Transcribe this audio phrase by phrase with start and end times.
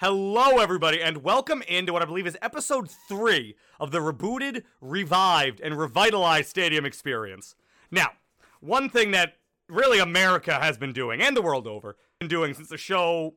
[0.00, 5.60] Hello, everybody, and welcome into what I believe is episode three of the rebooted, revived,
[5.60, 7.54] and revitalized stadium experience.
[7.90, 8.12] Now,
[8.60, 9.34] one thing that
[9.68, 13.34] really America has been doing, and the world over, been doing since the show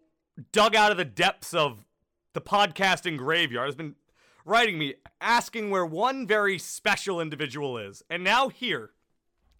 [0.54, 1.84] dug out of the depths of
[2.31, 3.96] the podcasting graveyard has been
[4.46, 8.04] writing me asking where one very special individual is.
[8.10, 8.92] And now here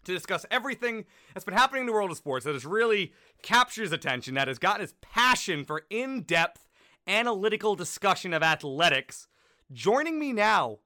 [0.04, 3.12] to discuss everything that's been happening in the world of sports that has really
[3.42, 6.62] captured his attention, that has gotten his passion for in-depth
[7.06, 9.28] analytical discussion of athletics.
[9.72, 10.78] Joining me now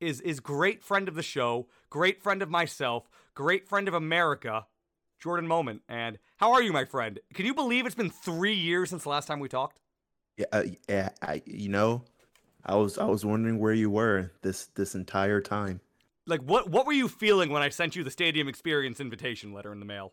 [0.00, 4.66] is is great friend of the show, great friend of myself, great friend of America,
[5.20, 5.82] Jordan Moment.
[5.88, 7.20] And how are you, my friend?
[7.34, 9.80] Can you believe it's been three years since the last time we talked?
[10.36, 11.10] Yeah, uh, yeah.
[11.22, 12.04] I, you know,
[12.64, 15.80] I was I was wondering where you were this this entire time.
[16.26, 19.72] Like, what what were you feeling when I sent you the stadium experience invitation letter
[19.72, 20.12] in the mail?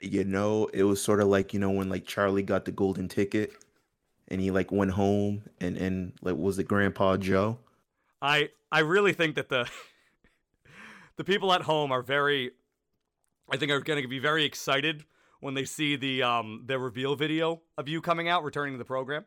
[0.00, 3.08] You know, it was sort of like you know when like Charlie got the golden
[3.08, 3.52] ticket,
[4.28, 7.58] and he like went home and and like was it Grandpa Joe?
[8.22, 9.68] I I really think that the
[11.16, 12.52] the people at home are very
[13.50, 15.04] I think are going to be very excited
[15.40, 18.84] when they see the um the reveal video of you coming out returning to the
[18.84, 19.24] program.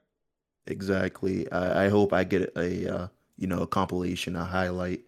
[0.67, 1.52] Exactly.
[1.52, 5.02] I, I hope I get a uh, you know a compilation, a highlight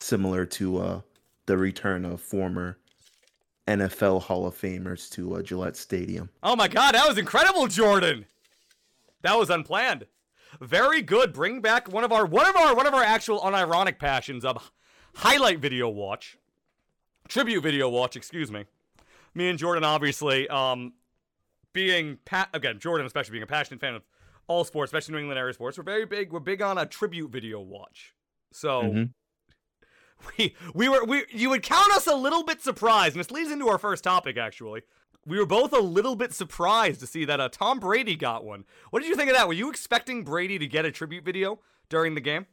[0.00, 1.00] similar to uh
[1.46, 2.78] the return of former
[3.66, 6.28] NFL Hall of Famers to uh, Gillette Stadium.
[6.42, 8.26] Oh my God, that was incredible, Jordan.
[9.22, 10.06] That was unplanned.
[10.60, 11.32] Very good.
[11.32, 14.70] Bring back one of our one of our one of our actual unironic passions of
[15.16, 16.36] highlight video watch,
[17.28, 18.16] tribute video watch.
[18.16, 18.66] Excuse me.
[19.34, 20.92] Me and Jordan, obviously, um,
[21.72, 24.02] being pa- again Jordan, especially being a passionate fan of
[24.46, 26.32] all sports, especially New England area sports, we're very big.
[26.32, 28.12] We're big on a tribute video watch.
[28.52, 28.82] So.
[28.82, 29.10] Mhm.
[30.38, 33.50] We, we were we you would count us a little bit surprised, and this leads
[33.50, 34.82] into our first topic actually
[35.26, 38.64] we were both a little bit surprised to see that uh, Tom Brady got one.
[38.90, 39.46] What did you think of that?
[39.46, 42.46] Were you expecting Brady to get a tribute video during the game?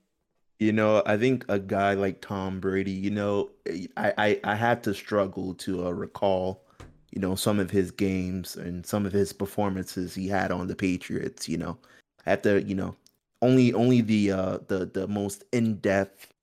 [0.60, 3.50] You know, I think a guy like Tom Brady, you know,
[3.96, 6.64] I I, I had to struggle to uh, recall,
[7.12, 10.76] you know, some of his games and some of his performances he had on the
[10.76, 11.48] Patriots.
[11.48, 11.78] You know,
[12.26, 12.96] I had to, you know,
[13.42, 16.34] only only the uh the the most in depth,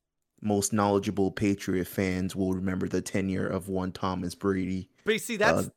[0.40, 4.88] most knowledgeable Patriot fans will remember the tenure of one Thomas Brady.
[5.04, 5.70] But you see, that's Uh,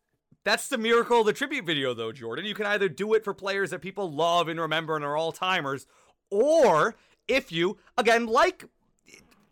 [0.50, 2.44] that's the miracle of the tribute video, though, Jordan.
[2.46, 5.32] You can either do it for players that people love and remember and are all
[5.32, 5.86] timers,
[6.32, 6.96] or
[7.28, 8.66] if you, again, like,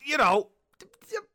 [0.04, 0.48] you know,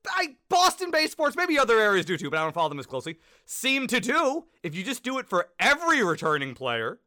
[0.10, 3.18] I, Boston-based sports, maybe other areas do too, but I don't follow them as closely.
[3.46, 7.00] Seem to do if you just do it for every returning player,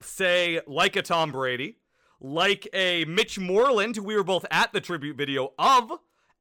[0.00, 1.76] say like a Tom Brady,
[2.20, 5.92] like a Mitch Moreland, who we were both at the tribute video of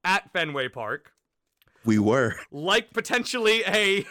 [0.04, 1.12] at Fenway Park,
[1.86, 2.36] We were.
[2.52, 4.06] like potentially a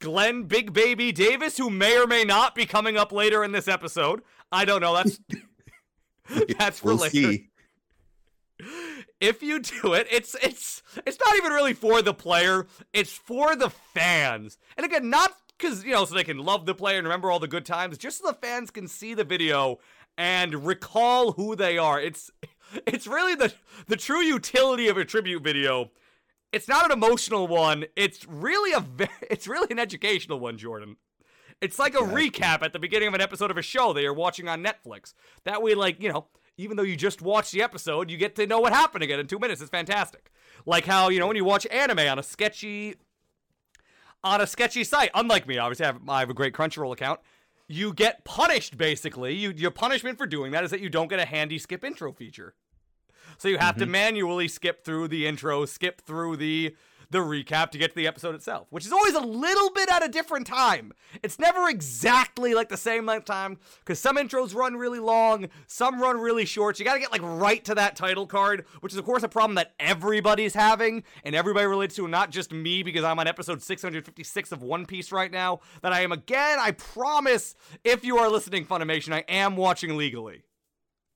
[0.00, 3.68] Glenn Big Baby Davis, who may or may not be coming up later in this
[3.68, 4.22] episode.
[4.50, 4.94] I don't know.
[4.94, 5.20] That's
[6.58, 7.10] that's for We'll later.
[7.10, 7.46] see.
[9.20, 12.66] If you do it, it's it's it's not even really for the player.
[12.92, 14.58] It's for the fans.
[14.76, 17.38] And again, not because you know so they can love the player and remember all
[17.38, 17.98] the good times.
[17.98, 19.78] Just so the fans can see the video
[20.18, 22.00] and recall who they are.
[22.00, 22.30] It's
[22.86, 23.52] it's really the
[23.86, 25.90] the true utility of a tribute video
[26.52, 27.84] it's not an emotional one.
[27.96, 30.96] It's really a very, it's really an educational one, Jordan.
[31.60, 32.30] It's like a Exactly.
[32.30, 35.12] recap at the beginning of an episode of a show that you're watching on Netflix.
[35.44, 38.46] That way, like, you know, even though you just watched the episode, you get to
[38.46, 39.60] know what happened again in two minutes.
[39.60, 40.30] It's fantastic.
[40.64, 42.94] Like how, you know, when you watch anime on a sketchy
[44.22, 47.20] on a sketchy site, unlike me, obviously I have, I have a great Crunchyroll account.
[47.68, 49.34] You get punished basically.
[49.34, 52.12] You your punishment for doing that is that you don't get a handy skip intro
[52.12, 52.54] feature.
[53.40, 53.92] So you have to mm-hmm.
[53.92, 56.76] manually skip through the intro, skip through the
[57.08, 60.04] the recap to get to the episode itself, which is always a little bit at
[60.04, 60.92] a different time.
[61.22, 66.00] It's never exactly like the same length time because some intros run really long, some
[66.00, 66.76] run really short.
[66.76, 69.22] So you got to get like right to that title card, which is of course
[69.22, 73.26] a problem that everybody's having and everybody relates to, not just me because I'm on
[73.26, 75.60] episode 656 of One Piece right now.
[75.80, 76.58] That I am again.
[76.60, 80.44] I promise, if you are listening, Funimation, I am watching legally.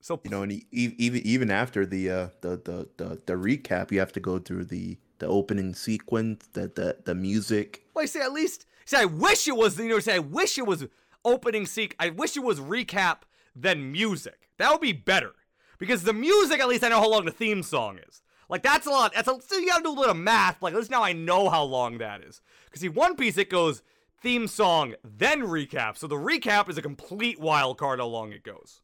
[0.05, 4.01] So You know, and even even after the uh the, the the the recap, you
[4.01, 7.87] have to go through the the opening sequence, the the the music.
[7.95, 8.67] Well, I say at least.
[8.85, 9.79] See, I wish it was.
[9.79, 10.85] You know, say I wish it was
[11.25, 11.97] opening seek.
[11.99, 13.21] I wish it was recap
[13.57, 14.51] than music.
[14.59, 15.33] That would be better
[15.79, 16.61] because the music.
[16.61, 18.21] At least I know how long the theme song is.
[18.51, 19.15] Like that's a lot.
[19.15, 19.41] That's a.
[19.41, 20.61] So you gotta do a little math.
[20.61, 22.43] Like at least now I know how long that is.
[22.67, 23.81] Because see, One Piece it goes
[24.21, 25.97] theme song then recap.
[25.97, 28.83] So the recap is a complete wild card how long it goes.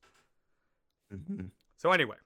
[1.13, 1.51] Mhm.
[1.77, 2.17] So anyway,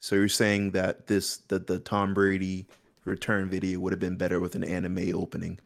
[0.00, 2.66] So you're saying that this the the Tom Brady
[3.04, 5.60] return video would have been better with an anime opening?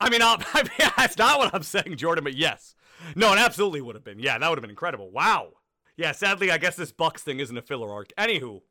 [0.00, 2.74] I mean, I mean, that's not what I'm saying, Jordan, but yes.
[3.16, 4.18] No, it absolutely would have been.
[4.18, 5.10] Yeah, that would have been incredible.
[5.10, 5.52] Wow.
[5.96, 8.12] Yeah, sadly, I guess this Bucks thing isn't a filler arc.
[8.18, 8.62] Anywho,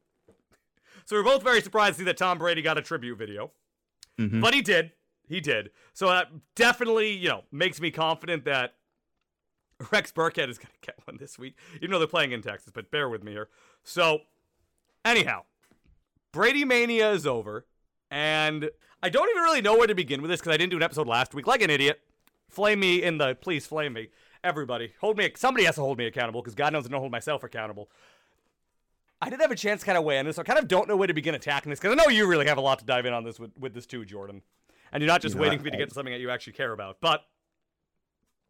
[1.05, 3.51] so we're both very surprised to see that Tom Brady got a tribute video,
[4.19, 4.41] Mhm.
[4.41, 4.93] but he did.
[5.27, 5.71] He did.
[5.93, 8.75] So that definitely, you know, makes me confident that
[9.91, 12.71] Rex Burkhead is going to get one this week, even though they're playing in Texas.
[12.73, 13.49] But bear with me here.
[13.83, 14.21] So,
[15.05, 15.43] anyhow,
[16.31, 17.65] Brady Mania is over,
[18.11, 18.69] and
[19.01, 20.83] I don't even really know where to begin with this because I didn't do an
[20.83, 22.01] episode last week, like an idiot.
[22.49, 24.09] Flame me in the please flame me,
[24.43, 24.93] everybody.
[25.01, 25.31] Hold me.
[25.35, 27.89] Somebody has to hold me accountable because God knows I don't hold myself accountable.
[29.21, 30.37] I did have a chance to kind of weigh in this.
[30.37, 32.25] So I kind of don't know where to begin attacking this because I know you
[32.25, 34.41] really have a lot to dive in on this with, with this too, Jordan.
[34.91, 36.31] And you're not just You know, waiting for me to get to something that you
[36.31, 36.97] actually care about.
[37.01, 37.25] But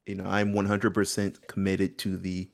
[0.06, 2.50] You know, I'm 100% committed to the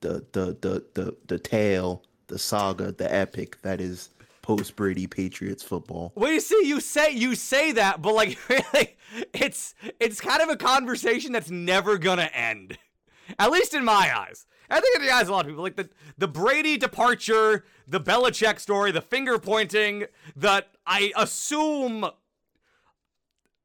[0.00, 4.10] the the the the the tale, the saga, the epic that is
[4.42, 6.12] post Brady Patriots football.
[6.14, 8.96] Well, you see, you say you say that, but like really,
[9.32, 12.78] it's it's kind of a conversation that's never gonna end.
[13.38, 14.46] At least in my eyes.
[14.70, 15.88] I think in the eyes of a lot of people, like the
[16.18, 20.04] the Brady departure, the Belichick story, the finger pointing,
[20.36, 22.06] that I assume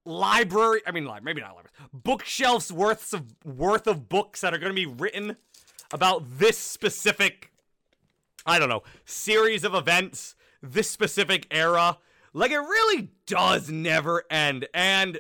[0.10, 0.82] library.
[0.86, 1.72] I mean, maybe not libraries.
[1.94, 5.38] Bookshelves worths of worth of books that are going to be written
[5.92, 7.52] about this specific
[8.46, 11.98] I don't know, series of events, this specific era.
[12.34, 14.68] Like it really does never end.
[14.74, 15.20] And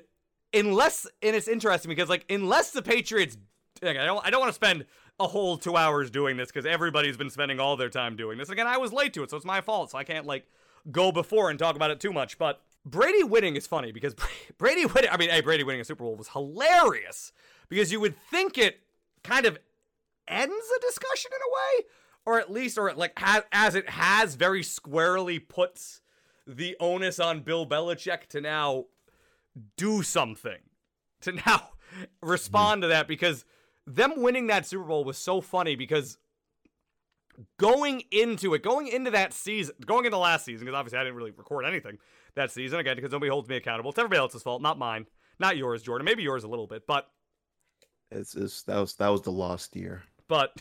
[0.53, 3.37] unless and it's interesting because like unless the Patriots
[3.81, 4.85] like, I don't I don't want to spend
[5.19, 8.49] a whole 2 hours doing this cuz everybody's been spending all their time doing this.
[8.49, 9.91] Again, I was late to it, so it's my fault.
[9.91, 10.47] So I can't like
[10.91, 14.15] go before and talk about it too much, but Brady winning is funny because
[14.57, 17.31] Brady winning I mean, hey, Brady winning a Super Bowl was hilarious
[17.69, 18.79] because you would think it
[19.23, 19.57] kind of
[20.27, 21.85] ends a discussion in a way
[22.25, 23.19] or at least or like
[23.51, 26.01] as it has very squarely puts
[26.45, 28.85] the onus on Bill Belichick to now
[29.77, 30.59] do something
[31.21, 31.69] to now
[32.21, 33.45] respond to that because
[33.85, 36.17] them winning that Super Bowl was so funny because
[37.57, 41.15] going into it, going into that season, going into last season, because obviously I didn't
[41.15, 41.97] really record anything
[42.35, 43.89] that season again because nobody holds me accountable.
[43.89, 45.07] It's everybody else's fault, not mine,
[45.39, 46.05] not yours, Jordan.
[46.05, 47.07] Maybe yours a little bit, but
[48.11, 50.03] It's, it's that was that was the lost year.
[50.27, 50.55] but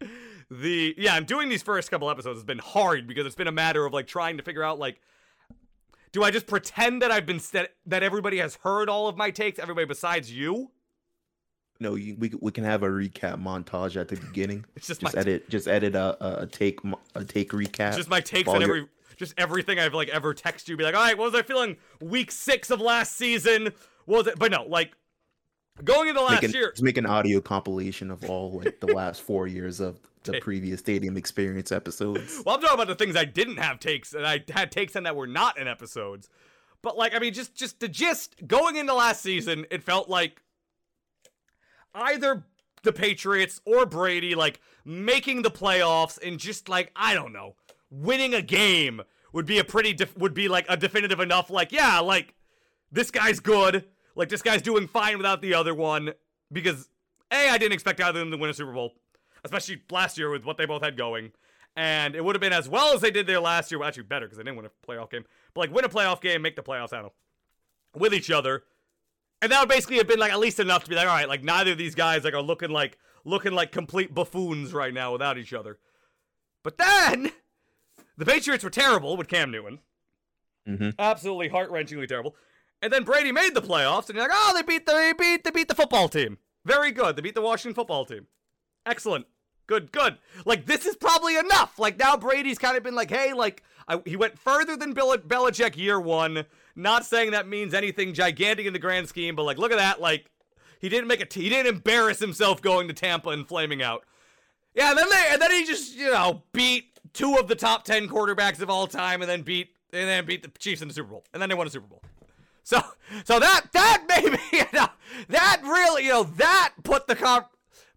[0.50, 3.52] the yeah i'm doing these first couple episodes It's been hard because it's been a
[3.52, 5.00] matter of like trying to figure out like
[6.12, 9.30] do i just pretend that i've been that, that everybody has heard all of my
[9.30, 10.70] takes everybody besides you
[11.80, 14.64] No, you, we we can have a recap montage at the beginning.
[14.76, 16.78] it's just, Just edit, just edit a a, take
[17.14, 17.88] a take recap.
[17.88, 18.86] it's just my takes on every
[19.16, 21.76] just everything i've like ever texted you be like all right what was i feeling
[22.00, 23.64] week six of last season
[24.06, 24.96] what was it but no like
[25.84, 29.20] going into last an, year just make an audio compilation of all like the last
[29.20, 32.42] four years of the previous stadium experience episodes.
[32.44, 35.04] Well, I'm talking about the things I didn't have takes, and I had takes on
[35.04, 36.28] that were not in episodes.
[36.82, 40.42] But like, I mean, just just the gist going into last season, it felt like
[41.94, 42.44] either
[42.82, 47.56] the Patriots or Brady like making the playoffs and just like I don't know,
[47.90, 49.02] winning a game
[49.32, 52.34] would be a pretty def- would be like a definitive enough like yeah, like
[52.90, 53.84] this guy's good,
[54.16, 56.12] like this guy's doing fine without the other one
[56.52, 56.88] because
[57.30, 58.94] a I didn't expect either of them to win a Super Bowl,
[59.44, 61.32] especially last year with what they both had going.
[61.76, 63.78] And it would have been as well as they did there last year.
[63.78, 65.24] Well, actually, better because they didn't win a playoff game.
[65.54, 66.92] But like, win a playoff game, make the playoffs.
[66.92, 67.12] I don't know,
[67.94, 68.64] with each other,
[69.42, 71.28] and that would basically have been like at least enough to be like, all right,
[71.28, 75.12] like neither of these guys like are looking like looking like complete buffoons right now
[75.12, 75.78] without each other.
[76.62, 77.32] But then
[78.16, 79.78] the Patriots were terrible with Cam Newton,
[80.68, 80.94] Mhm.
[80.98, 82.36] absolutely heart wrenchingly terrible.
[82.82, 85.44] And then Brady made the playoffs, and you're like, oh, they beat the they beat
[85.44, 86.38] they beat the football team.
[86.64, 87.16] Very good.
[87.16, 88.26] They beat the Washington football team.
[88.86, 89.26] Excellent.
[89.66, 90.18] Good, good.
[90.44, 91.78] Like this is probably enough.
[91.78, 95.16] Like now Brady's kind of been like, hey, like I, he went further than Bill
[95.18, 96.44] Belichick year one.
[96.76, 100.00] Not saying that means anything gigantic in the grand scheme, but like look at that.
[100.00, 100.30] Like
[100.80, 104.04] he didn't make a t- he didn't embarrass himself going to Tampa and flaming out.
[104.74, 107.84] Yeah, and then they and then he just you know beat two of the top
[107.84, 110.94] ten quarterbacks of all time, and then beat and then beat the Chiefs in the
[110.94, 112.02] Super Bowl, and then they won a Super Bowl.
[112.62, 112.80] So
[113.24, 114.86] so that that maybe you know
[115.28, 117.48] that really you know that put the comp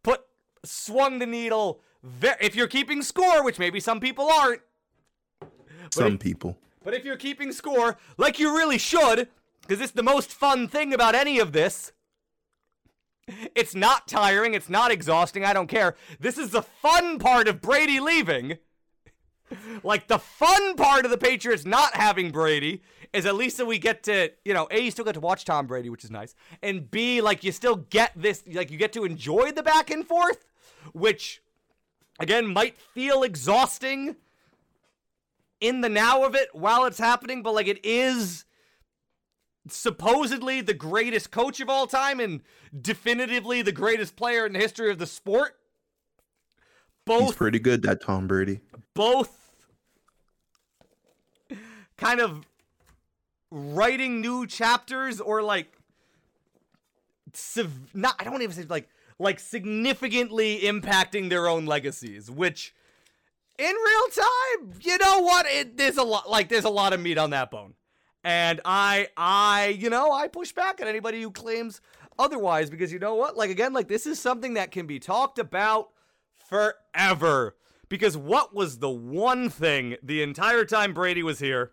[0.01, 0.21] put
[0.65, 1.81] swung the needle.
[2.41, 4.61] If you're keeping score, which maybe some people aren't,
[5.91, 6.57] Some if- people.
[6.83, 9.27] But if you're keeping score, like you really should,
[9.61, 11.91] because it's the most fun thing about any of this.
[13.55, 15.95] It's not tiring, it's not exhausting, I don't care.
[16.19, 18.57] This is the fun part of Brady leaving.
[19.83, 22.81] Like the fun part of the Patriots not having Brady
[23.13, 25.45] is at least that we get to, you know, A, you still get to watch
[25.45, 26.35] Tom Brady, which is nice.
[26.61, 30.05] And B, like you still get this, like you get to enjoy the back and
[30.05, 30.45] forth,
[30.93, 31.41] which
[32.19, 34.15] again might feel exhausting
[35.63, 38.43] in the now of it while it's happening, but like it is
[39.69, 42.41] supposedly the greatest coach of all time and
[42.79, 45.55] definitively the greatest player in the history of the sport.
[47.07, 48.59] He's Both pretty good, that Tom Brady.
[48.93, 49.39] both
[51.97, 52.45] kind of
[53.51, 55.71] writing new chapters or like
[57.33, 58.89] sev- not I don't even say like
[59.19, 62.73] like significantly impacting their own legacies which
[63.57, 64.73] in real time.
[64.81, 65.45] You know what?
[65.47, 67.73] It there's a lot like there's a lot of meat on that bone.
[68.23, 71.81] And I I you know I push back at anybody who claims
[72.17, 73.37] otherwise because you know what?
[73.37, 75.89] Like again like this is something that can be talked about
[76.49, 77.55] forever.
[77.89, 81.71] Because what was the one thing the entire time Brady was here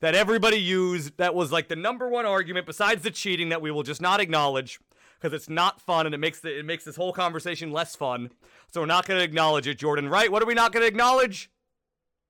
[0.00, 3.70] that everybody used that was like the number one argument besides the cheating that we
[3.70, 4.78] will just not acknowledge
[5.18, 8.30] because it's not fun and it makes the, it makes this whole conversation less fun.
[8.70, 10.08] So we're not going to acknowledge it, Jordan.
[10.08, 10.30] Right?
[10.30, 11.50] What are we not going to acknowledge?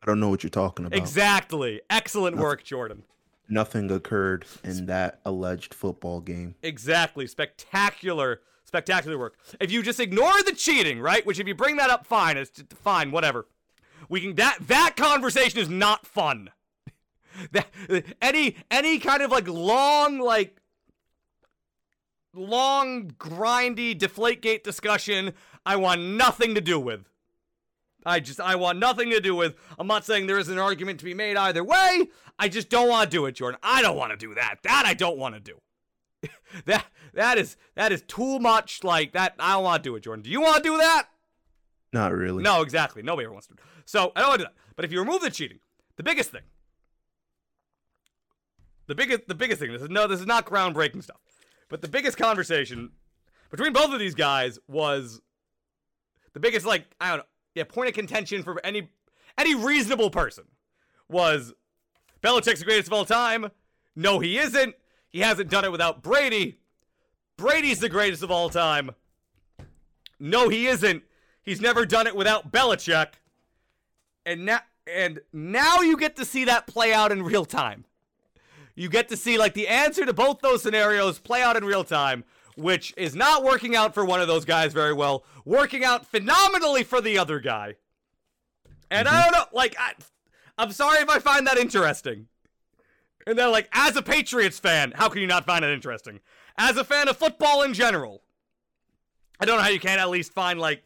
[0.02, 0.96] I don't know what you're talking about.
[0.96, 1.80] Exactly.
[1.90, 3.02] Excellent work, Jordan.
[3.48, 6.54] Nothing occurred in that alleged football game.
[6.62, 7.26] Exactly.
[7.26, 9.36] Spectacular, spectacular work.
[9.60, 11.24] If you just ignore the cheating, right?
[11.26, 12.36] Which if you bring that up, fine.
[12.36, 13.10] It's just, fine.
[13.10, 13.46] Whatever.
[14.08, 16.50] We can that that conversation is not fun.
[17.52, 17.68] That
[18.20, 20.57] any any kind of like long like
[22.34, 25.32] long grindy deflategate discussion
[25.64, 27.04] I want nothing to do with.
[28.06, 29.54] I just I want nothing to do with.
[29.78, 32.08] I'm not saying there is an argument to be made either way.
[32.38, 33.58] I just don't want to do it, Jordan.
[33.62, 34.56] I don't want to do that.
[34.62, 35.60] That I don't want to do.
[36.64, 39.34] that that is that is too much like that.
[39.38, 40.22] I don't want to do it, Jordan.
[40.22, 41.08] Do you want to do that?
[41.92, 42.42] Not really.
[42.42, 43.02] No, exactly.
[43.02, 43.54] Nobody ever wants to.
[43.84, 44.60] So I don't want to do that.
[44.76, 45.58] But if you remove the cheating,
[45.96, 46.42] the biggest thing,
[48.86, 49.72] the biggest, the biggest thing.
[49.72, 51.20] This is no, this is not groundbreaking stuff.
[51.68, 52.90] But the biggest conversation
[53.50, 55.20] between both of these guys was
[56.32, 58.88] the biggest, like I don't know, yeah, point of contention for any
[59.36, 60.44] any reasonable person
[61.08, 61.52] was
[62.22, 63.50] Belichick's the greatest of all time.
[63.94, 64.74] No, he isn't.
[65.08, 66.58] He hasn't done it without Brady.
[67.36, 68.90] Brady's the greatest of all time.
[70.18, 71.02] No, he isn't.
[71.42, 73.14] He's never done it without Belichick.
[74.26, 77.84] And now and now you get to see that play out in real time.
[78.78, 81.82] You get to see like the answer to both those scenarios play out in real
[81.82, 82.22] time,
[82.56, 86.84] which is not working out for one of those guys very well, working out phenomenally
[86.84, 87.74] for the other guy.
[88.88, 89.32] And I mm-hmm.
[89.32, 89.94] don't know, like I,
[90.56, 92.28] I'm sorry if I find that interesting.
[93.26, 96.20] And then like as a Patriots fan, how can you not find it interesting?
[96.56, 98.22] As a fan of football in general,
[99.40, 100.84] I don't know how you can't at least find like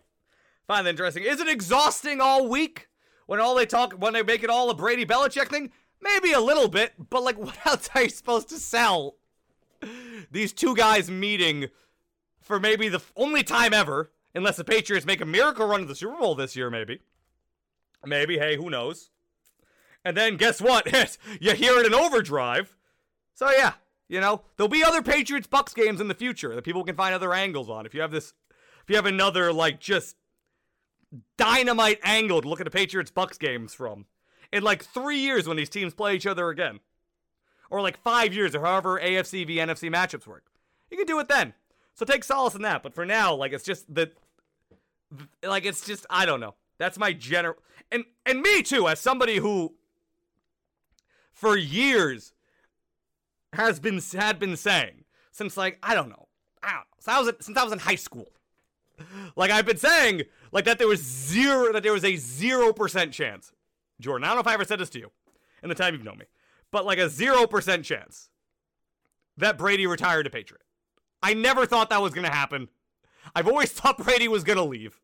[0.67, 1.25] find that interesting.
[1.25, 2.89] Is it exhausting all week
[3.27, 5.73] when all they talk when they make it all a Brady Belichick thing?
[6.03, 9.17] Maybe a little bit, but like what else are you supposed to sell?
[10.31, 11.69] These two guys meeting
[12.41, 15.95] for maybe the only time ever, unless the Patriots make a miracle run to the
[15.95, 17.01] Super Bowl this year, maybe.
[18.05, 19.11] Maybe, hey, who knows?
[20.05, 20.87] And then guess what?
[21.41, 22.77] you hear it in overdrive.
[23.35, 23.75] So yeah,
[24.09, 27.15] you know, there'll be other Patriots Bucks games in the future that people can find
[27.15, 27.87] other angles on.
[27.87, 28.35] If you have this
[28.83, 30.17] if you have another like just
[31.37, 34.07] dynamite angle to look at the Patriots Bucks games from
[34.53, 36.81] in like three years when these teams play each other again,
[37.71, 40.45] or like five years or however AFC v NFC matchups work,
[40.91, 41.55] you can do it then.
[41.95, 42.83] So take solace in that.
[42.83, 44.11] But for now, like it's just the,
[45.43, 46.55] like it's just I don't know.
[46.79, 47.57] That's my general
[47.91, 49.75] and and me too as somebody who
[51.33, 52.33] for years
[53.53, 56.29] has been had been saying since like I don't know,
[56.63, 58.29] I don't know, since I was since I was in high school.
[59.35, 63.13] Like I've been saying, like that there was zero, that there was a zero percent
[63.13, 63.53] chance.
[64.03, 65.11] Jordan, I don't know if I ever said this to you
[65.63, 66.27] in the time you've known me,
[66.71, 68.29] but like a zero percent chance
[69.37, 70.63] that Brady retired a Patriot.
[71.23, 72.69] I never thought that was gonna happen.
[73.35, 75.01] I've always thought Brady was gonna leave.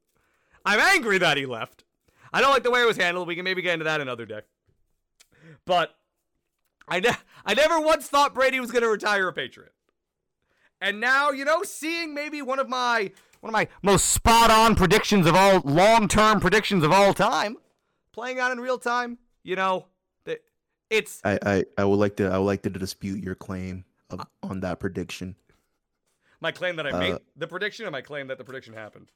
[0.65, 1.85] I'm angry that he left.
[2.33, 3.29] I don't like the way it was handled.
[3.29, 4.41] We can maybe get into that another day.
[5.65, 5.95] But
[6.87, 9.73] I, ne- I never once thought Brady was going to retire a Patriot.
[10.81, 14.75] And now, you know, seeing maybe one of my one of my most spot on
[14.75, 17.57] predictions of all long term predictions of all time
[18.19, 19.87] playing out in real time, you know,
[20.91, 24.21] it's I, I, I would like to I would like to dispute your claim of,
[24.43, 25.37] on that prediction.
[26.41, 29.13] my claim that I Uh, made the prediction and my claim that the prediction happened.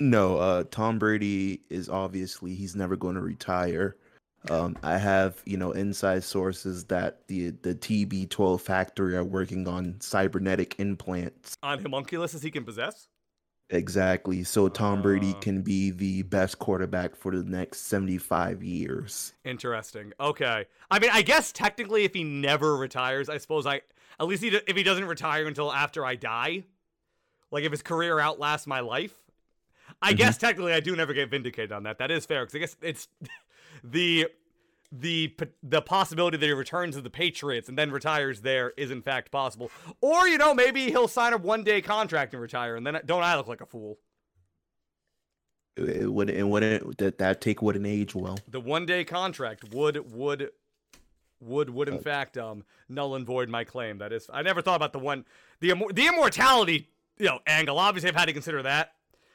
[0.00, 3.94] No, uh, Tom Brady is obviously he's never going to retire.
[4.50, 10.00] Um, I have you know inside sources that the the TB12 factory are working on
[10.00, 11.56] cybernetic implants.
[11.62, 13.06] On homunculus as he can possess?
[13.70, 15.40] Exactly, so Tom Brady Ah.
[15.40, 19.32] can be the best quarterback for the next 75 years.
[19.44, 20.12] Interesting.
[20.20, 20.66] Okay.
[20.90, 23.80] I mean, I guess technically, if he never retires, I suppose I
[24.20, 26.64] at least he, if he doesn't retire until after I die,
[27.50, 29.14] like if his career outlasts my life,
[30.02, 30.16] I Mhm.
[30.18, 31.98] guess technically I do never get vindicated on that.
[31.98, 33.08] That is fair because I guess it's
[33.82, 34.28] the
[35.00, 39.02] the the possibility that he returns to the Patriots and then retires there is in
[39.02, 39.70] fact possible.
[40.00, 43.22] Or you know maybe he'll sign a one day contract and retire, and then don't
[43.22, 43.98] I look like a fool?
[45.76, 48.38] It would and wouldn't that that take wouldn't age well.
[48.48, 50.50] The one day contract would would
[51.40, 53.98] would would in Uh, fact um null and void my claim.
[53.98, 55.24] That is, I never thought about the one
[55.58, 57.78] the the immortality you know angle.
[57.78, 58.92] Obviously, I've had to consider that,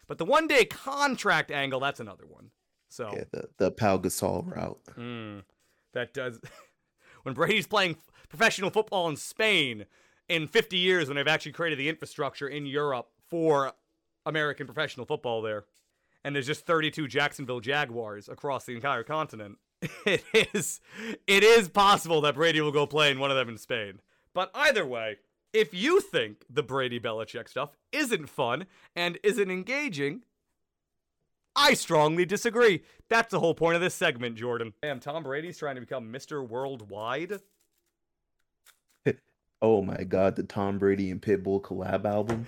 [0.08, 2.52] but the one day contract angle that's another one.
[2.90, 4.80] So Yeah, the the Pau Gasol route.
[4.98, 5.44] Mm,
[5.94, 6.40] that does.
[7.24, 7.98] when Brady's playing
[8.30, 9.86] professional football in Spain
[10.28, 13.74] in 50 years, when they've actually created the infrastructure in Europe for
[14.26, 15.66] American professional football there,
[16.24, 19.58] and there's just 32 Jacksonville Jaguars across the entire continent,
[20.06, 20.82] it is
[21.28, 24.02] it is possible that Brady will go play in one of them in Spain.
[24.34, 25.18] But either way,
[25.54, 28.66] if you think the Brady Belichick stuff isn't fun
[28.96, 30.24] and isn't engaging,
[31.60, 32.84] I strongly disagree.
[33.10, 34.74] That's the whole point of this segment, Jordan.
[34.82, 36.48] Damn, Tom Brady's trying to become Mr.
[36.48, 37.42] Worldwide.
[39.62, 42.46] Oh my god, the Tom Brady and Pitbull collab album.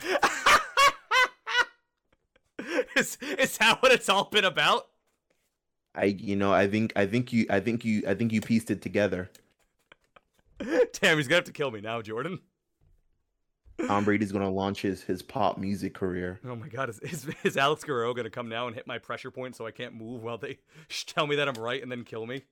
[2.95, 4.87] is, is that what it's all been about?
[5.93, 8.71] I you know, I think I think you I think you I think you pieced
[8.71, 9.29] it together.
[10.59, 12.39] Damn, he's gonna have to kill me now, Jordan.
[13.87, 16.39] Tom Brady's gonna launch his his pop music career.
[16.45, 19.31] Oh my god, is, is, is Alex Guerrero gonna come now and hit my pressure
[19.31, 20.59] point so I can't move while they
[21.05, 22.43] tell me that I'm right and then kill me?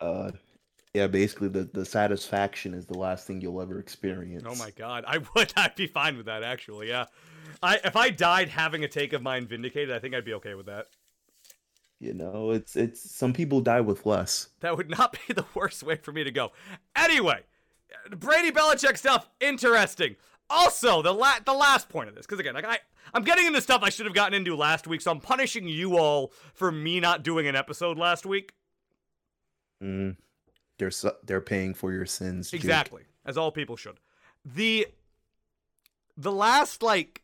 [0.00, 0.32] Uh
[0.94, 4.44] yeah, basically the, the satisfaction is the last thing you'll ever experience.
[4.46, 7.06] Oh my god, I would I'd be fine with that actually, yeah.
[7.62, 10.54] I if I died having a take of mine vindicated, I think I'd be okay
[10.54, 10.86] with that.
[11.98, 14.48] You know, it's it's some people die with less.
[14.60, 16.52] That would not be the worst way for me to go.
[16.94, 17.42] Anyway,
[18.10, 20.16] Brady Belichick stuff interesting.
[20.48, 22.78] Also, the la- the last point of this, because again, like I
[23.12, 25.96] I'm getting into stuff I should have gotten into last week, so I'm punishing you
[25.98, 28.52] all for me not doing an episode last week.
[29.82, 30.16] Mm,
[30.78, 32.50] they're su- they're paying for your sins.
[32.50, 32.60] Jake.
[32.60, 33.98] Exactly, as all people should.
[34.44, 34.86] The
[36.16, 37.22] the last like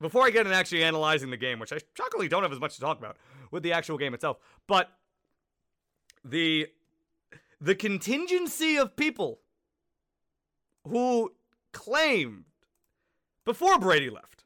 [0.00, 2.74] before I get into actually analyzing the game, which I shockingly don't have as much
[2.74, 3.16] to talk about
[3.50, 4.90] with the actual game itself, but
[6.24, 6.68] the
[7.60, 9.40] the contingency of people
[10.86, 11.32] who
[11.76, 12.44] claimed
[13.44, 14.44] before Brady left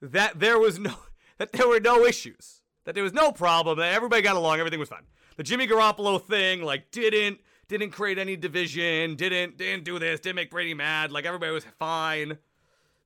[0.00, 0.94] that there was no
[1.38, 4.80] that there were no issues, that there was no problem, that everybody got along, everything
[4.80, 5.04] was fine.
[5.36, 10.36] The Jimmy Garoppolo thing like didn't didn't create any division, didn't didn't do this, didn't
[10.36, 12.38] make Brady mad, like everybody was fine.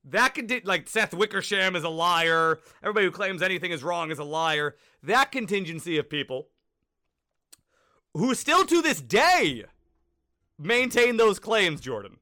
[0.04, 2.58] That could like Seth Wickersham is a liar.
[2.82, 4.76] Everybody who claims anything is wrong is a liar.
[5.02, 6.48] That contingency of people
[8.14, 9.64] who still to this day
[10.58, 12.18] maintain those claims, Jordan.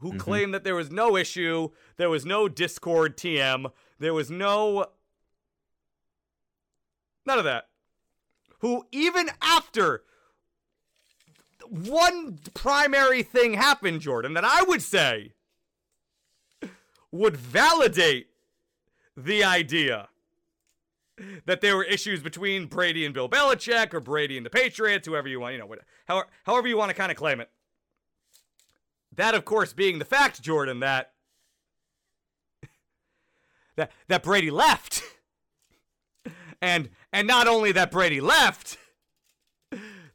[0.00, 0.18] Who Mhm.
[0.20, 4.92] claim that there was no issue, there was no Discord TM, there was no
[7.26, 7.68] none of that.
[8.60, 10.04] Who even after
[11.68, 15.34] one primary thing happened, Jordan, that I would say
[17.10, 18.30] would validate
[19.16, 20.08] the idea
[21.44, 25.26] that there were issues between Brady and Bill Belichick or Brady and the Patriots, whoever
[25.28, 27.50] you want, you know, what, however, however you want to kind of claim it.
[29.18, 31.10] That, of course, being the fact, Jordan, that
[33.74, 35.02] that that Brady left,
[36.62, 38.78] and and not only that Brady left,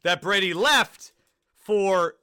[0.02, 1.12] that Brady left
[1.54, 2.14] for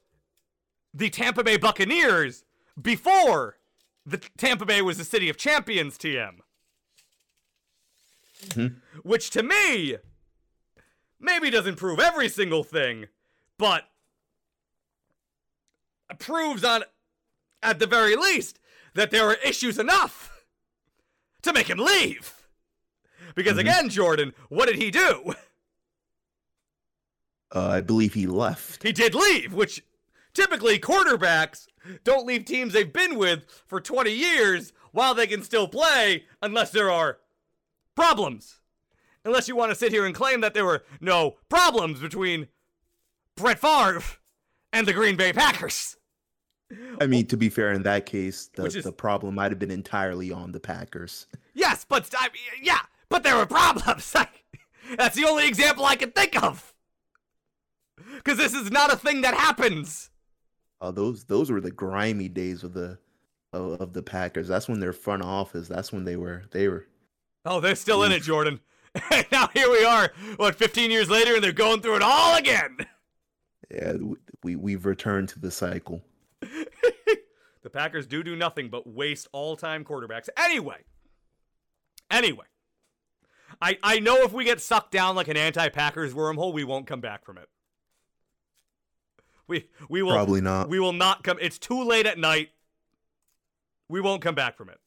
[0.91, 2.45] the Tampa Bay Buccaneers
[2.81, 3.57] before
[4.03, 5.99] the Tampa Bay was the city of champions.
[5.99, 6.39] TM,
[8.47, 8.81] Mhm.
[9.03, 9.97] which to me
[11.19, 13.07] maybe doesn't prove every single thing,
[13.59, 13.87] but
[16.19, 16.83] proves on
[17.63, 18.59] at the very least
[18.95, 20.43] that there are issues enough
[21.43, 22.33] to make him leave.
[23.35, 23.61] Because Mhm.
[23.61, 25.33] again, Jordan, what did he do?
[27.53, 28.83] Uh, I believe he left.
[28.83, 29.83] He did leave, which
[30.33, 31.67] typically quarterbacks
[32.03, 36.71] don't leave teams they've been with for 20 years while they can still play unless
[36.71, 37.19] there are
[37.95, 38.59] problems.
[39.25, 42.47] Unless you want to sit here and claim that there were no problems between
[43.35, 44.01] Brett Favre
[44.73, 45.97] and the Green Bay Packers.
[46.99, 49.71] I mean, to be fair, in that case, the, is- the problem might have been
[49.71, 51.27] entirely on the Packers.
[51.53, 52.79] Yes, but I, mean, yeah,
[53.09, 54.13] but there were problems.
[54.97, 56.73] That's the only example I can think of.
[58.15, 60.09] Because this is not a thing that happens.
[60.79, 62.97] Uh, those those were the grimy days of the
[63.53, 64.47] of, of the Packers.
[64.47, 65.67] That's when their front office.
[65.67, 66.87] That's when they were they were.
[67.45, 68.25] Oh, they're still in it, Oof.
[68.25, 68.59] Jordan.
[69.31, 72.77] now here we are, what, 15 years later, and they're going through it all again.
[73.73, 73.93] Yeah,
[74.43, 76.01] we we've returned to the cycle.
[76.41, 80.29] The Packers do do nothing but waste all-time quarterbacks.
[80.37, 80.83] Anyway,
[82.09, 82.45] anyway,
[83.61, 87.01] I, I know if we get sucked down like an anti-Packers wormhole, we won't come
[87.01, 87.49] back from it.
[89.47, 90.69] We we will Probably not.
[90.69, 91.37] We will not come.
[91.41, 92.49] It's too late at night.
[93.89, 94.79] We won't come back from it.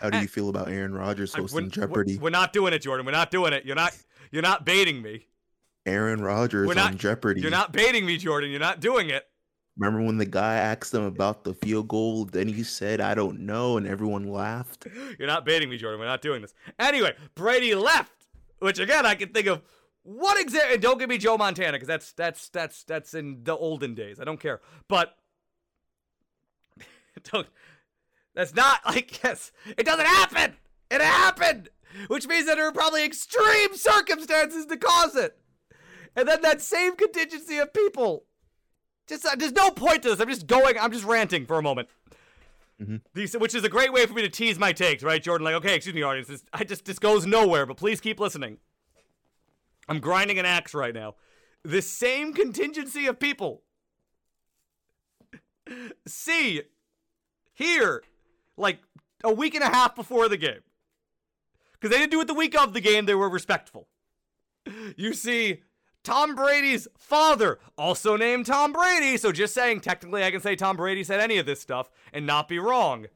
[0.00, 2.16] How do Eh, you feel about Aaron Rodgers I- hosting we're- Jeopardy?
[2.16, 3.06] We're, we're not doing it, Jordan.
[3.06, 3.64] We're not doing it.
[3.64, 3.96] You're not.
[4.32, 5.26] You're not baiting me.
[5.86, 7.40] Aaron Rodgers not- on Jeopardy.
[7.40, 8.50] You're not baiting me, Jordan.
[8.50, 9.29] You're not doing it.
[9.80, 12.26] Remember when the guy asked him about the field goal?
[12.26, 14.86] Then he said, "I don't know," and everyone laughed.
[15.18, 15.98] You're not baiting me, Jordan.
[15.98, 16.52] We're not doing this.
[16.78, 18.26] Anyway, Brady left,
[18.58, 19.62] which again I can think of
[20.02, 20.76] what exactly.
[20.76, 24.20] Don't give me Joe Montana because that's that's that's that's in the olden days.
[24.20, 25.16] I don't care, but
[27.32, 27.46] don't.
[28.34, 29.50] That's not like yes.
[29.78, 30.56] It doesn't happen.
[30.90, 31.70] It happened,
[32.08, 35.38] which means that there are probably extreme circumstances to cause it,
[36.14, 38.24] and then that same contingency of people.
[39.10, 40.20] Just uh, there's no point to this.
[40.20, 40.78] I'm just going.
[40.80, 41.88] I'm just ranting for a moment.
[43.12, 45.44] These, which is a great way for me to tease my takes, right, Jordan?
[45.44, 46.28] Like, okay, excuse me, audience.
[46.28, 48.58] This, I just this goes nowhere, but please keep listening.
[49.88, 51.16] I'm grinding an axe right now.
[51.64, 53.62] The same contingency of people
[56.06, 56.62] see
[57.52, 58.04] here,
[58.56, 58.78] like
[59.24, 60.60] a week and a half before the game,
[61.72, 63.06] because they didn't do it the week of the game.
[63.06, 63.88] They were respectful.
[64.96, 65.62] You see
[66.02, 69.16] Tom Brady's father, also named Tom Brady.
[69.16, 72.26] So just saying, technically, I can say Tom Brady said any of this stuff and
[72.26, 73.06] not be wrong.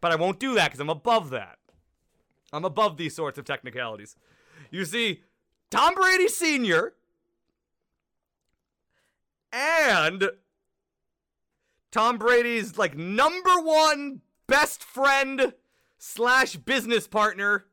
[0.00, 1.58] But I won't do that because I'm above that.
[2.52, 4.16] I'm above these sorts of technicalities.
[4.70, 5.22] You see,
[5.70, 6.94] Tom Brady Sr.
[9.52, 10.30] and
[11.90, 15.54] Tom Brady's like number one best friend
[15.96, 17.64] slash business partner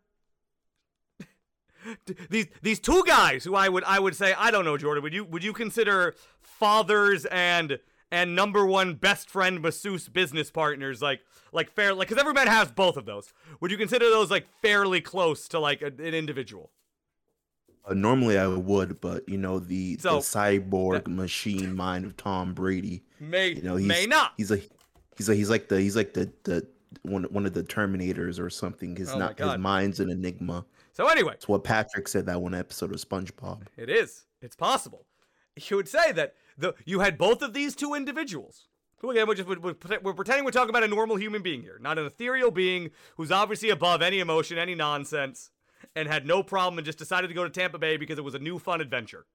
[2.30, 5.14] these these two guys who I would I would say I don't know Jordan would
[5.14, 7.80] you would you consider fathers and
[8.12, 11.22] and number one best friend masseuse business partners like
[11.54, 14.46] like fair like because every man has both of those would you consider those like
[14.62, 16.72] fairly close to like a, an individual
[17.84, 22.54] Uh, normally I would, but you know the, So- the cyborg machine mind of Tom
[22.54, 23.02] Brady.
[23.20, 24.60] may You know he's may not he's a
[25.18, 26.68] he's a, he's like the he's like the the
[27.04, 28.96] one one of the Terminators or something.
[28.96, 30.66] His Oh not his mind's an enigma.
[30.94, 33.64] So anyway It's what Patrick said that one episode of SpongeBob.
[33.78, 34.26] It is.
[34.42, 35.06] It's possible.
[35.70, 38.68] You would say that the you had both of these two individuals.
[39.00, 41.78] Who again, we're just we're, we're pretending we're talking about a normal human being here,
[41.82, 45.50] not an ethereal being who's obviously above any emotion, any nonsense,
[45.96, 48.36] and had no problem and just decided to go to Tampa Bay because it was
[48.36, 49.26] a new fun adventure,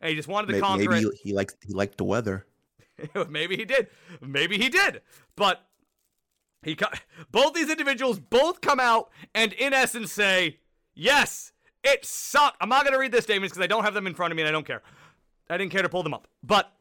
[0.00, 1.14] and he just wanted to May- conquer Maybe it.
[1.22, 2.46] he, he liked he liked the weather.
[3.28, 3.88] Maybe he did.
[4.20, 5.00] Maybe he did.
[5.36, 5.64] But
[6.62, 6.88] he co-
[7.30, 10.58] both these individuals both come out and in essence say,
[10.98, 14.06] "Yes, it sucked." I'm not going to read their statements because I don't have them
[14.06, 14.82] in front of me and I don't care.
[15.48, 16.28] I didn't care to pull them up.
[16.42, 16.72] But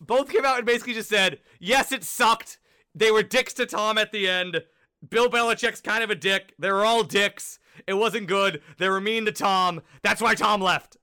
[0.00, 2.58] both came out and basically just said, "Yes, it sucked."
[2.94, 4.62] They were dicks to Tom at the end.
[5.06, 6.54] Bill Belichick's kind of a dick.
[6.58, 7.58] They were all dicks.
[7.86, 8.62] It wasn't good.
[8.78, 9.82] They were mean to Tom.
[10.02, 10.96] That's why Tom left.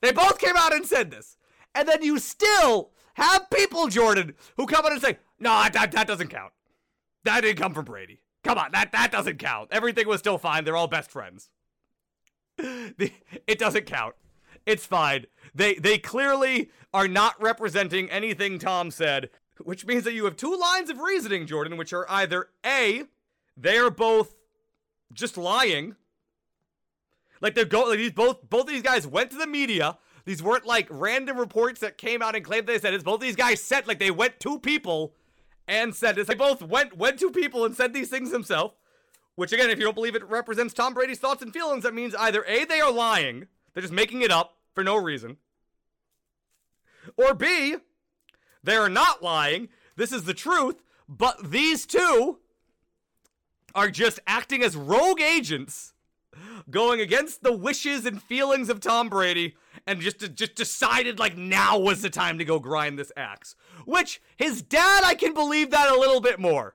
[0.00, 1.36] They both came out and said this.
[1.74, 6.06] And then you still have people, Jordan, who come out and say, no, that, that
[6.06, 6.52] doesn't count.
[7.24, 8.20] That didn't come from Brady.
[8.44, 9.68] Come on, that, that doesn't count.
[9.72, 10.64] Everything was still fine.
[10.64, 11.50] They're all best friends.
[13.46, 14.14] It doesn't count.
[14.64, 15.26] It's fine.
[15.54, 19.30] They they clearly are not representing anything Tom said,
[19.62, 23.04] which means that you have two lines of reasoning, Jordan, which are either A,
[23.56, 24.34] they are both
[25.12, 25.96] just lying.
[27.40, 29.98] Like they're go like these both both these guys went to the media.
[30.24, 33.04] These weren't like random reports that came out and claimed they said this.
[33.04, 35.14] Both these guys said like they went to people
[35.68, 36.26] and said this.
[36.26, 38.74] They both went went to people and said these things themselves.
[39.36, 42.14] Which again, if you don't believe it represents Tom Brady's thoughts and feelings, that means
[42.14, 45.36] either A, they are lying, they're just making it up for no reason.
[47.16, 47.76] Or B,
[48.64, 49.68] they are not lying.
[49.94, 52.38] This is the truth, but these two
[53.74, 55.92] are just acting as rogue agents
[56.70, 59.54] going against the wishes and feelings of Tom Brady
[59.86, 63.54] and just just decided like now was the time to go grind this axe.
[63.84, 66.74] Which his dad I can believe that a little bit more.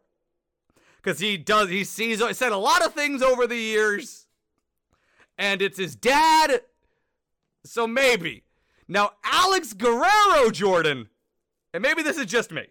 [1.03, 4.27] Cuz he does he sees he said a lot of things over the years
[5.37, 6.61] and it's his dad
[7.63, 8.43] so maybe.
[8.87, 11.09] Now Alex Guerrero Jordan
[11.73, 12.67] and maybe this is just me.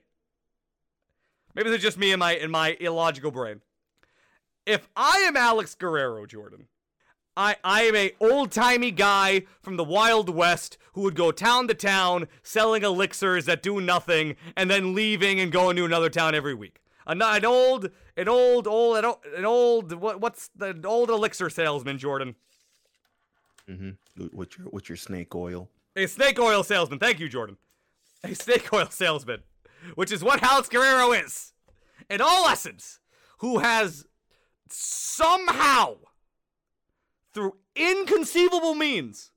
[1.55, 3.62] Maybe this is just me in my in my illogical brain.
[4.66, 6.69] If I am Alex Guerrero Jordan,
[7.37, 11.69] I, I am a old timey guy from the Wild West who would go town
[11.69, 16.35] to town selling elixirs that do nothing and then leaving and going to another town
[16.35, 16.81] every week.
[17.11, 21.51] An, an old, an old, old, an old, an old what, what's the old elixir
[21.51, 22.37] salesman, Jordan?
[23.68, 24.27] Mm-hmm.
[24.33, 25.68] What's your what's your snake oil?
[25.96, 27.01] A snake oil salesman.
[27.01, 27.57] Thank you, Jordan.
[28.23, 29.42] A snake oil salesman,
[29.96, 31.53] which is what Alex Guerrero is,
[32.09, 33.01] in all essence,
[33.38, 34.07] who has
[34.68, 35.96] somehow
[37.35, 39.33] through inconceivable means,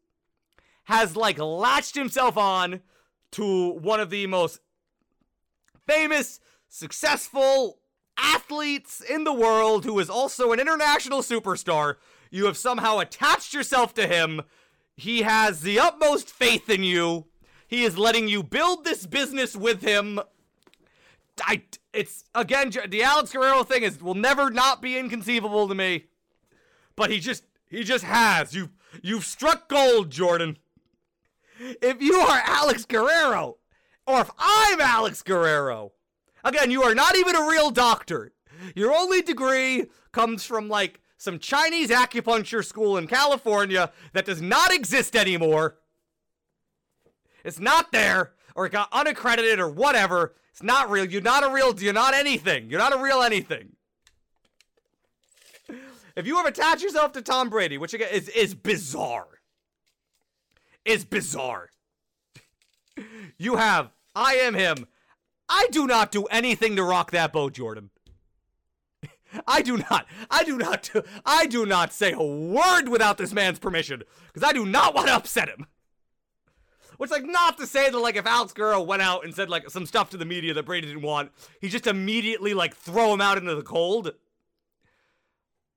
[0.84, 2.82] has like latched himself on
[3.32, 4.60] to one of the most
[5.88, 6.40] famous,
[6.74, 7.78] successful
[8.18, 11.98] athletes in the world who is also an international superstar.
[12.32, 14.42] You have somehow attached yourself to him.
[14.96, 17.28] He has the utmost faith in you.
[17.68, 20.20] He is letting you build this business with him.
[21.44, 21.62] I,
[21.94, 26.06] it's again the Alex Guerrero thing is will never not be inconceivable to me.
[26.96, 28.56] But he just he just has.
[28.56, 28.70] You
[29.02, 30.58] you've struck gold, Jordan.
[31.60, 33.58] If you are Alex Guerrero,
[34.08, 35.94] or if I'm Alex Guerrero,
[36.44, 38.34] again, you are not even a real doctor.
[38.76, 44.74] Your only degree comes from like some Chinese acupuncture school in California that does not
[44.74, 45.78] exist anymore.
[47.44, 50.36] It's not there, or it got unaccredited, or whatever.
[50.52, 51.06] It's not real.
[51.06, 51.78] You're not a real.
[51.80, 52.70] You're not anything.
[52.70, 53.76] You're not a real anything.
[56.16, 59.28] If you have attached yourself to Tom Brady, which again is is bizarre,
[60.86, 61.70] is bizarre.
[63.38, 64.86] You have I am him.
[65.56, 67.92] I do not do anything to rock that boat, Jordan.
[69.48, 70.08] I do not.
[70.32, 70.90] I do not.
[70.92, 74.02] Do, I do not say a word without this man's permission
[74.34, 75.68] because I do not want to upset him.
[76.98, 79.70] Which, like, not to say that, like, if Alex Guerrero went out and said, like,
[79.70, 83.22] some stuff to the media that Brady didn't want, he just immediately, like, throw him
[83.22, 84.12] out into the cold.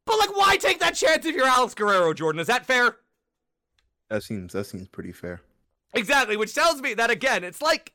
[0.07, 2.41] But, like, why take that chance if you're Alex Guerrero, Jordan?
[2.41, 2.97] Is that fair?
[4.09, 5.43] That seems that seems pretty fair.
[5.93, 7.93] Exactly, which tells me that again, it's like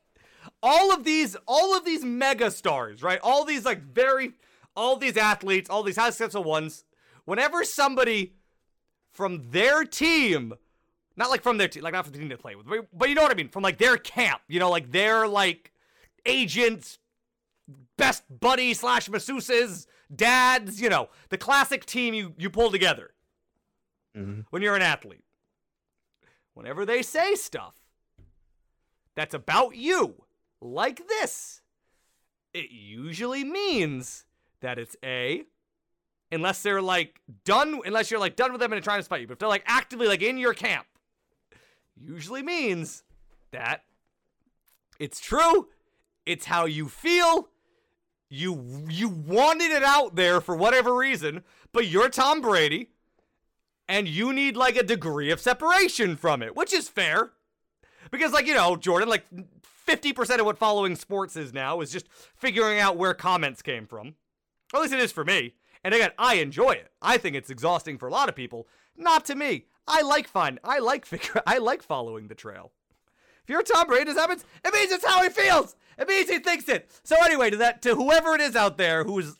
[0.62, 3.20] all of these, all of these mega stars, right?
[3.22, 4.32] All these like very,
[4.76, 6.84] all these athletes, all these high successful ones.
[7.24, 8.34] Whenever somebody
[9.10, 10.54] from their team
[11.16, 13.08] not like from their team, like not from the team they play with, but, but
[13.08, 15.72] you know what I mean, from like their camp, you know, like their like
[16.24, 16.98] agents,
[17.96, 23.10] best buddy slash masseuses, dads, you know, the classic team you you pull together
[24.14, 25.24] hmm when you're an athlete.
[26.54, 27.74] Whenever they say stuff
[29.14, 30.24] that's about you,
[30.62, 31.60] like this,
[32.54, 34.24] it usually means
[34.60, 35.44] that it's a
[36.30, 39.26] unless they're like done unless you're like done with them and trying to spite you.
[39.26, 40.86] But if they're like actively like in your camp,
[41.96, 43.02] usually means
[43.50, 43.84] that
[44.98, 45.68] it's true,
[46.24, 47.48] it's how you feel.
[48.28, 52.88] You you wanted it out there for whatever reason, but you're Tom Brady
[53.88, 57.32] and you need like a degree of separation from it, which is fair.
[58.10, 59.26] Because like, you know, Jordan, like
[59.92, 64.14] 50% of what following sports is now is just figuring out where comments came from.
[64.74, 65.54] At least it is for me.
[65.84, 66.90] And again, I enjoy it.
[67.02, 68.68] I think it's exhausting for a lot of people.
[68.96, 69.66] Not to me.
[69.86, 70.58] I like fun.
[70.64, 71.42] I like figure.
[71.46, 72.72] I like following the trail.
[73.42, 74.44] If you're Tom Brady, this happens.
[74.64, 75.76] It means it's how he feels.
[75.98, 76.90] It means he thinks it.
[77.02, 79.36] So anyway, to that, to whoever it is out there who's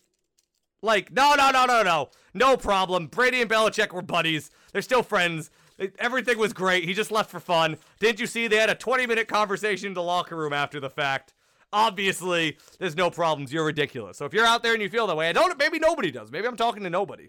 [0.82, 3.06] like, no, no, no, no, no, no problem.
[3.06, 4.50] Brady and Belichick were buddies.
[4.72, 5.50] They're still friends.
[5.98, 6.84] Everything was great.
[6.84, 7.76] He just left for fun.
[8.00, 10.90] Didn't you see they had a 20 minute conversation in the locker room after the
[10.90, 11.34] fact?
[11.72, 13.52] Obviously, there's no problems.
[13.52, 14.18] You're ridiculous.
[14.18, 15.56] So if you're out there and you feel that way, I don't.
[15.58, 16.30] Maybe nobody does.
[16.30, 17.28] Maybe I'm talking to nobody.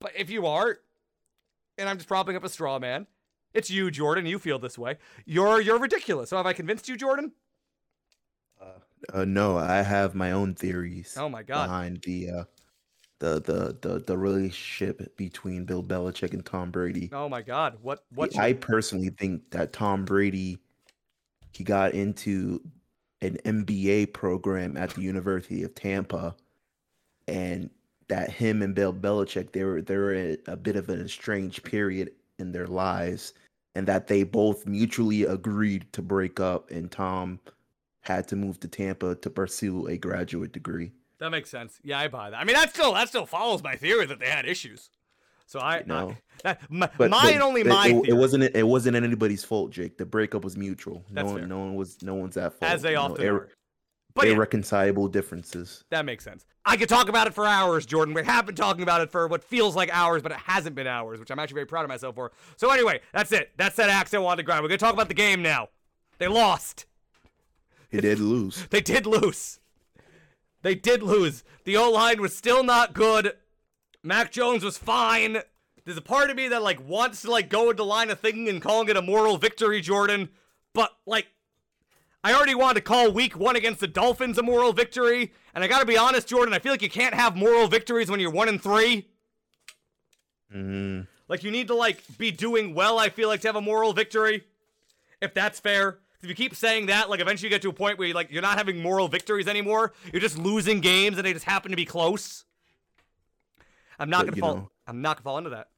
[0.00, 0.78] But if you are,
[1.76, 3.06] and I'm just propping up a straw man,
[3.52, 4.24] it's you, Jordan.
[4.24, 4.96] You feel this way.
[5.26, 6.30] You're you're ridiculous.
[6.30, 7.32] So have I convinced you, Jordan?
[9.12, 11.66] Uh, no, I have my own theories Oh my god.
[11.66, 12.44] behind the uh,
[13.20, 17.08] the the the the relationship between Bill Belichick and Tom Brady.
[17.12, 17.76] Oh my god.
[17.82, 18.36] What what?
[18.36, 20.58] I personally think that Tom Brady
[21.52, 22.60] he got into
[23.20, 26.34] an MBA program at the University of Tampa,
[27.28, 27.70] and
[28.08, 31.62] that him and Bill Belichick they were they were in a bit of an estranged
[31.62, 33.34] period in their lives,
[33.74, 37.38] and that they both mutually agreed to break up, and Tom
[38.00, 40.90] had to move to Tampa to pursue a graduate degree.
[41.20, 41.78] That makes sense.
[41.84, 42.36] Yeah, I buy that.
[42.40, 44.90] I mean, that still that still follows my theory that they had issues.
[45.46, 46.16] So I, No.
[46.70, 48.08] My, But mine but only my it, theory.
[48.08, 49.98] it wasn't it wasn't anybody's fault, Jake.
[49.98, 51.04] The breakup was mutual.
[51.10, 51.40] That's no fair.
[51.42, 52.72] one, no one was no one's at fault.
[52.72, 53.48] as they you know, often ir- are.
[54.14, 55.84] But yeah, irreconcilable differences.
[55.90, 56.44] that makes sense.
[56.64, 58.12] I could talk about it for hours, Jordan.
[58.12, 60.86] We have been talking about it for what feels like hours, but it hasn't been
[60.88, 62.32] hours, which I'm actually very proud of myself for.
[62.56, 63.50] So anyway, that's it.
[63.56, 64.62] That's that axe I wanted to grab.
[64.62, 65.68] We're gonna talk about the game now.
[66.18, 66.86] They lost.
[67.92, 68.66] They did lose.
[68.70, 69.58] They did lose.
[70.62, 71.42] They did lose.
[71.64, 73.32] The O line was still not good.
[74.02, 75.38] Mac Jones was fine.
[75.84, 78.48] There's a part of me that like wants to like go into line of thinking
[78.48, 80.28] and calling it a moral victory, Jordan.
[80.74, 81.26] But like,
[82.22, 85.68] I already wanted to call Week One against the Dolphins a moral victory, and I
[85.68, 86.52] gotta be honest, Jordan.
[86.54, 89.08] I feel like you can't have moral victories when you're one and three.
[90.54, 92.98] Mm, Like you need to like be doing well.
[92.98, 94.44] I feel like to have a moral victory,
[95.22, 95.98] if that's fair.
[96.22, 98.30] If you keep saying that, like eventually you get to a point where you like
[98.30, 99.92] you're not having moral victories anymore.
[100.12, 102.44] You're just losing games and they just happen to be close.
[103.98, 104.54] I'm not But, gonna fall.
[104.56, 105.68] know- I'm not gonna fall into that.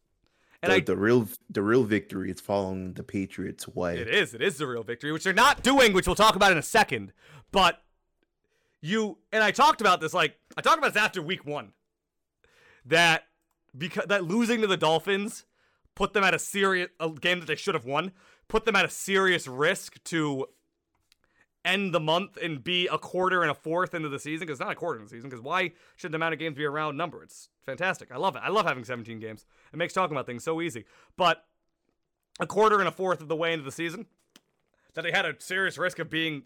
[0.63, 3.99] And the, I the real the real victory is following the Patriots' way.
[3.99, 4.33] It is.
[4.35, 6.63] It is the real victory, which they're not doing, which we'll talk about in a
[6.63, 7.13] second.
[7.51, 7.83] But
[8.81, 10.15] you and I talked about this.
[10.15, 11.73] Like I talked about this after week one.
[12.87, 13.25] That
[13.77, 15.45] because that losing to the Dolphins
[15.95, 18.13] put them at a serious a game that they should have won.
[18.53, 20.45] Put them at a serious risk to
[21.65, 24.47] end the month and be a quarter and a fourth into the season?
[24.47, 26.55] Because it's not a quarter in the season because why should the amount of games
[26.55, 27.23] be a round number?
[27.23, 28.11] It's fantastic.
[28.13, 28.43] I love it.
[28.45, 29.47] I love having 17 games.
[29.73, 30.85] It makes talking about things so easy.
[31.17, 31.47] But
[32.41, 34.05] a quarter and a fourth of the way into the season
[34.93, 36.43] that they had a serious risk of being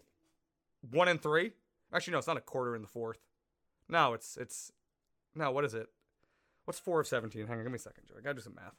[0.89, 1.51] one and three?
[1.93, 3.19] Actually no it's not a quarter in the fourth.
[3.89, 4.71] No it's it's
[5.35, 5.87] no what is it?
[6.63, 8.15] What's four of 17 hang on give me a second Joe.
[8.17, 8.75] i gotta do some math.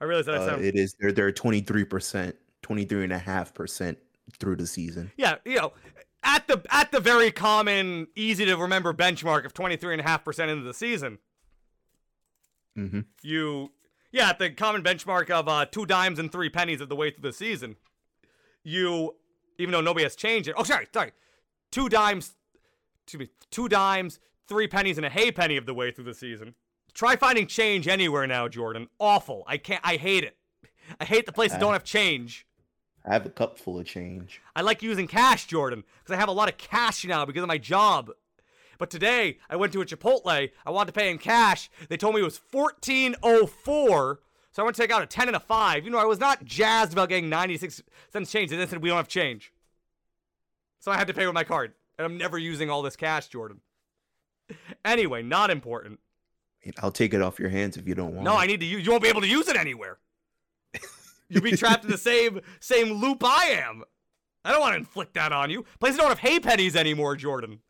[0.00, 1.60] I realize that i Uh, sound it is they're they're twenty
[2.66, 3.98] three percent, twenty three and a half percent
[4.38, 5.12] through the season.
[5.16, 5.72] Yeah, you know,
[6.22, 11.18] at the at the very common, easy to remember benchmark of 23.5% into the season,
[12.76, 13.00] Mm-hmm.
[13.22, 13.70] you
[14.10, 17.10] yeah, at the common benchmark of uh, two dimes and three pennies of the way
[17.10, 17.76] through the season,
[18.64, 19.14] you
[19.58, 20.54] even though nobody has changed it.
[20.58, 21.12] Oh, sorry, sorry.
[21.70, 22.34] Two dimes
[23.04, 26.14] excuse me, two dimes, three pennies, and a hay penny of the way through the
[26.14, 26.54] season.
[26.94, 28.88] Try finding change anywhere now, Jordan.
[28.98, 29.44] Awful.
[29.46, 30.36] I can't I hate it.
[31.00, 32.46] I hate the places that don't have change.
[33.04, 34.40] I have a cup full of change.
[34.56, 37.48] I like using cash, Jordan, because I have a lot of cash now because of
[37.48, 38.10] my job.
[38.78, 40.50] But today, I went to a Chipotle.
[40.66, 41.70] I wanted to pay in cash.
[41.88, 44.20] They told me it was 1404.
[44.52, 45.84] So I went to take out a 10 and a 5.
[45.84, 48.52] You know, I was not jazzed about getting 96 cents change.
[48.52, 49.52] And they said, we don't have change.
[50.80, 51.74] So I had to pay with my card.
[51.98, 53.60] And I'm never using all this cash, Jordan.
[54.84, 56.00] Anyway, not important.
[56.82, 58.26] I'll take it off your hands if you don't want.
[58.26, 58.30] It.
[58.30, 58.40] No, it.
[58.42, 58.84] I need to use.
[58.84, 59.98] You won't be able to use it anywhere.
[61.28, 63.82] You'll be trapped in the same same loop I am.
[64.44, 65.64] I don't want to inflict that on you.
[65.80, 67.60] Places don't have hay pennies anymore, Jordan.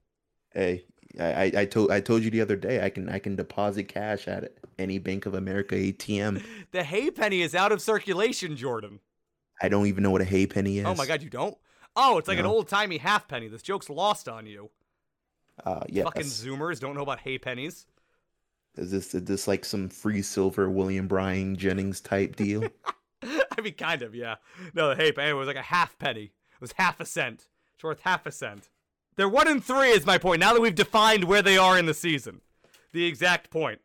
[0.53, 0.85] Hey,
[1.19, 3.85] I, I, I told I told you the other day I can I can deposit
[3.85, 6.45] cash at any Bank of America ATM.
[6.73, 8.99] The hay penny is out of circulation, Jordan.
[9.63, 10.87] I don't even know what a hay penny is.
[10.87, 11.57] Oh my god, you don't?
[11.95, 13.47] Oh, it's like an old timey half penny.
[13.47, 14.71] This joke's lost on you.
[15.65, 16.03] Uh, yes.
[16.05, 17.87] Fucking Zoomers don't know about hay pennies.
[18.77, 22.65] Is this is this like some free silver William Bryan Jennings type deal?
[23.59, 24.37] I mean, kind of, yeah.
[24.75, 26.25] No, the hay penny was like a half penny.
[26.25, 27.49] It was half a cent.
[27.75, 28.69] It's worth half a cent.
[29.17, 30.41] They're one and three, is my point.
[30.41, 32.41] Now that we've defined where they are in the season,
[32.93, 33.81] the exact point,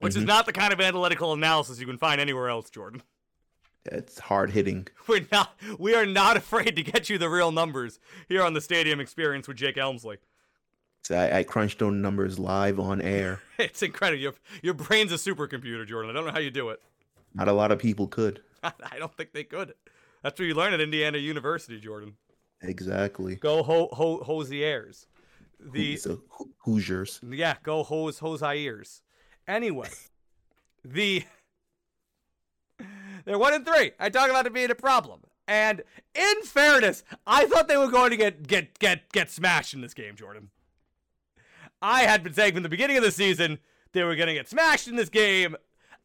[0.00, 0.26] which is Mhm.
[0.26, 3.02] not the kind of analytical analysis you can find anywhere else, Jordan.
[3.86, 4.88] it's hard hitting.
[5.06, 5.54] We're not.
[5.78, 9.46] We are not afraid to get you the real numbers here on the Stadium Experience
[9.46, 10.16] with Jake Elmsley.
[11.10, 13.40] I, I crunched those numbers live on air.
[13.58, 14.22] It's incredible.
[14.22, 16.10] Your your brain's a supercomputer, Jordan.
[16.10, 16.80] I don't know how you do it.
[17.34, 18.40] Not a lot of people could.
[18.62, 19.74] I don't think they could.
[20.22, 22.14] That's what you learn at Indiana University, Jordan.
[22.62, 23.36] Exactly.
[23.36, 25.06] Go ho ho hosiers.
[25.60, 27.20] The so Ho- Hoosiers.
[27.30, 29.02] yeah, go hose hosiers.
[29.46, 29.88] Anyway,
[30.84, 31.24] the
[33.24, 33.92] they're one and three.
[33.98, 35.20] I talk about it being a problem.
[35.46, 35.82] And
[36.14, 39.94] in fairness, I thought they were going to get get get get smashed in this
[39.94, 40.50] game, Jordan.
[41.82, 43.58] I had been saying from the beginning of the season
[43.92, 45.54] they were going to get smashed in this game.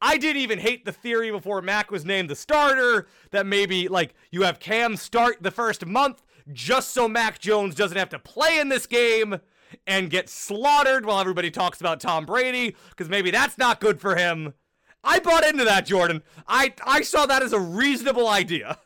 [0.01, 4.13] I didn't even hate the theory before Mac was named the starter that maybe like
[4.31, 8.59] you have Cam start the first month just so Mac Jones doesn't have to play
[8.59, 9.39] in this game
[9.85, 14.15] and get slaughtered while everybody talks about Tom Brady because maybe that's not good for
[14.15, 14.53] him.
[15.03, 16.23] I bought into that, Jordan.
[16.47, 18.77] I I saw that as a reasonable idea.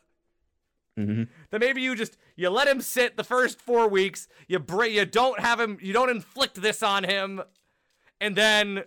[0.96, 4.28] hmm That maybe you just you let him sit the first four weeks.
[4.46, 5.78] You bra- you don't have him.
[5.80, 7.42] You don't inflict this on him,
[8.20, 8.84] and then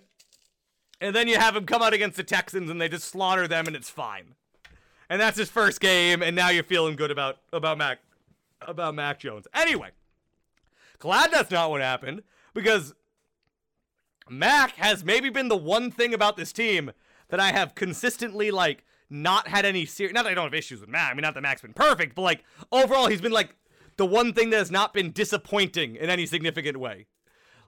[0.99, 3.67] and then you have him come out against the Texans and they just slaughter them
[3.67, 4.35] and it's fine.
[5.09, 7.99] And that's his first game, and now you're feeling good about about Mac
[8.61, 9.47] about Mac Jones.
[9.53, 9.91] Anyway,
[10.99, 12.93] glad that's not what happened because
[14.29, 16.91] Mac has maybe been the one thing about this team
[17.29, 20.13] that I have consistently like not had any serious.
[20.13, 21.11] Not that I don't have issues with Mac.
[21.11, 23.55] I mean, not that Mac's been perfect, but like overall, he's been like
[23.97, 27.07] the one thing that has not been disappointing in any significant way.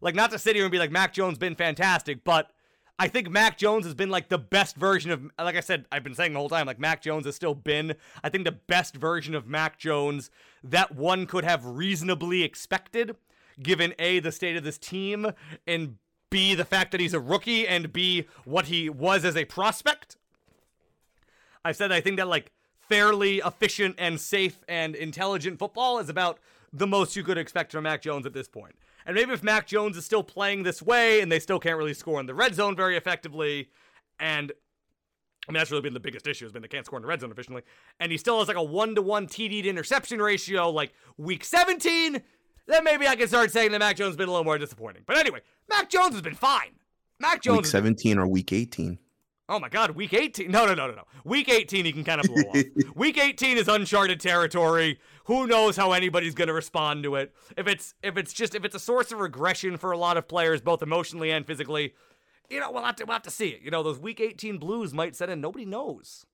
[0.01, 2.51] Like, not to sit here and be like Mac Jones been fantastic, but
[3.01, 5.23] I think Mac Jones has been like the best version of.
[5.39, 7.95] Like I said, I've been saying the whole time, like Mac Jones has still been,
[8.23, 10.29] I think, the best version of Mac Jones
[10.63, 13.15] that one could have reasonably expected,
[13.63, 15.31] given a the state of this team
[15.65, 15.95] and
[16.29, 20.17] b the fact that he's a rookie and b what he was as a prospect.
[21.63, 22.51] I've said I think that like
[22.89, 26.39] fairly efficient and safe and intelligent football is about
[26.73, 28.75] the most you could expect from Mac Jones at this point.
[29.09, 31.95] And maybe if Mac Jones is still playing this way and they still can't really
[31.95, 33.71] score in the red zone very effectively,
[34.19, 34.51] and
[35.47, 37.07] I mean that's really been the biggest issue has been they can't score in the
[37.07, 37.63] red zone efficiently,
[37.99, 41.43] and he still has like a one to one TD to interception ratio like week
[41.43, 42.21] 17,
[42.67, 45.01] then maybe I can start saying that Mac Jones has been a little more disappointing.
[45.07, 46.75] But anyway, Mac Jones has been fine.
[47.19, 48.99] Mac Jones Week has 17 or week 18.
[49.49, 50.51] Oh my God, week 18.
[50.51, 51.03] No, no, no, no, no.
[51.23, 52.63] Week 18, he can kind of blow off.
[52.95, 54.99] Week 18 is uncharted territory.
[55.25, 57.33] Who knows how anybody's going to respond to it?
[57.57, 60.27] If it's if it's just if it's a source of regression for a lot of
[60.27, 61.93] players, both emotionally and physically,
[62.47, 63.61] you know, we'll have to we'll have to see it.
[63.61, 65.41] You know, those Week 18 blues might set in.
[65.41, 66.25] Nobody knows.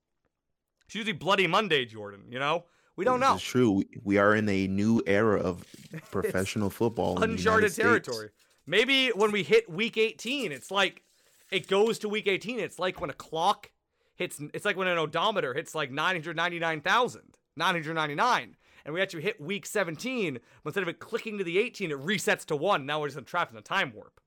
[0.86, 2.26] It's usually Bloody Monday, Jordan.
[2.30, 2.66] You know,
[2.98, 3.36] we don't This know.
[3.38, 3.84] is true.
[4.04, 5.64] We, are in a new era of
[6.12, 7.16] professional football.
[7.16, 7.86] in the United uncharted States.
[7.86, 8.30] territory.
[8.68, 11.04] Maybe when we hit week 18, it's like
[11.52, 12.60] it goes to week 18.
[12.60, 13.72] It's like when a clock
[14.16, 17.22] hits, it's like when an odometer hits like 999,000,
[17.56, 18.56] 999.
[18.86, 21.98] And we actually hit week 17, but instead of it clicking to the 18, it
[21.98, 22.86] resets to one.
[22.86, 24.20] Now we're just trapped in a time warp.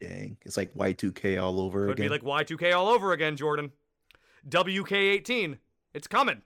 [0.00, 2.06] Dang, it's like Y2K all over Could again.
[2.06, 3.70] be like Y2K all over again, Jordan.
[4.48, 5.58] WK18.
[5.94, 6.42] It's coming.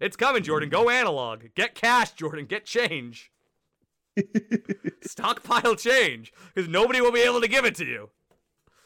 [0.00, 0.68] It's coming, Jordan.
[0.68, 1.44] Go analog.
[1.54, 2.44] Get cash, Jordan.
[2.46, 3.30] Get change.
[5.02, 8.10] Stockpile change because nobody will be able to give it to you.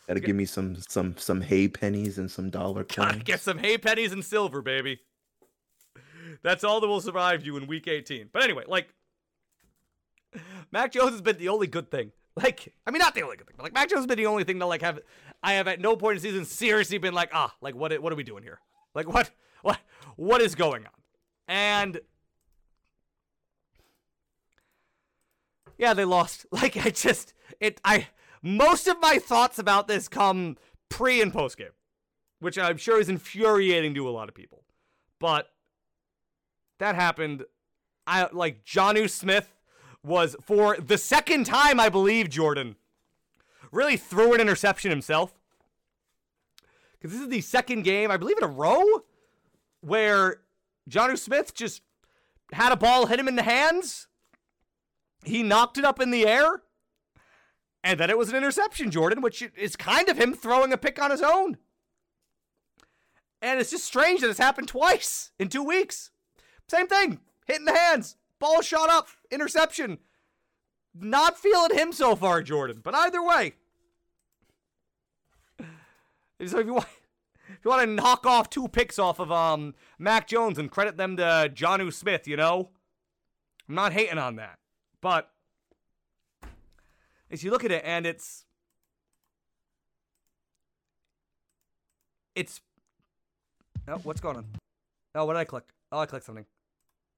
[0.08, 3.22] Gotta give me some some some hay pennies and some dollar Gotta coins.
[3.22, 5.00] get some hay pennies and silver, baby.
[6.42, 8.30] That's all that will survive you in week 18.
[8.32, 8.88] But anyway, like,
[10.72, 12.12] Mac Jones has been the only good thing.
[12.36, 14.26] Like, I mean, not the only good thing, but like, Mac Jones has been the
[14.26, 15.00] only thing to like have.
[15.42, 17.92] I have at no point in the season seriously been like, ah, like what?
[18.00, 18.60] What are we doing here?
[18.94, 19.30] Like, what?
[19.62, 19.78] What?
[20.16, 20.92] What is going on?
[21.48, 22.00] And
[25.80, 26.46] yeah, they lost.
[26.52, 27.80] Like, I just it.
[27.84, 28.08] I
[28.42, 30.56] most of my thoughts about this come
[30.88, 31.68] pre and post game,
[32.38, 34.62] which I'm sure is infuriating to a lot of people.
[35.18, 35.50] But
[36.78, 37.44] that happened.
[38.06, 39.54] I like Jonnu Smith
[40.02, 42.76] was for the second time, I believe, Jordan
[43.72, 45.38] really threw an interception himself.
[46.92, 48.84] Because this is the second game, I believe, in a row
[49.80, 50.40] where
[50.88, 51.82] Jonnu Smith just
[52.52, 54.08] had a ball hit him in the hands.
[55.24, 56.62] He knocked it up in the air.
[57.82, 61.00] And then it was an interception, Jordan, which is kind of him throwing a pick
[61.00, 61.56] on his own.
[63.40, 66.10] And it's just strange that it's happened twice in two weeks.
[66.68, 67.20] Same thing.
[67.46, 68.16] hitting the hands.
[68.38, 69.08] Ball shot up.
[69.30, 69.98] Interception.
[70.94, 72.80] Not feeling him so far, Jordan.
[72.82, 73.54] But either way.
[76.46, 76.86] So if you want
[77.48, 80.96] if you want to knock off two picks off of um Mac Jones and credit
[80.96, 82.70] them to Jonnu Smith, you know?
[83.68, 84.59] I'm not hating on that.
[85.00, 85.30] But
[87.30, 88.44] as you look at it and it's
[92.34, 92.60] it's
[93.88, 94.46] oh what's going on?
[95.14, 95.64] Oh what did i click?
[95.92, 96.46] Oh i clicked something.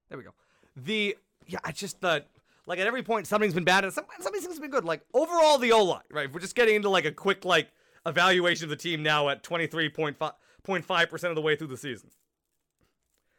[0.09, 0.33] There we go.
[0.75, 2.23] The yeah i just the
[2.65, 4.85] like at every point something's been bad and some, something's been good.
[4.85, 7.69] Like overall the o line right we're just getting into like a quick like
[8.05, 12.09] evaluation of the team now at 23.5 percent of the way through the season.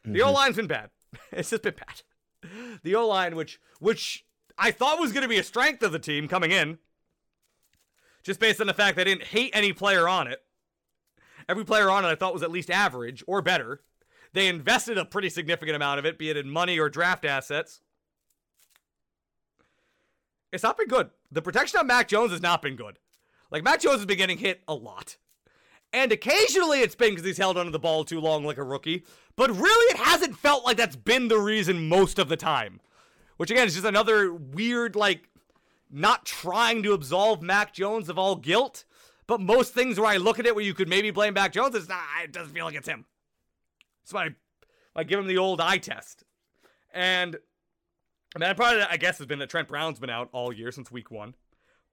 [0.04, 0.28] The mm-hmm.
[0.28, 0.90] o line's been bad.
[1.32, 2.02] It's just been bad.
[2.82, 4.24] The o line which which
[4.58, 6.78] i thought was going to be a strength of the team coming in
[8.22, 10.44] just based on the fact they didn't hate any player on it
[11.48, 13.82] Every player on it I thought was at least average or better.
[14.32, 17.80] They invested a pretty significant amount of it, be it in money or draft assets.
[20.52, 21.10] It's not been good.
[21.30, 22.98] The protection on Mac Jones has not been good.
[23.50, 25.16] Like, Mac Jones has been getting hit a lot.
[25.92, 29.04] And occasionally it's been because he's held onto the ball too long like a rookie.
[29.36, 32.80] But really, it hasn't felt like that's been the reason most of the time.
[33.36, 35.28] Which, again, is just another weird, like,
[35.90, 38.84] not trying to absolve Mac Jones of all guilt.
[39.26, 41.74] But most things where I look at it where you could maybe blame Mac Jones,
[41.74, 43.06] it's not, it doesn't feel like it's him.
[44.04, 44.30] So I,
[44.94, 46.24] I give him the old eye test.
[46.92, 47.36] And
[48.36, 50.70] I mean, I probably, I guess, has been that Trent Brown's been out all year
[50.72, 51.34] since week one.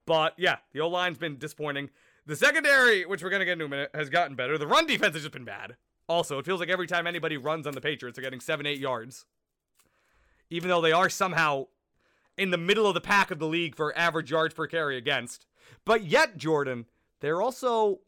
[0.05, 1.89] But yeah, the O line's been disappointing.
[2.25, 4.57] The secondary, which we're going to get into in a minute, has gotten better.
[4.57, 5.75] The run defense has just been bad.
[6.07, 8.79] Also, it feels like every time anybody runs on the Patriots, they're getting seven, eight
[8.79, 9.25] yards.
[10.51, 11.65] Even though they are somehow
[12.37, 15.45] in the middle of the pack of the league for average yards per carry against.
[15.85, 16.85] But yet, Jordan,
[17.19, 17.99] they're also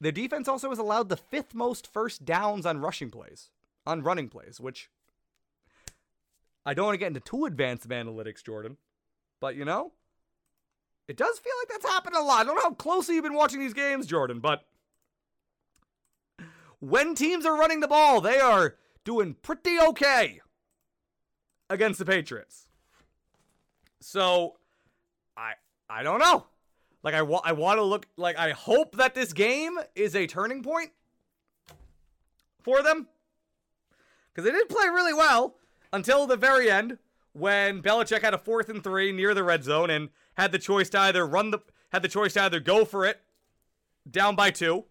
[0.00, 3.50] the defense also has allowed the fifth most first downs on rushing plays,
[3.86, 4.90] on running plays, which
[6.64, 8.76] I don't want to get into too advanced of analytics, Jordan.
[9.40, 9.92] But you know,
[11.08, 12.40] it does feel like that's happened a lot.
[12.40, 14.64] I don't know how closely you've been watching these games, Jordan, but
[16.80, 20.40] when teams are running the ball, they are doing pretty okay
[21.68, 22.68] against the Patriots.
[24.00, 24.56] So,
[25.36, 25.52] I
[25.88, 26.46] I don't know.
[27.02, 30.26] Like I want I want to look like I hope that this game is a
[30.26, 30.90] turning point
[32.62, 33.06] for them
[34.32, 35.54] because they did play really well
[35.92, 36.98] until the very end
[37.32, 40.88] when Belichick had a fourth and three near the red zone and had the choice
[40.90, 41.60] to either run the
[41.90, 43.20] had the choice to either go for it
[44.10, 44.84] down by two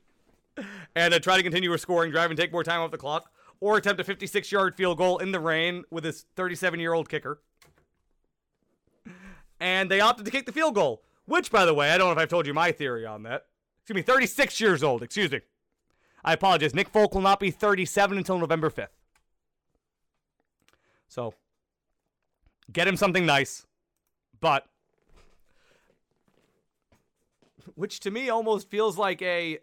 [0.96, 3.30] and uh, try to continue a scoring drive and take more time off the clock
[3.66, 7.10] or attempt a 56 yard field goal in the rain with his 37 year old
[7.10, 7.42] kicker
[9.60, 12.14] and they opted to kick the field goal which, by the way, I don't know
[12.14, 13.46] if I've told you my theory on that.
[13.82, 15.02] Excuse me, 36 years old.
[15.04, 15.42] Excuse me.
[16.24, 16.74] I apologize.
[16.74, 18.88] Nick Folk will not be 37 until November 5th.
[21.08, 21.34] So,
[22.72, 23.66] get him something nice.
[24.40, 24.66] But,
[27.76, 29.60] which to me almost feels like a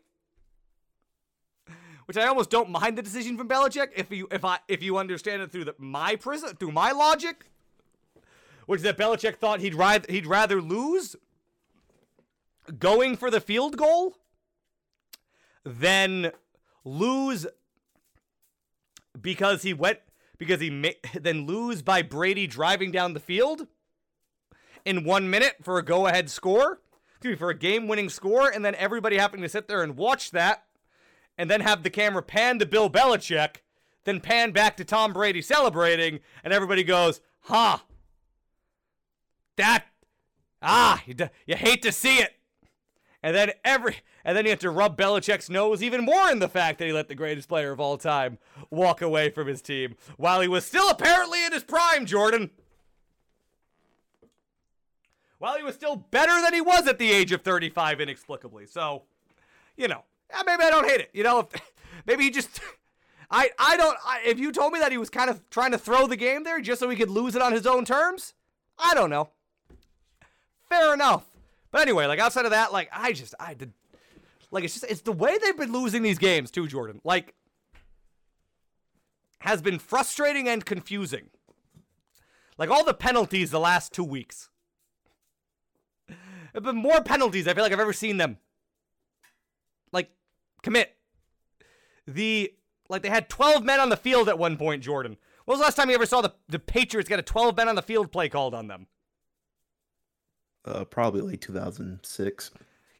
[2.06, 4.98] which I almost don't mind the decision from Belichick if you if I if you
[4.98, 7.46] understand it through the, my prism through my logic,
[8.66, 11.16] which is that Belichick thought he'd rather he'd rather lose
[12.78, 14.16] going for the field goal
[15.64, 16.32] than
[16.84, 17.46] lose
[19.20, 19.98] because he went
[20.38, 20.88] because he ma-
[21.20, 23.68] then lose by Brady driving down the field
[24.84, 26.80] in one minute for a go ahead score,
[27.12, 29.96] excuse me, for a game winning score, and then everybody having to sit there and
[29.96, 30.64] watch that
[31.42, 33.62] and then have the camera pan to Bill Belichick,
[34.04, 37.78] then pan back to Tom Brady celebrating, and everybody goes, huh,
[39.56, 39.86] that,
[40.62, 42.34] ah, you, you hate to see it.
[43.24, 46.48] And then every, and then you have to rub Belichick's nose even more in the
[46.48, 48.38] fact that he let the greatest player of all time
[48.70, 52.50] walk away from his team while he was still apparently in his prime, Jordan.
[55.38, 58.66] While he was still better than he was at the age of 35, inexplicably.
[58.66, 59.02] So,
[59.76, 61.10] you know, yeah, maybe I don't hate it.
[61.12, 61.48] You know, if,
[62.06, 62.60] maybe he just.
[63.30, 63.96] I, I don't.
[64.04, 66.44] I, if you told me that he was kind of trying to throw the game
[66.44, 68.34] there just so he could lose it on his own terms,
[68.78, 69.30] I don't know.
[70.68, 71.24] Fair enough.
[71.70, 73.72] But anyway, like outside of that, like I just I did,
[74.50, 77.00] like it's just it's the way they've been losing these games too, Jordan.
[77.04, 77.34] Like
[79.40, 81.30] has been frustrating and confusing.
[82.58, 84.50] Like all the penalties the last two weeks.
[86.52, 88.36] Been more penalties I feel like I've ever seen them.
[89.90, 90.10] Like
[90.62, 90.96] commit.
[92.06, 92.52] The
[92.88, 95.16] like they had 12 men on the field at one point, Jordan.
[95.44, 97.68] When was the last time you ever saw the, the Patriots get a 12 men
[97.68, 98.86] on the field play called on them?
[100.64, 102.50] Uh, probably like 2006.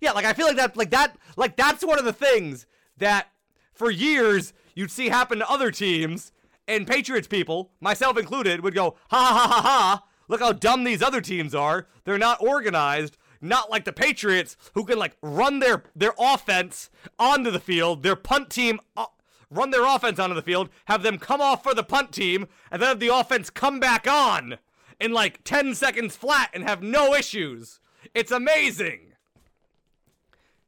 [0.00, 3.28] Yeah, like I feel like that, like that, like that's one of the things that
[3.72, 6.32] for years you'd see happen to other teams,
[6.66, 10.04] and Patriots people, myself included, would go, ha ha ha ha ha.
[10.28, 11.86] Look how dumb these other teams are.
[12.04, 13.16] They're not organized.
[13.42, 16.88] Not like the Patriots, who can like run their their offense
[17.18, 18.80] onto the field, their punt team.
[18.96, 19.06] Uh,
[19.50, 22.80] run their offense onto the field, have them come off for the punt team, and
[22.80, 24.56] then have the offense come back on
[24.98, 27.80] in like 10 seconds flat and have no issues.
[28.14, 29.12] It's amazing.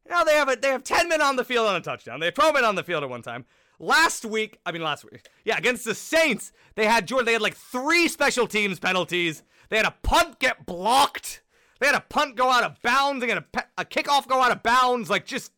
[0.08, 2.20] Now they have a, they have 10 men on the field on a touchdown.
[2.20, 3.46] They have 12 men on the field at one time.
[3.78, 7.26] Last week, I mean last week, yeah, against the Saints, they had Jordan.
[7.26, 9.42] They had like three special teams penalties.
[9.68, 11.42] They had a punt get blocked.
[11.80, 13.20] They had a punt go out of bounds.
[13.20, 15.10] They had a, a kickoff go out of bounds.
[15.10, 15.52] Like just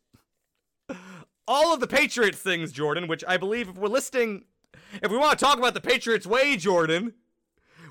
[1.47, 3.07] all of the Patriots things, Jordan.
[3.07, 4.45] Which I believe, if we're listing,
[5.01, 7.13] if we want to talk about the Patriots way, Jordan,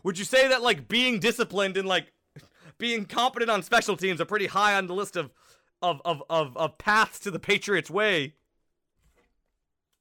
[0.03, 2.12] would you say that like being disciplined and like
[2.79, 5.31] being competent on special teams are pretty high on the list of
[5.83, 8.35] of of of, of paths to the Patriots way?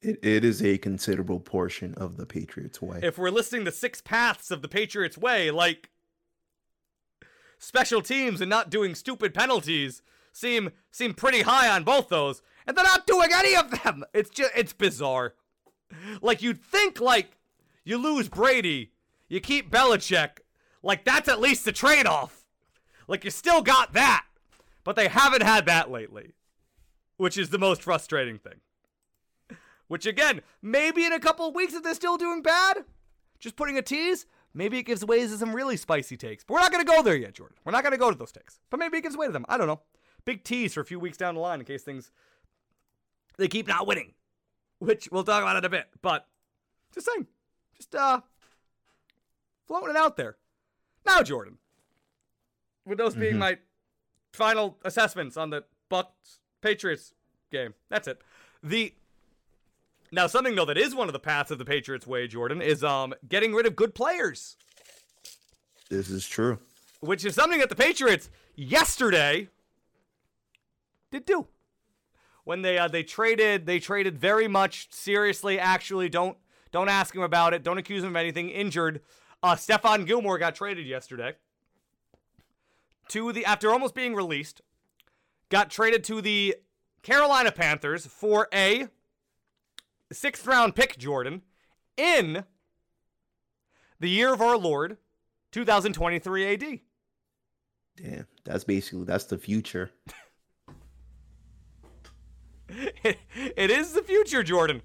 [0.02, 3.00] It, it is a considerable portion of the Patriots way.
[3.02, 5.90] If we're listing the six paths of the Patriots way, like
[7.58, 10.02] special teams and not doing stupid penalties
[10.32, 14.04] seem seem pretty high on both those, and they're not doing any of them.
[14.14, 15.34] It's just it's bizarre.
[16.22, 17.38] Like you'd think like
[17.84, 18.92] you lose Brady,
[19.30, 20.40] you keep Belichick,
[20.84, 22.46] like that's at least the trade-off.
[23.08, 24.26] Like you still got that.
[24.84, 26.34] But they haven't had that lately,
[27.18, 28.62] which is the most frustrating thing.
[29.88, 32.86] Which again, maybe in a couple weeks if they're still doing bad,
[33.40, 34.26] just putting a tease,
[34.56, 36.44] maybe it gives way to some really spicy takes.
[36.44, 37.58] But we're not going to go there yet, Jordan.
[37.64, 38.60] We're not going to go to those takes.
[38.72, 39.46] But maybe it gives way to them.
[39.48, 39.82] I don't know.
[40.24, 42.12] Big tease for a few weeks down the line in case things
[43.38, 44.14] they keep not winning,
[44.80, 45.86] which we'll talk about in a bit.
[46.02, 46.26] But
[46.94, 47.28] just saying,
[47.76, 48.22] just uh,
[49.68, 50.38] floating it out there.
[51.06, 51.58] Now, Jordan,
[52.86, 53.40] with those being Mhm.
[53.40, 53.58] my
[54.34, 57.14] final assessments on the Bucks Patriots
[57.52, 58.22] game, that's it.
[58.64, 58.94] The
[60.16, 62.84] now something though that is one of the paths of the Patriots way, Jordan, is
[62.84, 64.56] um getting rid of good players,
[65.90, 66.58] This is true.
[67.02, 69.50] which is something that the Patriots yesterday
[71.12, 71.48] did do
[72.46, 75.60] when they uh, they traded they traded very much seriously.
[75.60, 76.38] Actually, don't
[76.72, 77.64] don't ask him about it.
[77.64, 78.50] Don't accuse him of anything.
[78.50, 79.02] Injured.
[79.44, 81.34] Uh, Stephon Gilmore got traded yesterday
[83.10, 84.62] to the after almost being released.
[85.50, 86.56] Got traded to the
[87.04, 88.88] Carolina Panthers for a
[90.12, 91.42] sixth round pick, Jordan,
[91.98, 92.44] in
[94.00, 94.98] the year of our Lord,
[95.52, 96.80] 2023 AD.
[97.98, 99.92] Damn, that's basically that's the future.
[102.70, 103.18] it,
[103.56, 104.82] it is the future, Jordan.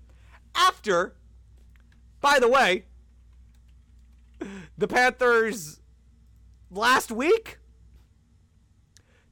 [0.54, 1.16] After,
[2.20, 2.84] by the way,
[4.78, 5.80] the Panthers
[6.70, 7.58] last week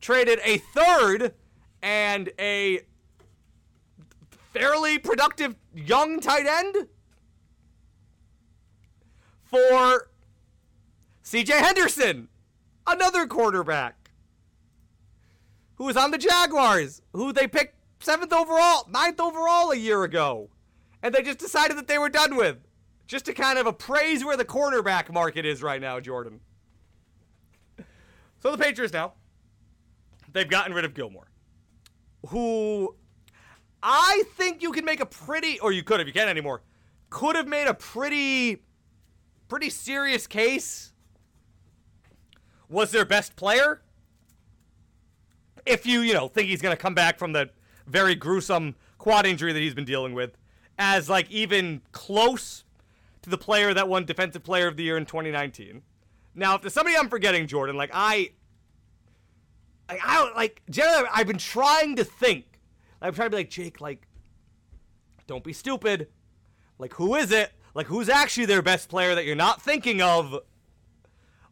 [0.00, 1.34] traded a third
[1.82, 2.80] and a
[4.58, 6.88] fairly productive young tight end
[9.44, 10.10] for
[11.22, 12.28] CJ Henderson,
[12.86, 14.10] another quarterback
[15.76, 20.50] who was on the Jaguars, who they picked seventh overall, ninth overall a year ago.
[21.04, 22.56] And they just decided that they were done with.
[23.06, 26.40] Just to kind of appraise where the cornerback market is right now, Jordan.
[28.40, 29.14] So the Patriots now,
[30.32, 31.30] they've gotten rid of Gilmore,
[32.26, 32.94] who
[33.82, 36.62] I think you can make a pretty, or you could if you can't anymore,
[37.10, 38.62] could have made a pretty,
[39.48, 40.92] pretty serious case.
[42.68, 43.82] Was their best player?
[45.64, 47.50] If you, you know, think he's going to come back from the
[47.86, 50.36] very gruesome quad injury that he's been dealing with,
[50.78, 52.64] as like even close
[53.22, 55.82] to the player that won Defensive Player of the Year in 2019.
[56.34, 58.30] Now, if there's somebody I'm forgetting, Jordan, like I,
[59.88, 62.44] like I don't like generally I've been trying to think.
[63.00, 64.06] I'm trying to be like Jake, like,
[65.26, 66.08] don't be stupid.
[66.78, 67.52] Like, who is it?
[67.74, 70.34] Like, who's actually their best player that you're not thinking of?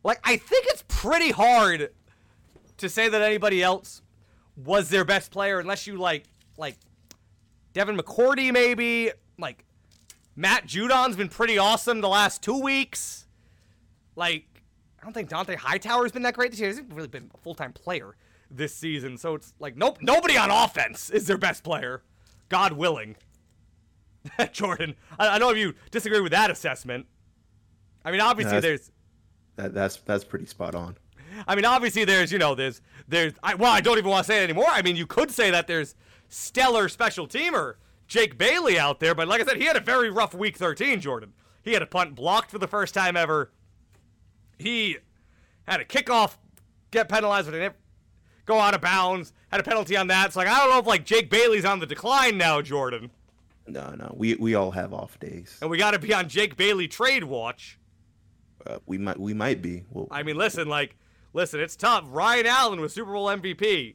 [0.02, 1.90] Like, I think it's pretty hard
[2.78, 4.02] to say that anybody else
[4.56, 6.24] was their best player unless you like
[6.56, 6.76] like
[7.72, 9.64] Devin McCourty maybe like
[10.34, 13.26] Matt Judon's been pretty awesome the last two weeks.
[14.14, 14.46] Like
[15.00, 16.70] I don't think Dont'a Hightower's been that great this year.
[16.70, 18.16] He's really been a full time player
[18.50, 22.02] this season, so it's like nope, nobody on offense is their best player.
[22.48, 23.16] God willing.
[24.52, 27.06] Jordan, I, I know if you disagree with that assessment.
[28.04, 28.90] I mean, obviously That's- there's
[29.56, 30.96] That that's that's pretty spot on.
[31.46, 34.32] I mean, obviously, there's you know, there's there's I, well, I don't even want to
[34.32, 34.68] say it anymore.
[34.68, 35.94] I mean, you could say that there's
[36.28, 37.74] stellar special teamer
[38.06, 41.00] Jake Bailey out there, but like I said, he had a very rough week 13.
[41.00, 41.32] Jordan,
[41.62, 43.50] he had a punt blocked for the first time ever.
[44.58, 44.98] He
[45.66, 46.36] had a kickoff
[46.90, 47.72] get penalized with an
[48.46, 49.32] go out of bounds.
[49.50, 50.32] Had a penalty on that.
[50.32, 53.10] So like, I don't know if like Jake Bailey's on the decline now, Jordan,
[53.66, 55.58] No, no, we we all have off days.
[55.60, 57.78] and we got to be on Jake Bailey trade watch.
[58.66, 59.84] Uh, we might we might be.
[59.90, 60.96] Well, I mean, listen, like,
[61.32, 62.04] listen, it's tough.
[62.08, 63.94] Ryan Allen was Super Bowl MVP,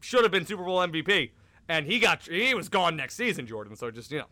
[0.00, 1.30] should have been Super Bowl MVP,
[1.68, 3.74] and he got he was gone next season, Jordan.
[3.74, 4.26] So just you know,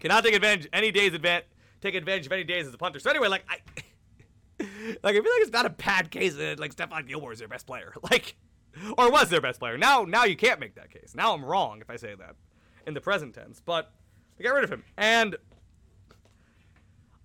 [0.00, 1.42] cannot take advantage any days advan
[1.80, 2.98] take advantage of any days as a punter.
[2.98, 3.58] So anyway, like I.
[5.02, 7.48] Like I feel like it's not a bad case that like Stephon Gilmore is their
[7.48, 8.36] best player, like,
[8.98, 9.76] or was their best player.
[9.76, 11.14] Now, now you can't make that case.
[11.14, 12.36] Now I'm wrong if I say that
[12.86, 13.60] in the present tense.
[13.64, 13.92] But
[14.36, 15.36] they got rid of him, and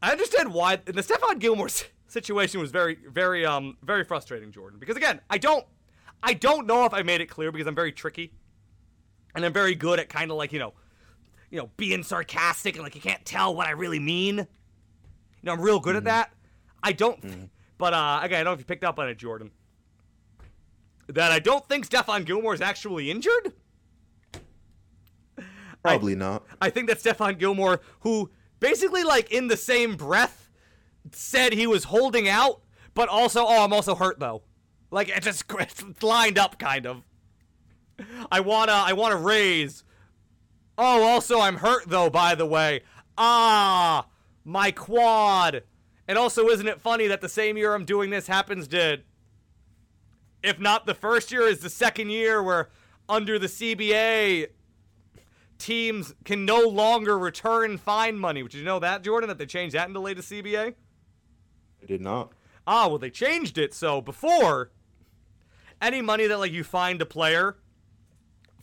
[0.01, 1.69] I understand why the Stephon Gilmore
[2.07, 4.79] situation was very, very, um, very frustrating, Jordan.
[4.79, 5.65] Because again, I don't,
[6.21, 8.33] I don't know if I made it clear because I'm very tricky,
[9.33, 10.73] and I'm very good at kind of like you know,
[11.49, 14.37] you know, being sarcastic and like you can't tell what I really mean.
[14.37, 14.45] You
[15.43, 16.31] know, I'm real good at that.
[16.83, 19.51] I don't, but uh, again, I don't know if you picked up on it, Jordan.
[21.07, 23.53] That I don't think Stephon Gilmore is actually injured.
[25.83, 26.43] probably not.
[26.61, 30.49] I think that Stephon Gilmore, who basically like in the same breath
[31.11, 32.61] said he was holding out,
[32.93, 34.41] but also, oh, I'm also hurt though.
[34.91, 37.03] Like it just it's lined up kind of.
[38.31, 39.83] I wanna I wanna raise.
[40.77, 42.81] Oh, also I'm hurt though, by the way.
[43.17, 44.07] Ah,
[44.43, 45.63] my quad.
[46.07, 49.01] And also, isn't it funny that the same year I'm doing this happens to
[50.45, 52.69] if not the first year, is the second year where
[53.09, 54.47] under the CBA
[55.57, 58.43] teams can no longer return fine money.
[58.43, 59.27] Did you know that, Jordan?
[59.27, 60.73] That they changed that in the latest CBA?
[61.81, 62.31] I did not.
[62.67, 63.73] Ah, well, they changed it.
[63.73, 64.71] So before,
[65.81, 67.57] any money that like you find a player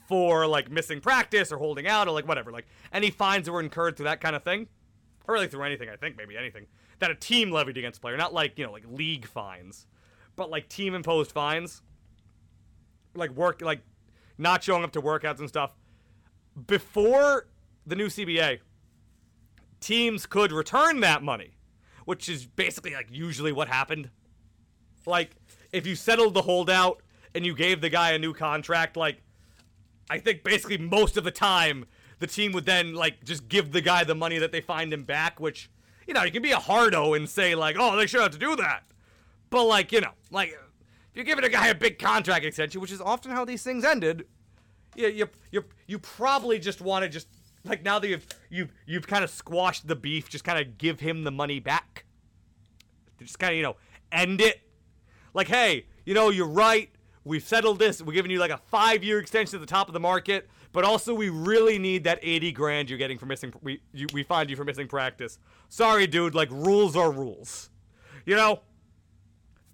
[0.09, 3.61] for like missing practice or holding out or like whatever, like any fines that were
[3.61, 4.69] incurred through that kind of thing,
[5.27, 6.67] or really through anything, I think maybe anything
[6.99, 9.87] that a team levied against a player, not like you know like league fines,
[10.37, 11.83] but like team imposed fines,
[13.15, 13.81] like work like
[14.39, 15.75] not showing up to workouts and stuff.
[16.67, 17.47] Before
[17.87, 18.61] the new CBA,
[19.81, 21.57] teams could return that money,
[22.05, 24.11] which is basically like usually what happened.
[25.07, 25.31] Like
[25.73, 27.03] if you settled the holdout
[27.35, 29.23] and you gave the guy a new contract, like
[30.11, 31.87] I think basically most of the time
[32.19, 35.05] the team would then like just give the guy the money that they find him
[35.05, 35.71] back, which
[36.07, 38.39] you know, you can be a hardo and say like, "Oh, they should have to
[38.39, 38.85] do that."
[39.53, 40.57] But like, you know, like if
[41.15, 44.27] you're giving a guy a big contract extension, which is often how these things ended,
[44.97, 47.29] you you you you probably just want to just
[47.63, 51.01] like now that you've you've you've kind of squashed the beef, just kind of give
[51.01, 52.07] him the money back.
[53.21, 53.77] Just kind of you know
[54.11, 54.59] end it.
[55.35, 56.89] Like, hey, you know, you're right.
[57.23, 58.01] We've settled this.
[58.01, 60.83] We're giving you like a five year extension at the top of the market, but
[60.83, 63.53] also we really need that 80 grand you're getting for missing.
[63.61, 65.39] We you, we find you for missing practice.
[65.69, 66.35] Sorry, dude.
[66.35, 67.69] Like rules are rules.
[68.25, 68.63] You know.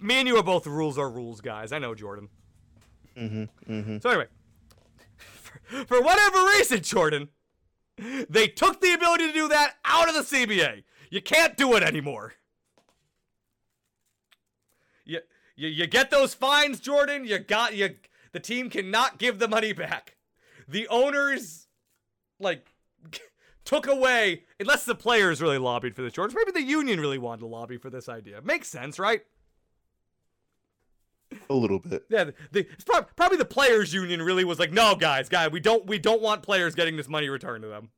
[0.00, 1.72] Me and you are both rules are rules guys.
[1.72, 2.28] I know, Jordan.
[3.16, 3.72] Mm-hmm.
[3.72, 3.98] Mm-hmm.
[3.98, 4.26] So anyway,
[5.16, 7.28] for, for whatever reason, Jordan,
[8.28, 10.84] they took the ability to do that out of the CBA.
[11.10, 12.34] You can't do it anymore.
[15.04, 15.20] You,
[15.56, 17.24] you, you get those fines, Jordan.
[17.24, 17.96] You got you.
[18.32, 20.16] The team cannot give the money back.
[20.68, 21.66] The owners,
[22.38, 22.66] like,
[23.64, 26.36] took away unless the players really lobbied for this, Jordan.
[26.38, 28.40] Maybe the union really wanted to lobby for this idea.
[28.42, 29.22] Makes sense, right?
[31.50, 32.04] A little bit.
[32.08, 35.50] Yeah, the, the it's prob- probably the players union really was like, no, guys, guys,
[35.50, 37.90] we don't we don't want players getting this money returned to them.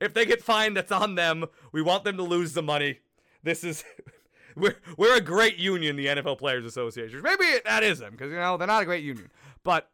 [0.00, 1.44] If they get fined, that's on them.
[1.70, 3.00] We want them to lose the money.
[3.42, 3.84] This is
[4.56, 7.22] we're we're a great union, the NFL Players Association.
[7.22, 9.30] Maybe it, that is them because you know they're not a great union,
[9.64, 9.88] but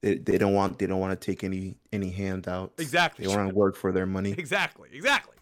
[0.00, 2.80] They, they don't want they don't want to take any any handouts.
[2.82, 3.26] Exactly.
[3.26, 4.32] They want to work for their money.
[4.38, 5.34] exactly, exactly.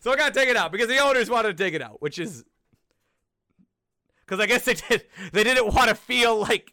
[0.00, 2.18] So I gotta take it out because the owners wanted to take it out, which
[2.18, 2.44] is
[4.32, 6.72] because I guess they did they didn't want to feel like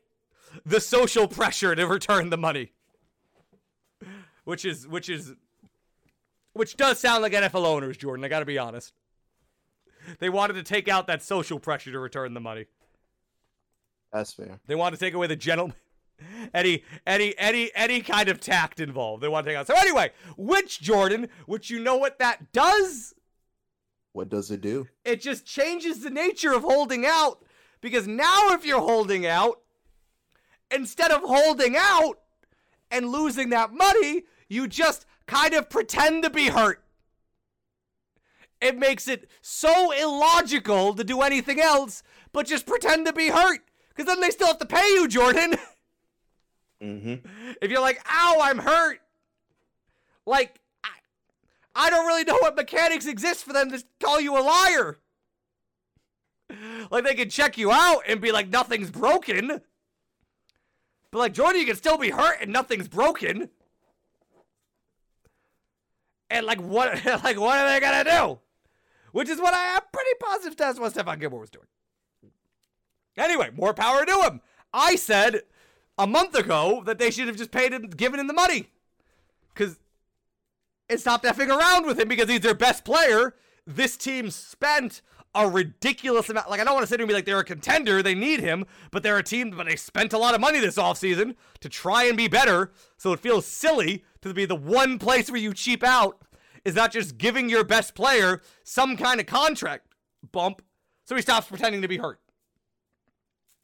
[0.65, 2.71] the social pressure to return the money,
[4.45, 5.33] which is which is
[6.53, 8.23] which does sound like NFL owners, Jordan.
[8.23, 8.93] I gotta be honest.
[10.19, 12.65] They wanted to take out that social pressure to return the money.
[14.13, 14.59] That's fair.
[14.65, 15.75] They want to take away the gentleman.
[16.53, 19.23] Any, any, any, any kind of tact involved.
[19.23, 19.67] They want to take out.
[19.67, 23.13] So anyway, which Jordan, which you know what that does?
[24.11, 24.85] What does it do?
[25.05, 27.45] It just changes the nature of holding out.
[27.81, 29.59] Because now if you're holding out,
[30.71, 32.19] instead of holding out
[32.91, 36.83] and losing that money, you just kind of pretend to be hurt.
[38.61, 43.61] It makes it so illogical to do anything else but just pretend to be hurt.
[43.89, 45.55] Because then they still have to pay you, Jordan.
[46.81, 47.27] Mm-hmm.
[47.61, 49.01] if you're like, ow, I'm hurt,
[50.25, 50.91] like, I,
[51.75, 54.97] I don't really know what mechanics exist for them to call you a liar.
[56.91, 59.61] Like, they can check you out and be like, nothing's broken.
[61.11, 63.49] But, like, Jordan, you can still be hurt and nothing's broken.
[66.29, 68.39] And, like, what, like, what are they gonna do?
[69.11, 71.65] Which is what I am pretty positive that's what Stephon Gilmore was doing.
[73.17, 74.41] Anyway, more power to him.
[74.73, 75.41] I said
[75.97, 78.69] a month ago that they should have just paid him, given him the money.
[79.53, 79.77] Because
[80.89, 83.35] and stopped effing around with him because he's their best player.
[83.67, 85.01] This team spent
[85.35, 86.49] a ridiculous amount.
[86.49, 88.39] Like, I don't want to sit here and be like they're a contender, they need
[88.39, 91.69] him, but they're a team, but they spent a lot of money this offseason to
[91.69, 92.71] try and be better.
[92.97, 96.21] So it feels silly to be the one place where you cheap out
[96.65, 99.93] is not just giving your best player some kind of contract
[100.31, 100.61] bump
[101.05, 102.19] so he stops pretending to be hurt.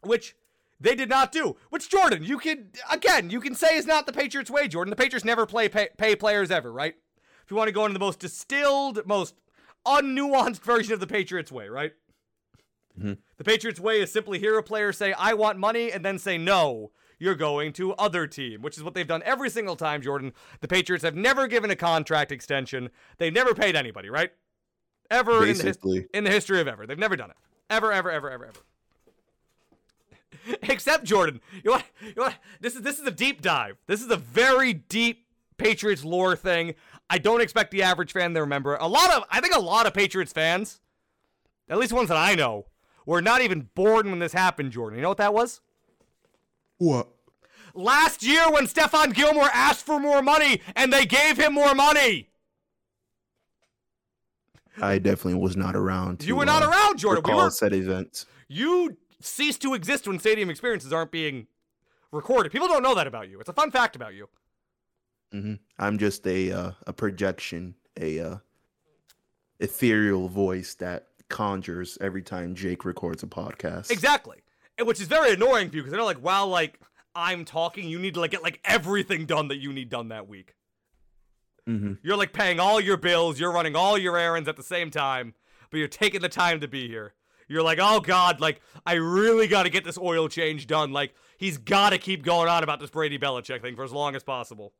[0.01, 0.36] Which
[0.80, 1.57] they did not do.
[1.70, 4.89] Which Jordan, you can again, you can say is not the Patriots way, Jordan.
[4.89, 6.95] The Patriots never play pay, pay players ever, right?
[7.43, 9.36] If you want to go into the most distilled, most
[9.86, 11.93] unnuanced version of the Patriots way, right?
[12.99, 13.17] Mhm.
[13.38, 16.38] The Patriots way is simply hear a player say, I want money, and then say,
[16.38, 20.33] no, you're going to other team, which is what they've done every single time, Jordan.
[20.61, 22.89] The Patriots have never given a contract extension.
[23.17, 24.31] They've never paid anybody, right?
[25.11, 25.77] Ever in the, his-
[26.13, 26.88] in the history of ever.
[26.88, 27.38] They've never done it.
[27.69, 28.59] Ever, ever, ever, ever, ever.
[30.63, 31.41] Except Jordan.
[31.63, 33.77] You want, you want, this is this is a deep dive.
[33.88, 35.25] This is a very deep
[35.57, 36.75] Patriots lore thing.
[37.10, 38.76] I don't expect the average fan to remember.
[38.76, 40.82] A lot of I think a lot of Patriots fans,
[41.70, 42.66] at least ones that I know,
[43.06, 44.97] were not even born when this happened, Jordan.
[44.97, 45.62] You know what that was?
[46.78, 47.10] What?
[47.74, 52.30] Last year when Stephon Gilmore asked for more money and they gave him more money.
[54.82, 56.22] I definitely was not around.
[56.22, 57.24] To, You were not uh, around, Jordan.
[57.26, 58.26] We were said events.
[58.47, 61.47] you cease to exist when stadium experiences aren't being
[62.12, 62.51] recorded.
[62.51, 63.39] People don't know that about you.
[63.39, 64.28] It's a fun fact about you.
[65.41, 68.38] Hmm I'm just a uh, a projection, a uh,
[69.59, 73.91] ethereal voice that conjures every time Jake records a podcast.
[73.91, 74.38] Exactly.
[74.77, 76.79] And which is very annoying for you because they're like while like
[77.15, 80.27] I'm talking, you need to like get like everything done that you need done that
[80.27, 80.55] week.
[81.65, 84.91] hmm You're like paying all your bills, you're running all your errands at the same
[84.91, 85.33] time,
[85.69, 87.13] but you're taking the time to be here.
[87.47, 90.91] You're like, oh god, like I really got to get this oil change done.
[90.91, 94.15] Like he's got to keep going on about this Brady Belichick thing for as long
[94.15, 94.73] as possible.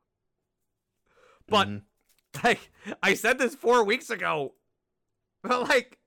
[1.48, 1.82] But Mhm.
[2.43, 2.72] like
[3.02, 4.54] I said this four weeks ago,
[5.41, 5.98] but like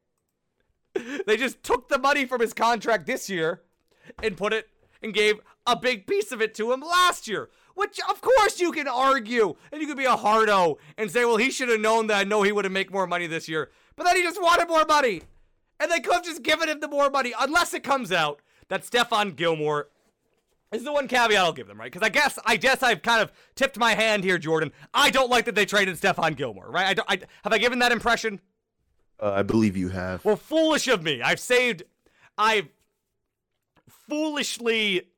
[1.27, 3.63] they just took the money from his contract this year
[4.23, 4.69] and put it
[5.03, 5.37] and gave
[5.67, 7.51] a big piece of it to him last year.
[7.75, 11.37] Which of course you can argue and you could be a hardo and say, well,
[11.37, 13.71] he should have known that I know he would have make more money this year.
[13.95, 15.23] But then he just wanted more money.
[15.79, 18.83] And they could have just given him the more money, unless it comes out that
[18.83, 19.89] Stephon Gilmore
[20.73, 21.91] is the one caveat I'll give them, right?
[21.91, 24.73] Because I guess I guess I've kind of tipped my hand here, Jordan.
[24.93, 26.87] I don't like that they traded Stephon Gilmore, right?
[26.87, 28.41] I, don't, I have I given that impression?
[29.21, 30.25] Uh, I believe you have.
[30.25, 31.23] Well, foolish of me.
[31.23, 31.85] I've saved.
[32.37, 32.69] I've
[34.09, 35.09] foolishly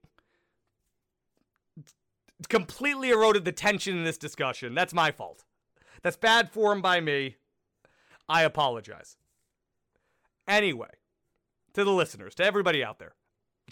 [2.48, 4.74] completely eroded the tension in this discussion.
[4.74, 5.44] That's my fault.
[6.02, 7.36] That's bad form by me.
[8.28, 9.16] I apologize.
[10.48, 10.90] Anyway,
[11.74, 13.14] to the listeners, to everybody out there,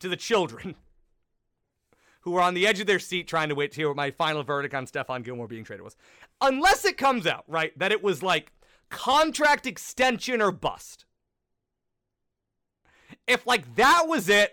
[0.01, 0.75] to the children
[2.21, 4.11] who were on the edge of their seat trying to wait to hear what my
[4.11, 5.97] final verdict on Stephon Gilmore being traded was.
[6.41, 8.53] Unless it comes out, right, that it was like
[8.91, 11.05] contract extension or bust.
[13.27, 14.53] If like that was it,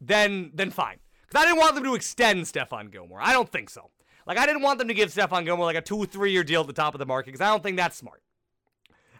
[0.00, 0.98] then then fine.
[1.26, 3.20] Because I didn't want them to extend Stephon Gilmore.
[3.20, 3.90] I don't think so.
[4.26, 6.62] Like I didn't want them to give Stephon Gilmore like a two, three year deal
[6.62, 8.22] at the top of the market because I don't think that's smart.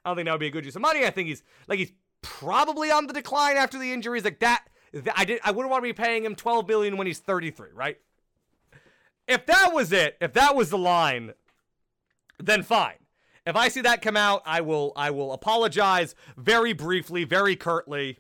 [0.05, 1.05] I don't think that would be a good use of money.
[1.05, 4.25] I think he's like he's probably on the decline after the injuries.
[4.25, 4.65] Like that,
[5.15, 5.41] I did.
[5.45, 7.99] I wouldn't want to be paying him 12 billion when he's 33, right?
[9.27, 11.33] If that was it, if that was the line,
[12.39, 12.97] then fine.
[13.47, 18.19] If I see that come out, I will I will apologize very briefly, very curtly,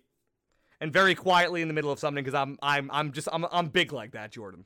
[0.80, 3.68] and very quietly in the middle of something because I'm I'm I'm just I'm I'm
[3.68, 4.64] big like that, Jordan.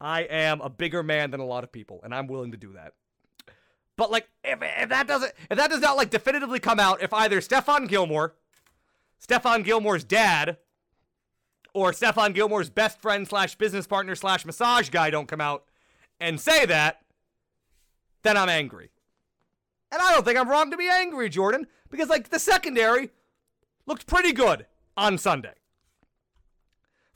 [0.00, 2.72] I am a bigger man than a lot of people, and I'm willing to do
[2.72, 2.94] that.
[3.96, 7.12] But like, if, if that doesn't, if that does not like definitively come out, if
[7.12, 8.34] either Stephon Gilmore,
[9.26, 10.56] Stephon Gilmore's dad,
[11.74, 15.64] or Stephon Gilmore's best friend slash business partner slash massage guy don't come out
[16.20, 17.00] and say that,
[18.22, 18.90] then I'm angry.
[19.90, 23.10] And I don't think I'm wrong to be angry, Jordan, because like the secondary
[23.86, 24.66] looked pretty good
[24.96, 25.54] on Sunday.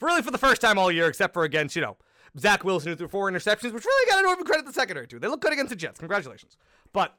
[0.01, 1.97] Really, for the first time all year, except for against, you know,
[2.39, 5.19] Zach Wilson, who threw four interceptions, which really got to even credit the secondary to.
[5.19, 5.99] They look good against the Jets.
[5.99, 6.59] Congratulations.
[6.93, 7.17] But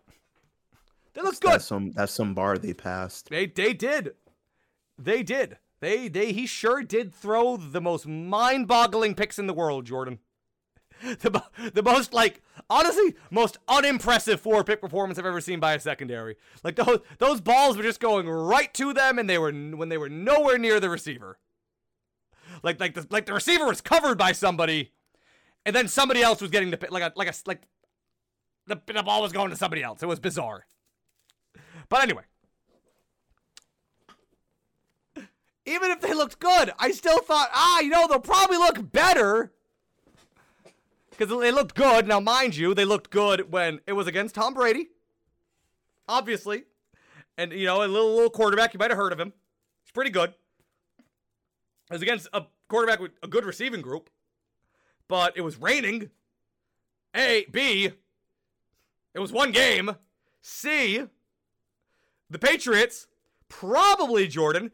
[1.13, 1.53] they look good.
[1.53, 3.29] That's some that's some bar they passed.
[3.29, 4.13] They they did.
[4.97, 5.57] They did.
[5.79, 10.19] They they he sure did throw the most mind-boggling picks in the world, Jordan.
[10.99, 11.43] The,
[11.75, 12.41] the most like
[12.71, 16.37] honestly most unimpressive four pick performance I've ever seen by a secondary.
[16.63, 19.99] Like those those balls were just going right to them and they were when they
[19.99, 21.37] were nowhere near the receiver.
[22.63, 24.91] Like like the like the receiver was covered by somebody
[25.67, 27.61] and then somebody else was getting the like a like a like
[28.65, 30.01] the, the ball was going to somebody else.
[30.01, 30.65] It was bizarre.
[31.89, 32.23] But anyway,
[35.67, 39.53] even if they looked good, I still thought, ah, you know, they'll probably look better
[41.11, 42.07] because they looked good.
[42.07, 44.87] Now, mind you, they looked good when it was against Tom Brady,
[46.07, 46.63] obviously,
[47.37, 48.73] and you know, a little little quarterback.
[48.73, 49.33] You might have heard of him.
[49.83, 50.29] He's pretty good.
[50.29, 54.09] It was against a quarterback with a good receiving group
[55.07, 56.09] but it was raining.
[57.15, 57.91] A, B,
[59.13, 59.95] it was one game.
[60.41, 61.03] C,
[62.29, 63.07] the Patriots,
[63.49, 64.71] probably Jordan,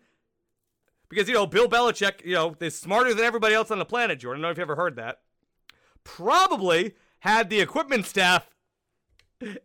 [1.14, 4.20] because, you know, Bill Belichick, you know, is smarter than everybody else on the planet,
[4.20, 4.44] Jordan.
[4.44, 5.20] I don't know if you ever heard that.
[6.04, 8.50] Probably had the equipment staff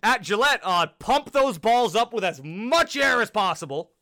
[0.03, 3.93] at Gillette uh, pump those balls up with as much air as possible.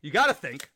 [0.00, 0.68] You got to think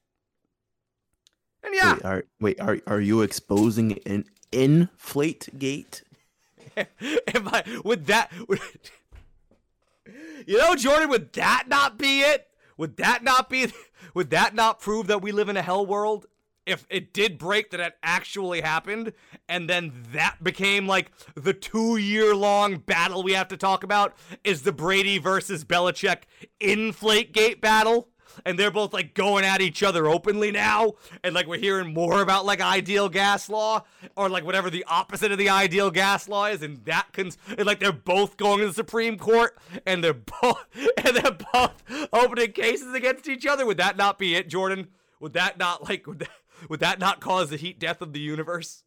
[1.66, 1.94] and yeah.
[1.94, 6.02] Wait, are, wait, are, are you exposing an inflate gate?
[6.76, 8.60] Am I would that would,
[10.46, 12.48] You know, Jordan, would that not be it?
[12.76, 13.72] Would that not be
[14.14, 16.26] would that not prove that we live in a hell world?
[16.64, 19.12] If it did break that it actually happened,
[19.48, 24.16] and then that became like the two year long battle we have to talk about
[24.42, 26.22] is the Brady versus Belichick
[26.58, 28.08] inflate gate battle
[28.44, 30.92] and they're both like going at each other openly now
[31.24, 33.84] and like we're hearing more about like ideal gas law
[34.16, 37.66] or like whatever the opposite of the ideal gas law is and that cons- and
[37.66, 39.56] like they're both going to the supreme court
[39.86, 40.66] and they're both
[41.04, 41.82] and they're both
[42.12, 43.64] opening cases against each other.
[43.66, 44.88] Would that not be it jordan?
[45.20, 46.30] Would that not like would that,
[46.68, 48.82] would that not cause the heat death of the universe?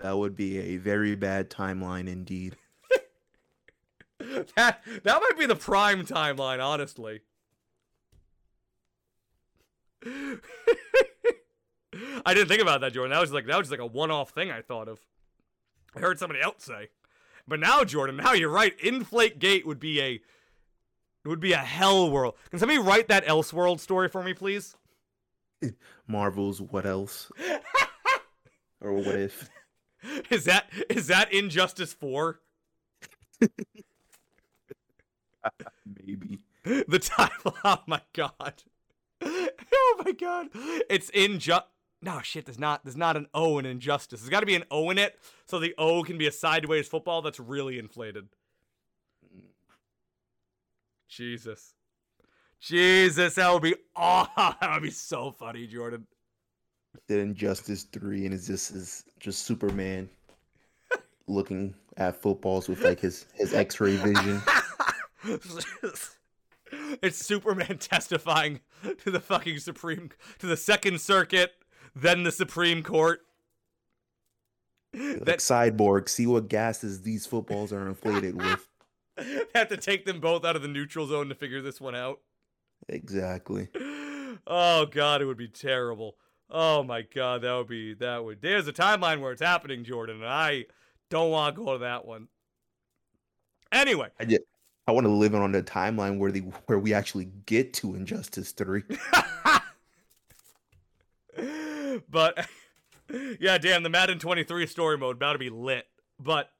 [0.00, 2.56] That would be a very bad timeline indeed.
[4.54, 7.22] That that might be the prime timeline honestly
[12.24, 13.10] I didn't think about that, Jordan.
[13.10, 14.98] That was like that was just like a one-off thing I thought of.
[15.94, 16.88] I heard somebody else say.
[17.46, 18.78] But now, Jordan, now you're right.
[18.80, 20.20] Inflate Gate would be a
[21.24, 22.34] would be a hell world.
[22.50, 24.76] Can somebody write that Elseworld story for me, please?
[26.06, 27.30] Marvel's What Else?
[28.80, 29.48] or What If?
[30.30, 32.40] Is that is that Injustice 4?
[36.04, 36.40] Maybe.
[36.64, 37.56] The title.
[37.64, 38.62] Oh my god.
[39.72, 40.48] oh my god.
[40.88, 41.64] It's in just
[42.02, 42.46] no shit.
[42.46, 42.84] There's not.
[42.84, 44.20] There's not an O in injustice.
[44.20, 46.88] There's got to be an O in it, so the O can be a sideways
[46.88, 48.28] football that's really inflated.
[51.08, 51.74] Jesus,
[52.58, 56.06] Jesus, that would be oh, that would be so funny, Jordan.
[57.08, 60.10] Did Injustice three, and it's just is just Superman
[61.26, 64.42] looking at footballs with like his his X-ray vision.
[67.02, 68.60] It's Superman testifying
[69.04, 71.52] to the fucking Supreme, to the Second Circuit,
[71.94, 73.20] then the Supreme Court.
[74.94, 78.68] Like cyborg, see what gases these footballs are inflated with.
[79.54, 82.20] have to take them both out of the neutral zone to figure this one out.
[82.88, 83.68] Exactly.
[84.46, 86.16] Oh god, it would be terrible.
[86.50, 88.42] Oh my god, that would be that would.
[88.42, 90.66] There's a timeline where it's happening, Jordan, and I
[91.10, 92.28] don't want to go to that one.
[93.70, 94.42] Anyway, I just,
[94.86, 98.52] I want to live on the timeline where the where we actually get to Injustice
[98.52, 98.82] Three.
[102.10, 102.46] but
[103.40, 105.86] yeah, damn, the Madden 23 story mode about to be lit.
[106.18, 106.50] But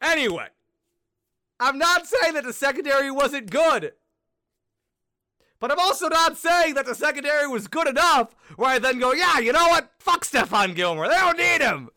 [0.00, 0.46] anyway,
[1.58, 3.92] I'm not saying that the secondary wasn't good.
[5.58, 9.12] But I'm also not saying that the secondary was good enough where I then go,
[9.12, 9.90] yeah, you know what?
[9.98, 11.06] Fuck Stephon Gilmore.
[11.06, 11.90] They don't need him.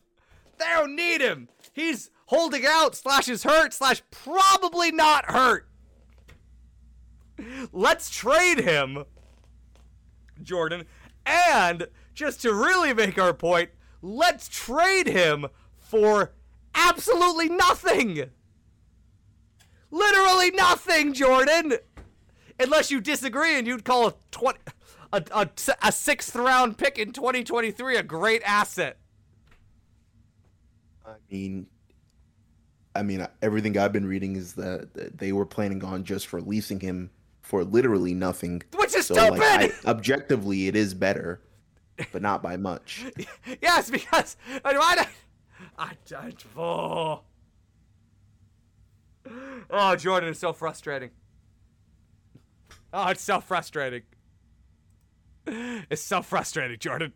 [0.58, 1.48] They don't need him.
[1.72, 5.68] He's holding out, slash is hurt, slash probably not hurt.
[7.72, 9.04] Let's trade him,
[10.42, 10.84] Jordan.
[11.26, 13.70] And just to really make our point,
[14.02, 15.46] let's trade him
[15.78, 16.32] for
[16.74, 18.30] absolutely nothing.
[19.90, 21.74] Literally nothing, Jordan
[22.58, 24.58] unless you disagree and you'd call a 20
[25.12, 25.48] a, a,
[25.82, 28.98] a sixth round pick in 2023 a great asset.
[31.06, 31.66] I mean,
[32.94, 37.10] I mean, everything I've been reading is that they were planning on just releasing him
[37.42, 38.62] for literally nothing.
[38.76, 39.40] Which is so, stupid.
[39.40, 41.40] Like, I, objectively, it is better,
[42.12, 43.04] but not by much.
[43.62, 45.06] yes, because I, I,
[45.78, 47.20] I, I oh.
[49.70, 51.10] oh, Jordan is so frustrating.
[52.92, 54.02] Oh, it's so frustrating.
[55.46, 57.12] It's so frustrating, Jordan.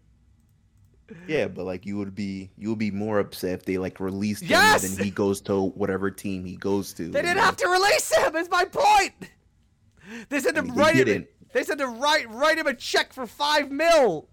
[1.26, 4.42] Yeah, but like you would be you would be more upset if they like released
[4.42, 4.84] him yes!
[4.84, 7.08] and he goes to whatever team he goes to.
[7.08, 8.36] They didn't have to release him.
[8.36, 9.14] Is my point.
[10.28, 11.26] They said to I mean, write him.
[11.52, 14.28] They said to write write him a check for five mil,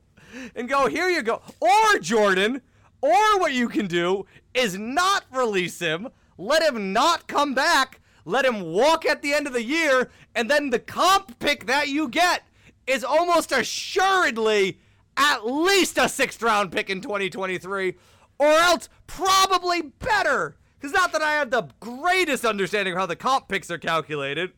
[0.56, 1.42] and go here you go.
[1.60, 2.62] Or Jordan,
[3.02, 6.10] or what you can do is not release him.
[6.38, 10.50] Let him not come back let him walk at the end of the year, and
[10.50, 12.44] then the comp pick that you get
[12.88, 14.80] is almost assuredly
[15.18, 17.96] at least a sixth round pick in 2023,
[18.40, 20.56] or else probably better.
[20.78, 24.52] Because not that I have the greatest understanding of how the comp picks are calculated,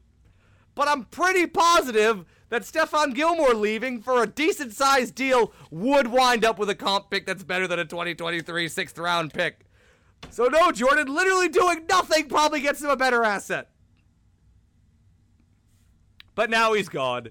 [0.75, 6.45] but I'm pretty positive that Stephon Gilmore leaving for a decent sized deal would wind
[6.45, 9.65] up with a comp pick that's better than a 2023 sixth round pick.
[10.29, 13.69] So no, Jordan literally doing nothing probably gets him a better asset.
[16.35, 17.29] But now he's gone.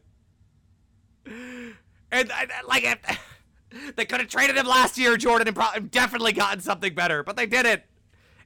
[2.12, 2.30] And,
[2.66, 2.84] like
[3.96, 7.36] they could have traded him last year, Jordan, and probably definitely gotten something better, but
[7.36, 7.82] they didn't.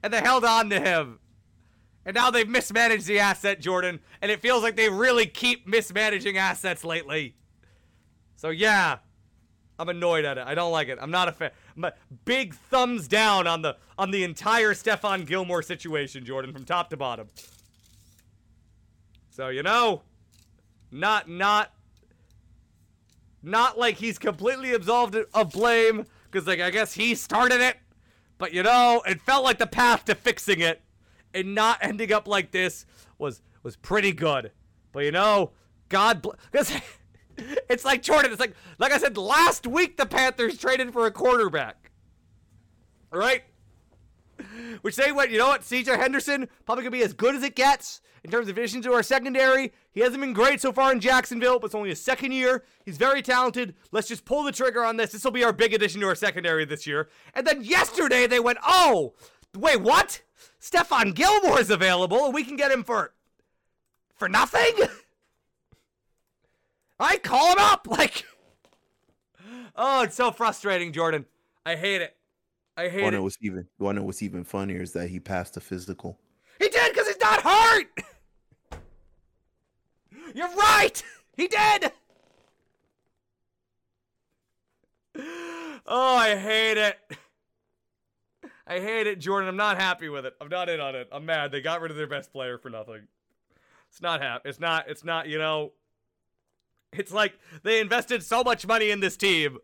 [0.02, 1.18] And they held on to him.
[2.06, 6.38] And now they've mismanaged the asset, Jordan, and it feels like they really keep mismanaging
[6.38, 7.36] assets lately.
[8.36, 8.98] So yeah,
[9.78, 10.46] I'm annoyed at it.
[10.46, 10.98] I don't like it.
[11.00, 11.50] I'm not a fan.
[12.24, 16.96] Big thumbs down on the on the entire Stephon Gilmore situation, Jordan, from top to
[16.96, 17.28] bottom.
[19.30, 20.02] So you know,
[20.90, 21.72] not not
[23.42, 27.76] not like he's completely absolved of blame, because like I guess he started it.
[28.38, 30.82] But you know, it felt like the path to fixing it
[31.34, 32.86] and not ending up like this
[33.18, 34.52] was was pretty good.
[34.92, 35.52] But you know,
[35.88, 36.72] God bless.
[37.70, 38.32] It's like Jordan.
[38.32, 39.96] It's like like I said last week.
[39.96, 41.90] The Panthers traded for a quarterback.
[43.10, 43.44] Right?
[44.82, 45.64] Which they went, you know what?
[45.64, 45.96] C.J.
[45.96, 49.02] Henderson probably gonna be as good as it gets in terms of addition to our
[49.02, 49.72] secondary.
[49.92, 52.64] He hasn't been great so far in Jacksonville, but it's only his second year.
[52.84, 53.74] He's very talented.
[53.92, 55.12] Let's just pull the trigger on this.
[55.12, 57.08] This will be our big addition to our secondary this year.
[57.34, 59.14] And then yesterday they went, oh,
[59.56, 60.22] wait, what?
[60.60, 63.14] Stephon Gilmore is available, and we can get him for
[64.16, 64.72] for nothing.
[67.00, 68.24] I call him up like.
[69.74, 71.24] Oh, it's so frustrating, Jordan.
[71.64, 72.16] I hate it.
[72.76, 73.22] I hate wanna it.
[73.22, 76.18] What's even, to know what's even funnier is that he passed the physical.
[76.58, 77.86] He did because he's not hurt.
[80.34, 81.02] You're right.
[81.36, 81.92] He did.
[85.92, 86.98] Oh, I hate it.
[88.66, 89.48] I hate it, Jordan.
[89.48, 90.34] I'm not happy with it.
[90.40, 91.08] I'm not in on it.
[91.10, 91.50] I'm mad.
[91.50, 93.08] They got rid of their best player for nothing.
[93.88, 94.48] It's not happy.
[94.48, 94.88] It's not.
[94.88, 95.26] It's not.
[95.26, 95.72] You know.
[96.92, 97.32] It's like
[97.64, 99.58] they invested so much money in this team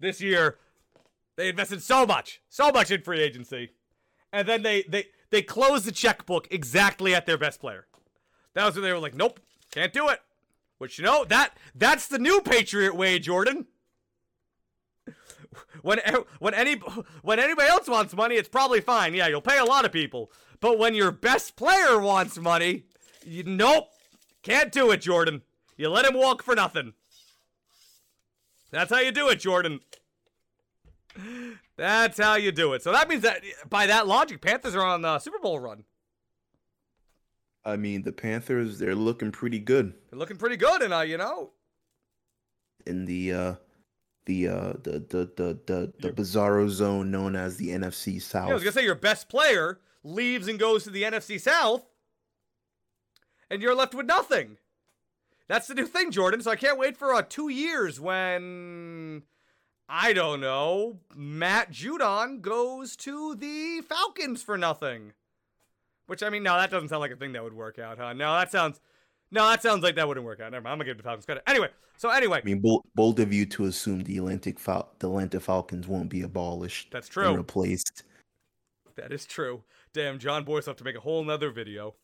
[0.00, 0.58] this year.
[1.38, 3.70] They invested so much, so much in free agency,
[4.32, 7.86] and then they they they closed the checkbook exactly at their best player.
[8.54, 9.38] That was when they were like, "Nope,
[9.70, 10.18] can't do it."
[10.78, 13.66] Which you know that that's the new Patriot way, Jordan.
[15.82, 16.00] When
[16.40, 16.74] when any
[17.22, 19.14] when anybody else wants money, it's probably fine.
[19.14, 20.32] Yeah, you'll pay a lot of people.
[20.60, 22.84] But when your best player wants money,
[23.24, 23.88] you, nope,
[24.42, 25.42] can't do it, Jordan.
[25.76, 26.94] You let him walk for nothing.
[28.72, 29.80] That's how you do it, Jordan.
[31.76, 32.82] That's how you do it.
[32.82, 35.84] So that means that by that logic, Panthers are on the Super Bowl run.
[37.64, 41.18] I mean, the Panthers, they're looking pretty good They're looking pretty good, and uh, you
[41.18, 41.50] know,
[42.86, 43.54] in the uh
[44.26, 48.46] the uh the the the the, the You're- bizarro zone known as the NFC South.
[48.46, 51.84] Yeah, I was gonna say your best player leaves and goes to the NFC South,
[53.50, 54.56] and you're left with nothing.
[55.48, 56.40] That's the new thing, Jordan.
[56.42, 59.22] So I can't wait for uh, two years when
[59.88, 65.12] I don't know Matt Judon goes to the Falcons for nothing.
[66.06, 68.12] Which I mean, no, that doesn't sound like a thing that would work out, huh?
[68.14, 68.80] No, that sounds,
[69.30, 70.52] no, that sounds like that wouldn't work out.
[70.52, 70.72] Never mind.
[70.72, 71.42] I'm gonna give the Falcons credit.
[71.46, 75.08] Anyway, so anyway, I mean, bold, bold of you to assume the Atlantic Fal- the
[75.08, 76.88] Atlanta Falcons won't be abolished.
[76.90, 77.34] That's true.
[77.34, 78.04] replaced.
[78.96, 79.62] That is true.
[79.92, 81.94] Damn, Jon Bois will have to make a whole nother video.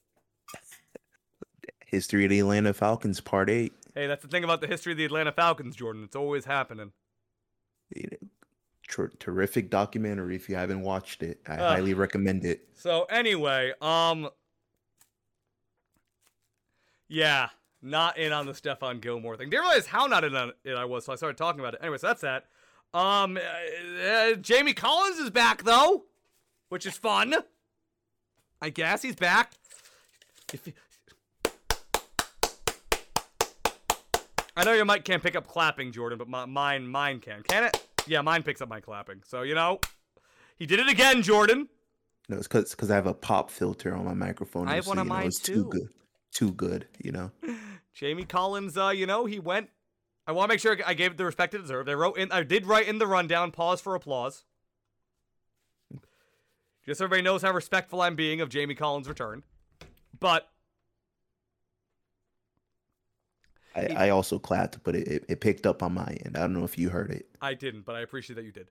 [1.86, 3.72] History of the Atlanta Falcons, Part Eight.
[3.94, 6.04] Hey, that's the thing about the history of the Atlanta Falcons, Jordan.
[6.04, 6.92] It's always happening.
[7.90, 8.28] You know,
[8.88, 10.36] ter- terrific documentary.
[10.36, 11.60] If you haven't watched it, I Ugh.
[11.60, 12.68] highly recommend it.
[12.74, 14.28] So anyway, um,
[17.08, 17.48] yeah,
[17.82, 19.50] not in on the Stephon Gilmore thing.
[19.50, 21.80] Didn't realize how not in on it I was, so I started talking about it.
[21.82, 22.46] Anyway, so that's that.
[22.92, 26.04] Um, uh, uh, Jamie Collins is back though,
[26.68, 27.34] which is fun.
[28.62, 29.52] I guess he's back.
[30.52, 30.68] If
[34.56, 37.42] I know your mic can't pick up clapping, Jordan, but my, mine, mine can.
[37.42, 37.86] Can it?
[38.06, 39.22] Yeah, mine picks up my clapping.
[39.26, 39.80] So you know,
[40.56, 41.68] he did it again, Jordan.
[42.28, 44.68] No, it's because because I have a pop filter on my microphone.
[44.68, 45.54] I have so, one on you know, mine it's too.
[45.54, 45.88] Too good.
[46.32, 46.86] Too good.
[47.02, 47.30] You know.
[47.94, 49.70] Jamie Collins, uh, you know, he went.
[50.26, 51.88] I want to make sure I gave it the respect it deserved.
[51.88, 53.50] I wrote in, I did write in the rundown.
[53.50, 54.44] Pause for applause.
[56.84, 59.42] Just so everybody knows how respectful I'm being of Jamie Collins' return.
[60.18, 60.48] But
[63.74, 66.36] I, I also clapped, but it, it, it picked up on my end.
[66.36, 67.26] I don't know if you heard it.
[67.40, 67.84] I didn't.
[67.84, 68.70] But I appreciate that you did.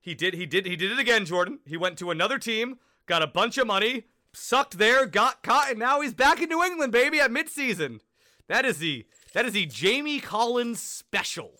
[0.00, 0.34] He did.
[0.34, 0.66] He did.
[0.66, 1.60] He did it again, Jordan.
[1.64, 5.78] He went to another team, got a bunch of money, sucked there, got caught, and
[5.78, 8.00] now he's back in New England, baby, at midseason.
[8.48, 11.52] That is the that is the Jamie Collins special.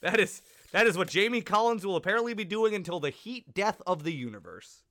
[0.00, 3.82] That is that is what Jamie Collins will apparently be doing until the heat death
[3.86, 4.82] of the universe,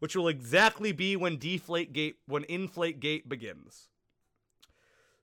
[0.00, 3.88] which will exactly be when deflate gate when inflate gate begins.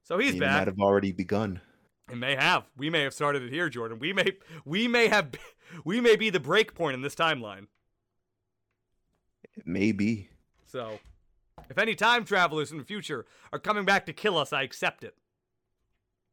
[0.05, 0.37] So he's bad.
[0.37, 0.59] It back.
[0.59, 1.61] might have already begun.
[2.11, 2.69] It may have.
[2.77, 3.99] We may have started it here, Jordan.
[3.99, 5.31] We may we may have
[5.83, 7.67] we may be the break point in this timeline.
[9.57, 10.29] It may be.
[10.65, 10.99] So,
[11.69, 15.03] if any time travelers in the future are coming back to kill us, I accept
[15.03, 15.15] it.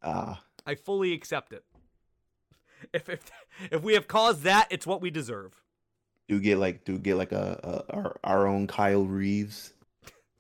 [0.03, 1.65] Ah, I fully accept it.
[2.93, 3.31] If if
[3.71, 5.55] if we have caused that, it's what we deserve.
[6.29, 9.73] do get like do get like a, a our, our own Kyle Reese.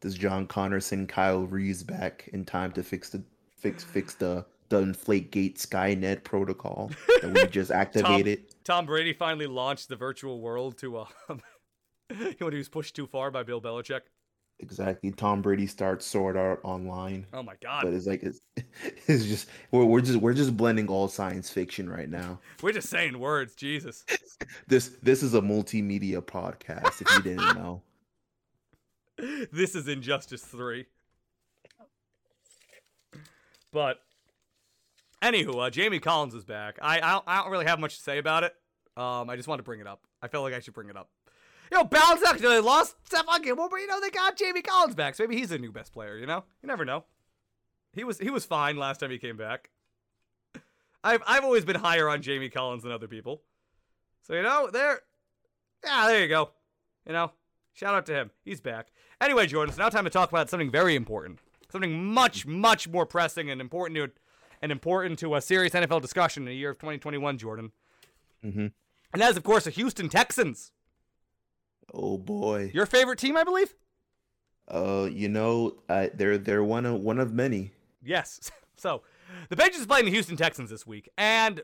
[0.03, 3.22] Does John Connor send Kyle Reese back in time to fix the
[3.57, 6.90] fix fix the the inflate gate Skynet protocol
[7.22, 8.42] that we just activated?
[8.64, 11.40] Tom Brady finally launched the virtual world to um
[12.38, 14.00] when he was pushed too far by Bill Belichick.
[14.59, 15.12] Exactly.
[15.12, 17.26] Tom Brady starts Sword Art Online.
[17.32, 17.82] Oh my god!
[17.84, 18.40] But it's like it's,
[19.07, 22.40] it's just we're, we're just we're just blending all science fiction right now.
[22.61, 24.05] We're just saying words, Jesus.
[24.66, 27.00] This this is a multimedia podcast.
[27.00, 27.82] If you didn't know,
[29.53, 30.87] this is Injustice 3.
[33.73, 34.01] But,
[35.23, 36.79] anywho, uh, Jamie Collins is back.
[36.83, 38.55] I, I, don't, I don't really have much to say about it.
[38.97, 40.03] Um, I just wanted to bring it up.
[40.20, 41.09] I felt like I should bring it up.
[41.70, 42.20] You know, balance.
[42.39, 45.53] They lost Stephon Gilmore, but you know they got Jamie Collins back, so maybe he's
[45.53, 46.19] a new best player.
[46.19, 47.05] You know, you never know.
[47.94, 49.70] He was he was fine last time he came back.
[51.03, 53.40] I've I've always been higher on Jamie Collins than other people.
[54.20, 55.01] So you know, there,
[55.82, 56.51] yeah, there you go.
[57.07, 57.32] You know,
[57.73, 58.31] shout out to him.
[58.44, 58.89] He's back.
[59.23, 61.39] Anyway, Jordan, it's now time to talk about something very important,
[61.70, 64.11] something much much more pressing and important to
[64.61, 67.70] and important to a serious NFL discussion in the year of 2021, Jordan.
[68.43, 68.66] hmm
[69.12, 70.73] And that is, of course, the Houston Texans.
[71.94, 73.74] oh boy, Your favorite team, I believe.
[74.69, 77.73] uh, you know, I, they're they're one of one of many.
[78.03, 78.51] Yes.
[78.74, 79.03] So,
[79.49, 81.62] the Patriots are playing the Houston Texans this week, and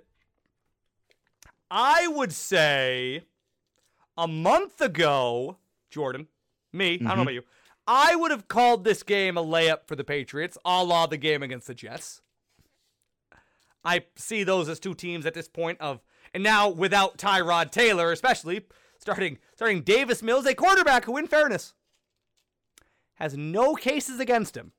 [1.69, 3.25] I would say
[4.17, 5.57] a month ago,
[5.91, 6.29] Jordan,
[6.79, 7.23] me, I don't know Mhm.
[7.23, 7.43] about you,
[7.87, 11.43] I would have called this game a layup for the Patriots, a la the game
[11.43, 12.23] against the Jets.
[13.85, 16.01] I see those as two teams at this point of,
[16.35, 18.67] and now without Tyrod Taylor, especially
[18.99, 21.75] starting starting Davis Mills, a quarterback who, in fairness,
[23.15, 24.73] has no cases against him.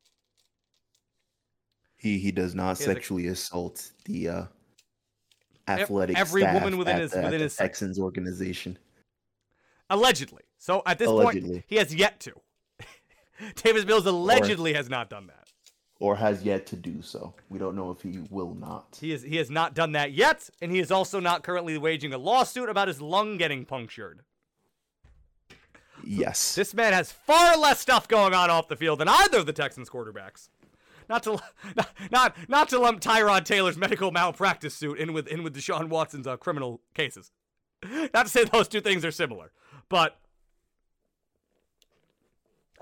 [1.98, 4.44] He he does not He has a- sexually assault the uh,
[5.68, 8.78] athletic every woman within his- the, within his Texans organization.
[9.90, 10.44] Allegedly.
[10.58, 11.50] So at this Allegedly.
[11.50, 12.34] point, he has yet to.
[13.56, 15.48] Davis Mills allegedly has not done that.
[16.00, 17.34] or has yet to do so.
[17.50, 18.98] We don't know if he will not.
[19.02, 22.14] He is he has not done that yet, and he is also not currently waging
[22.14, 24.22] a lawsuit about his lung getting punctured.
[26.04, 26.56] Yes.
[26.56, 29.54] This man has far less stuff going on off the field than either of the
[29.54, 30.48] Texans quarterbacks.
[31.10, 31.42] Not to
[31.76, 35.90] not not, not to lump Tyrod Taylor's medical malpractice suit in with in with Deshaun
[35.90, 37.32] Watson's uh, criminal cases.
[38.14, 39.52] Not to say those two things are similar,
[39.90, 40.18] but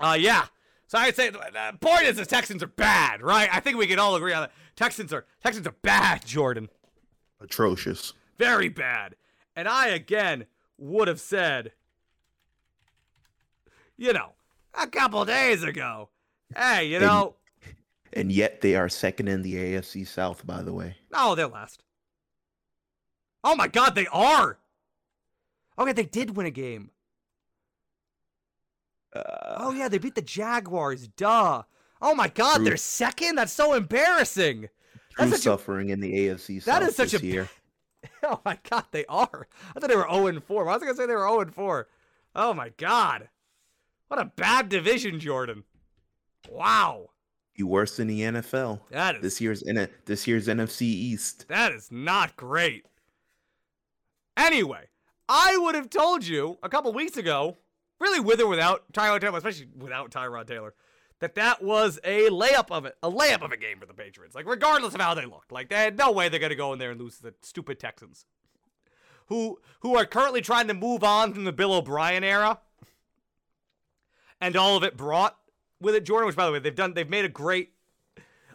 [0.00, 0.46] uh yeah.
[0.86, 1.38] So I'd say the
[1.80, 3.48] point is the Texans are bad, right?
[3.52, 4.52] I think we can all agree on that.
[4.76, 6.68] Texans are Texans are bad, Jordan.
[7.40, 8.12] Atrocious.
[8.38, 9.16] Very bad.
[9.56, 10.46] And I again
[10.78, 11.72] would have said,
[13.96, 14.32] you know,
[14.74, 16.08] a couple days ago,
[16.56, 17.34] hey, you know,
[18.12, 20.96] And yet they are second in the AFC South, by the way.
[21.12, 21.82] oh, they're last.
[23.44, 24.58] Oh my God, they are.
[25.78, 26.90] Okay, they did win a game.
[29.14, 29.22] Uh,
[29.60, 31.08] Oh yeah, they beat the Jaguars.
[31.08, 31.62] Duh.
[32.00, 32.64] Oh my God, True.
[32.66, 33.36] they're second.
[33.36, 34.60] That's so embarrassing.
[34.60, 34.68] true
[35.18, 37.48] That's such a suffering in the AFC South That is such this a- year.
[38.22, 39.48] Oh my god, they are.
[39.74, 40.64] I thought they were 0 and 4.
[40.64, 41.88] Why was I gonna say they were 0 and 4?
[42.36, 43.28] Oh my god.
[44.06, 45.64] What a bad division, Jordan.
[46.48, 47.10] Wow.
[47.56, 48.80] You worse than the NFL.
[48.90, 51.46] That is This year's N- this year's NFC East.
[51.48, 52.86] that is not great.
[54.36, 54.86] Anyway,
[55.28, 57.56] I would have told you a couple weeks ago,
[57.98, 60.74] really with or without Tyrod Taylor, especially without Tyrod Taylor,
[61.20, 64.34] that that was a layup of it, a layup of a game for the Patriots.
[64.34, 66.78] Like regardless of how they looked, like they had no way they're gonna go in
[66.78, 68.26] there and lose to the stupid Texans,
[69.26, 72.60] who who are currently trying to move on from the Bill O'Brien era,
[74.40, 75.36] and all of it brought
[75.80, 76.26] with it, Jordan.
[76.26, 76.94] Which, by the way, they've done.
[76.94, 77.72] They've made a great.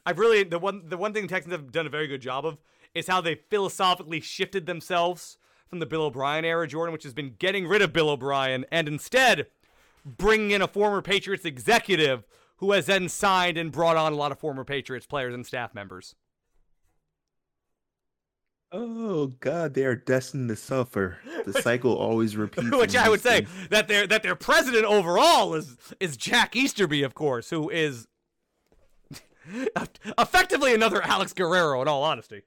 [0.06, 2.46] I've really the one the one thing the Texans have done a very good job
[2.46, 2.58] of
[2.94, 5.38] is how they philosophically shifted themselves
[5.74, 8.88] from the Bill O'Brien era, Jordan, which has been getting rid of Bill O'Brien and
[8.88, 9.48] instead
[10.06, 12.28] bringing in a former Patriots executive
[12.58, 15.74] who has then signed and brought on a lot of former Patriots players and staff
[15.74, 16.14] members.
[18.72, 21.18] Oh God, they are destined to suffer.
[21.44, 22.70] The cycle always repeats.
[22.78, 27.16] which I would say that their that their president overall is is Jack Easterby, of
[27.16, 28.08] course, who is
[30.20, 32.44] effectively another Alex Guerrero, in all honesty.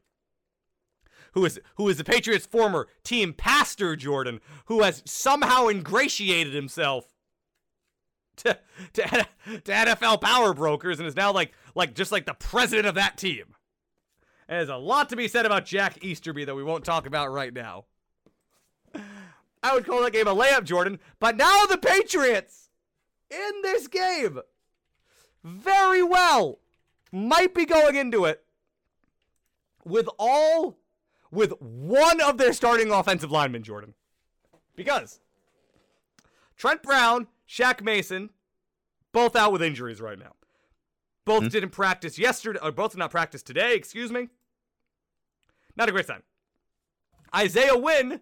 [1.36, 7.12] Who is who is the Patriots' former team pastor, Jordan, who has somehow ingratiated himself
[8.36, 8.58] to,
[8.94, 9.02] to
[9.46, 13.18] to NFL power brokers and is now like like just like the president of that
[13.18, 13.54] team.
[14.48, 17.30] And there's a lot to be said about Jack Easterby that we won't talk about
[17.30, 17.84] right now.
[19.62, 21.00] I would call that game a layup, Jordan.
[21.20, 22.70] But now the Patriots
[23.30, 24.40] in this game
[25.44, 26.60] very well
[27.12, 28.42] might be going into it
[29.84, 30.78] with all
[31.36, 33.94] with one of their starting offensive linemen, Jordan.
[34.74, 35.20] Because
[36.56, 38.30] Trent Brown, Shaq Mason,
[39.12, 40.34] both out with injuries right now.
[41.24, 41.48] Both Hmm.
[41.48, 44.28] didn't practice yesterday, or both did not practice today, excuse me.
[45.76, 46.22] Not a great sign.
[47.34, 48.20] Isaiah Wynn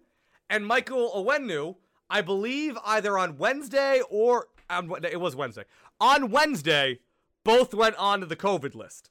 [0.50, 1.76] and Michael Onwenu,
[2.10, 5.64] I believe either on Wednesday or on, it was Wednesday.
[6.00, 7.00] On Wednesday,
[7.44, 9.10] both went onto the COVID list.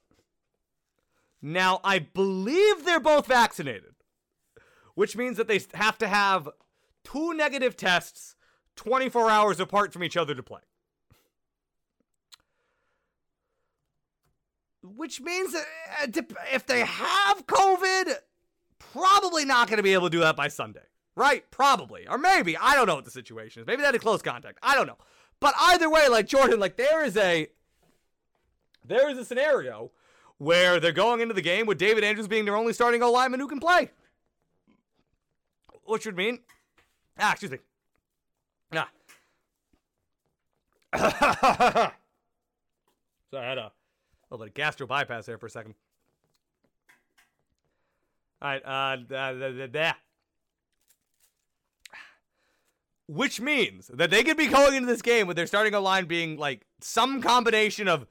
[1.40, 3.93] Now, I believe they're both vaccinated,
[4.94, 6.48] which means that they have to have
[7.02, 8.36] two negative tests
[8.76, 10.60] 24 hours apart from each other to play.
[14.82, 15.64] Which means that
[16.02, 16.22] uh,
[16.52, 18.14] if they have COVID,
[18.78, 20.82] probably not going to be able to do that by Sunday.
[21.16, 21.48] Right?
[21.50, 22.06] Probably.
[22.08, 22.56] Or maybe.
[22.56, 23.66] I don't know what the situation is.
[23.66, 24.58] Maybe they had a close contact.
[24.62, 24.98] I don't know.
[25.40, 27.48] But either way, like Jordan, like there is a
[28.86, 29.90] there is a scenario
[30.38, 33.40] where they're going into the game with David Andrews being their only starting O lineman
[33.40, 33.90] who can play.
[35.86, 36.40] Which would mean
[37.18, 37.58] Ah, excuse me.
[38.74, 38.88] Ah.
[43.30, 43.72] so I had a
[44.30, 45.74] little bit of gastro bypass there for a second.
[48.42, 49.94] All right, uh, th- th- there.
[53.06, 56.06] Which means that they could be going into this game with their starting a line
[56.06, 58.06] being like some combination of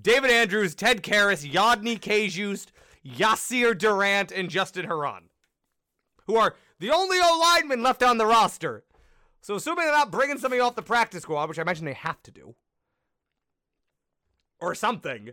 [0.00, 2.68] David Andrews, Ted Karras, Yodny Cajuste,
[3.06, 5.24] Yasir Durant, and Justin Herron,
[6.26, 8.82] who are the only O lineman left on the roster.
[9.40, 12.20] So, assuming they're not bringing somebody off the practice squad, which I imagine they have
[12.24, 12.56] to do,
[14.60, 15.30] or something,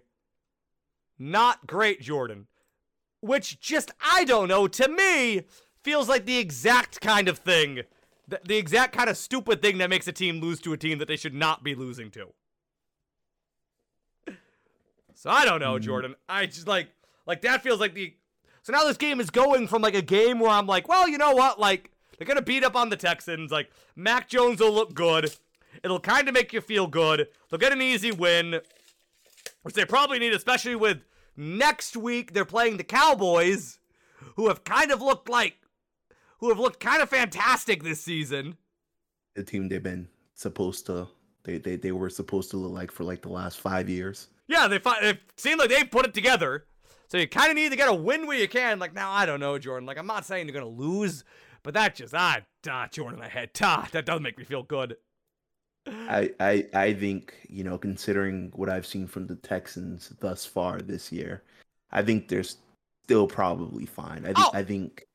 [1.18, 2.46] not great, Jordan.
[3.22, 5.42] Which just, I don't know, to me,
[5.84, 7.82] feels like the exact kind of thing,
[8.28, 11.00] the, the exact kind of stupid thing that makes a team lose to a team
[11.00, 12.28] that they should not be losing to.
[15.16, 15.82] So I don't know, hmm.
[15.82, 16.16] Jordan.
[16.30, 16.90] I just like,
[17.26, 18.14] like that feels like the.
[18.64, 21.18] So now this game is going from like a game where I'm like, well, you
[21.18, 21.60] know what?
[21.60, 23.52] Like, they're going to beat up on the Texans.
[23.52, 25.34] Like, Mac Jones will look good.
[25.84, 27.28] It'll kind of make you feel good.
[27.50, 28.60] They'll get an easy win.
[29.64, 31.00] which they probably need, especially with
[31.38, 33.80] next week they're playing the Cowboys,
[34.36, 35.56] who have kind of looked like,
[36.40, 38.58] who have looked kind of fantastic this season.
[39.36, 41.08] The team they've been supposed to,
[41.44, 44.28] they they, they were supposed to look like for like the last five years.
[44.48, 46.66] Yeah, they fi- it seemed like they've put it together.
[47.10, 48.78] So you kind of need to get a win where you can.
[48.80, 49.88] Like now, I don't know, Jordan.
[49.88, 51.24] Like I'm not saying you're gonna lose,
[51.64, 54.96] but that just ah, ah Jordan, I had ah, that doesn't make me feel good.
[55.88, 60.82] I, I I think you know, considering what I've seen from the Texans thus far
[60.82, 61.44] this year,
[61.92, 64.24] I think they're still probably fine.
[64.24, 64.52] I think Oh.
[64.54, 65.08] I think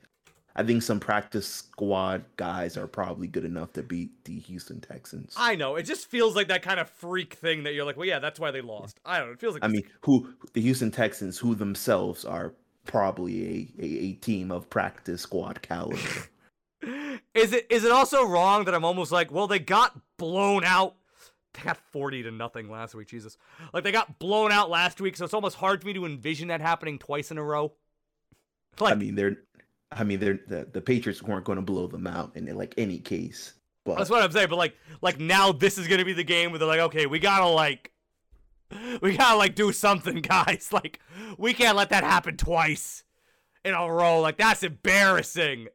[0.56, 5.34] I think some practice squad guys are probably good enough to beat the Houston Texans.
[5.36, 8.06] I know it just feels like that kind of freak thing that you're like, well,
[8.06, 9.00] yeah, that's why they lost.
[9.04, 9.32] I don't know.
[9.32, 12.52] It feels like I mean, who the Houston Texans, who themselves are
[12.84, 15.98] probably a, a, a team of practice squad caliber.
[17.34, 20.94] Is it is it also wrong that I'm almost like, well, they got blown out.
[21.54, 23.38] They got 40 to nothing last week, Jesus.
[23.72, 26.48] Like they got blown out last week, so it's almost hard for me to envision
[26.48, 27.72] that happening twice in a row.
[28.78, 29.38] Like I mean, they're
[29.94, 32.98] I mean, they're the, the Patriots weren't going to blow them out in like any
[32.98, 33.54] case.
[33.84, 36.50] But that's what I'm saying, but like like now this is gonna be the game
[36.50, 37.92] where they're like, okay, we gotta like
[39.02, 40.70] we gotta like do something, guys.
[40.72, 41.00] Like,
[41.36, 43.04] we can't let that happen twice
[43.64, 44.20] in a row.
[44.20, 45.68] Like that's embarrassing.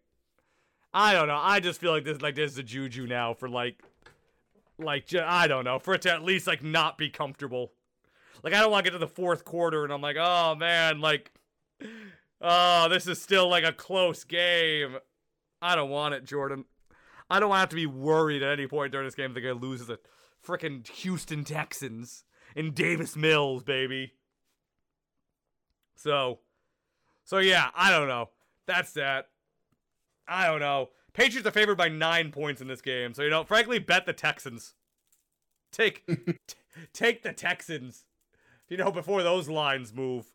[0.92, 1.40] I don't know.
[1.40, 3.84] I just feel like this like there's a juju now for like
[4.80, 7.74] like I don't know for it to at least like not be comfortable.
[8.44, 11.00] Like I don't want to get to the fourth quarter and I'm like, oh man,
[11.00, 11.32] like,
[12.42, 14.98] oh this is still like a close game.
[15.62, 16.66] I don't want it, Jordan.
[17.30, 19.82] I don't have to be worried at any point during this game that they're lose
[19.82, 20.00] to the
[20.46, 22.24] frickin' Houston Texans
[22.56, 24.14] in Davis Mills, baby.
[25.96, 26.40] So,
[27.24, 28.30] so yeah, I don't know.
[28.66, 29.30] That's that.
[30.28, 30.90] I don't know.
[31.14, 34.14] Patriots are favored by nine points in this game, so you know, frankly, bet the
[34.14, 34.76] Texans.
[35.72, 36.06] Take,
[36.48, 36.56] t-
[36.94, 38.06] take the Texans.
[38.70, 40.28] You know, before those lines move.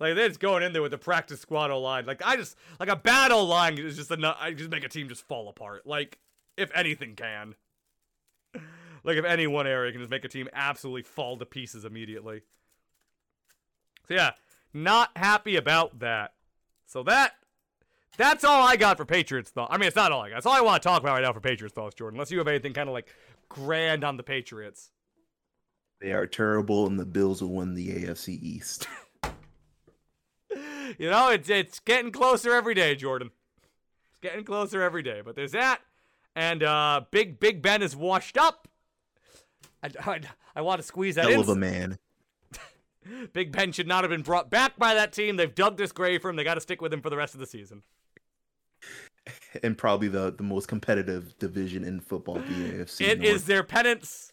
[0.00, 2.06] Like they're just going in there with the practice squad O line.
[2.06, 4.36] Like I just like a bad O line is just enough.
[4.40, 5.86] I just make a team just fall apart.
[5.86, 6.18] Like
[6.56, 7.54] if anything can.
[9.04, 12.40] Like if any one area can just make a team absolutely fall to pieces immediately.
[14.08, 14.30] So yeah,
[14.72, 16.32] not happy about that.
[16.86, 17.34] So that
[18.16, 19.72] that's all I got for Patriots thoughts.
[19.72, 20.36] I mean, it's not all I got.
[20.36, 22.16] That's all I want to talk about right now for Patriots thoughts, Jordan.
[22.16, 23.08] Unless you have anything kind of like
[23.48, 24.90] grand on the Patriots.
[26.00, 28.86] they are terrible, and the Bills will win the AFC East.
[30.98, 33.30] You know, it's it's getting closer every day, Jordan.
[34.10, 35.22] It's getting closer every day.
[35.24, 35.80] But there's that,
[36.34, 38.68] and uh, Big Big Ben is washed up.
[39.82, 40.20] I, I,
[40.56, 41.40] I want to squeeze that Hell in.
[41.40, 41.98] of a man.
[43.32, 45.36] Big Ben should not have been brought back by that team.
[45.36, 46.36] They've dug this grave for him.
[46.36, 47.82] They got to stick with him for the rest of the season.
[49.62, 52.40] and probably the, the most competitive division in football, the
[52.84, 53.00] AFC.
[53.08, 53.30] It North.
[53.34, 54.32] is their penance.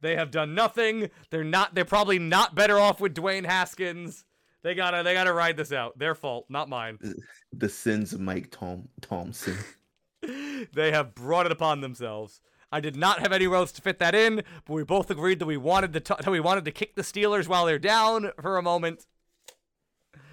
[0.00, 1.10] They have done nothing.
[1.30, 1.74] They're not.
[1.74, 4.24] They're probably not better off with Dwayne Haskins.
[4.62, 5.02] They gotta.
[5.02, 5.98] They gotta ride this out.
[5.98, 6.98] Their fault, not mine.
[7.52, 9.56] the sins of Mike Tom Thompson.
[10.74, 12.40] they have brought it upon themselves.
[12.72, 15.46] I did not have any roads to fit that in, but we both agreed that
[15.46, 16.00] we wanted to.
[16.00, 19.06] T- that we wanted to kick the Steelers while they're down for a moment.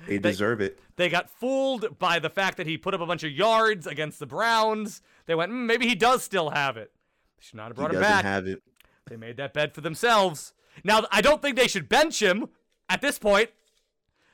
[0.08, 0.80] They deserve it.
[0.96, 4.20] They got fooled by the fact that he put up a bunch of yards against
[4.20, 5.02] the Browns.
[5.26, 6.92] They went, mm, maybe he does still have it.
[7.38, 8.24] They should not have He brought him doesn't back.
[8.26, 8.62] have it.
[9.10, 10.54] They made that bed for themselves.
[10.84, 12.48] Now, I don't think they should bench him
[12.88, 13.50] at this point.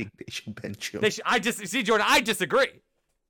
[0.04, 1.02] Think they should bench him.
[1.02, 2.06] They should, I just see Jordan.
[2.10, 2.82] I disagree.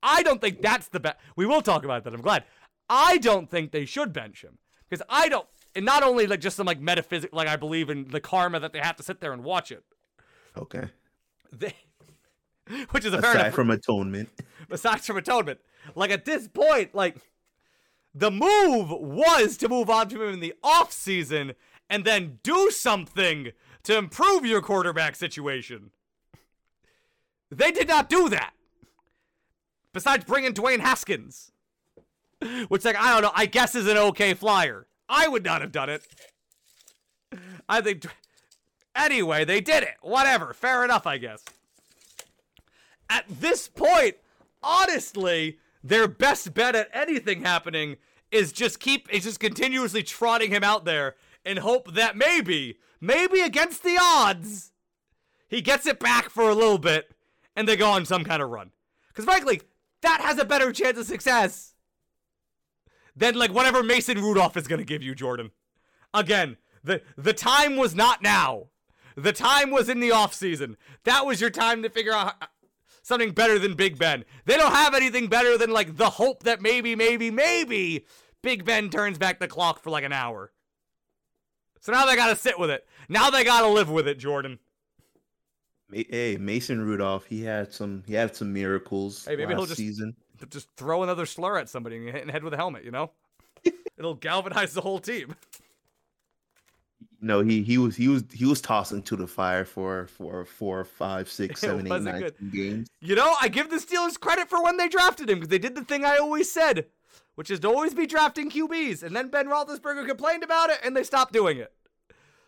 [0.02, 1.16] I don't think that's the best.
[1.36, 2.12] We will talk about that.
[2.14, 2.44] I'm glad.
[2.88, 5.46] I don't think they should bench him because I don't.
[5.74, 8.72] And not only like just some like metaphysic, like I believe in the karma that
[8.72, 9.82] they have to sit there and watch it.
[10.56, 10.88] okay.
[11.52, 11.74] They,
[12.90, 13.54] which is a Aside enough.
[13.54, 14.28] from atonement,
[14.70, 15.60] Aside from atonement,
[15.94, 17.16] like at this point, like
[18.14, 21.54] the move was to move on to him in the off season
[21.90, 23.52] and then do something
[23.84, 25.90] to improve your quarterback situation.
[27.50, 28.52] They did not do that.
[29.92, 31.52] Besides bringing Dwayne Haskins,
[32.68, 34.86] which, like, I don't know, I guess is an okay flyer.
[35.08, 36.02] I would not have done it.
[37.68, 38.04] I think.
[38.96, 39.94] Anyway, they did it.
[40.02, 40.52] Whatever.
[40.52, 41.44] Fair enough, I guess.
[43.08, 44.16] At this point,
[44.62, 47.96] honestly, their best bet at anything happening
[48.30, 51.14] is just keep is just continuously trotting him out there
[51.44, 54.72] and hope that maybe, maybe against the odds,
[55.48, 57.13] he gets it back for a little bit
[57.56, 58.70] and they go on some kind of run.
[59.08, 59.60] Because frankly,
[60.02, 61.74] that has a better chance of success
[63.16, 65.50] than like whatever Mason Rudolph is gonna give you, Jordan.
[66.12, 68.68] Again, the the time was not now.
[69.16, 70.76] The time was in the offseason.
[71.04, 72.46] That was your time to figure out uh,
[73.02, 74.24] something better than Big Ben.
[74.44, 78.06] They don't have anything better than like the hope that maybe, maybe, maybe
[78.42, 80.52] Big Ben turns back the clock for like an hour.
[81.80, 82.86] So now they got to sit with it.
[83.08, 84.58] Now they got to live with it, Jordan.
[85.92, 90.16] Hey, Mason Rudolph, he had some he had some miracles hey, maybe he'll just, season.
[90.50, 92.90] Just throw another slur at somebody and hit in the head with a helmet, you
[92.90, 93.10] know?
[93.98, 95.34] It'll galvanize the whole team.
[97.20, 100.84] No, he he was he was he was tossing to the fire for for four,
[100.84, 102.34] five, six, seven, eight, nine good.
[102.52, 102.88] games.
[103.00, 105.74] You know, I give the Steelers credit for when they drafted him because they did
[105.74, 106.86] the thing I always said,
[107.34, 109.02] which is to always be drafting QBs.
[109.02, 111.72] And then Ben Roethlisberger complained about it, and they stopped doing it.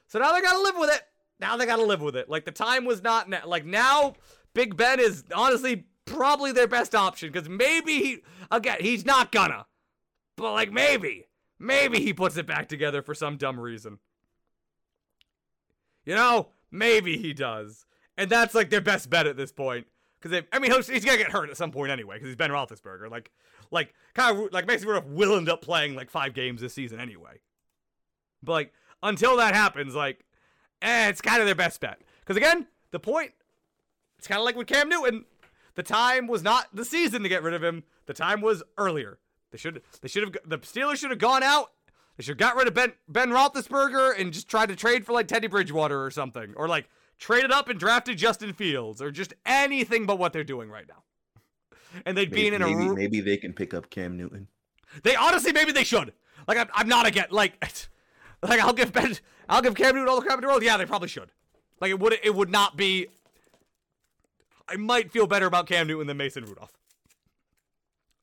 [0.09, 1.03] So now they got to live with it.
[1.39, 2.29] Now they got to live with it.
[2.29, 4.15] Like the time was not na- like now.
[4.55, 8.19] Big Ben is honestly probably their best option because maybe he
[8.51, 9.67] again he's not gonna,
[10.37, 11.27] but like maybe
[11.59, 13.99] maybe he puts it back together for some dumb reason.
[16.07, 17.85] You know, maybe he does,
[18.17, 19.87] and that's like their best bet at this point.
[20.21, 22.17] Because I mean, he's gonna get hurt at some point anyway.
[22.17, 23.11] Because he's Ben Roethlisberger.
[23.11, 23.31] Like,
[23.71, 26.99] like kind of like Mason Rudolph will end up playing like five games this season
[26.99, 27.41] anyway.
[28.43, 28.73] But like
[29.03, 30.25] until that happens, like,
[30.87, 32.01] eh, it's kind of their best bet.
[32.21, 33.33] Because again, the point,
[34.19, 35.25] it's kind of like with Cam Newton.
[35.75, 37.85] The time was not the season to get rid of him.
[38.07, 39.19] The time was earlier.
[39.51, 41.73] They should they should have the Steelers should have gone out.
[42.17, 45.13] They should have got rid of Ben Ben Roethlisberger and just tried to trade for
[45.13, 46.89] like Teddy Bridgewater or something, or like
[47.19, 51.03] traded up and drafted Justin Fields, or just anything but what they're doing right now.
[52.05, 54.49] And they'd maybe, be in a maybe, maybe they can pick up Cam Newton.
[55.03, 56.13] They honestly maybe they should.
[56.49, 57.63] Like I'm, I'm not again like
[58.43, 59.17] like I'll give Ben
[59.49, 60.63] I'll give Cam Newton all the credit in the world.
[60.63, 61.31] Yeah, they probably should.
[61.81, 63.07] Like it would it would not be.
[64.69, 66.73] I might feel better about Cam Newton than Mason Rudolph.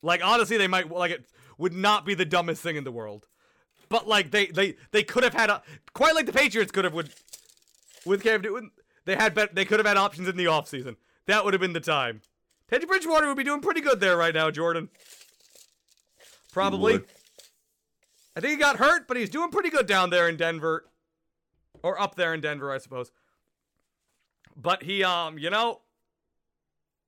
[0.02, 1.24] Like honestly, they might like it
[1.58, 3.26] would not be the dumbest thing in the world.
[3.88, 5.62] But like they they they could have had a
[5.94, 7.14] quite like the Patriots could have with
[8.04, 8.70] with Cam Newton.
[9.04, 10.96] They had bet they could have had options in the offseason.
[11.26, 12.20] That would have been the time.
[12.68, 14.88] Teddy Bridgewater would be doing pretty good there right now, Jordan.
[16.52, 17.00] Probably.
[18.36, 20.86] I think he got hurt, but he's doing pretty good down there in Denver.
[21.82, 23.12] Or up there in Denver, I suppose.
[24.56, 25.82] But he, um, you know,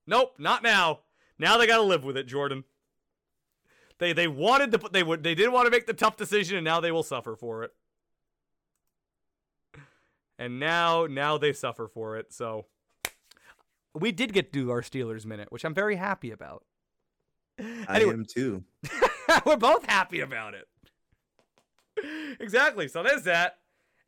[0.06, 1.00] nope, not now.
[1.38, 2.64] Now they got to live with it, Jordan.
[3.98, 6.64] They they wanted to they would they didn't want to make the tough decision, and
[6.64, 7.72] now they will suffer for it.
[10.38, 12.32] And now now they suffer for it.
[12.32, 12.66] So
[13.94, 16.64] we did get to do our Steelers minute, which I'm very happy about.
[17.58, 18.64] I am too.
[19.46, 20.68] we're both happy about it.
[22.40, 22.88] exactly.
[22.88, 23.58] So there's that.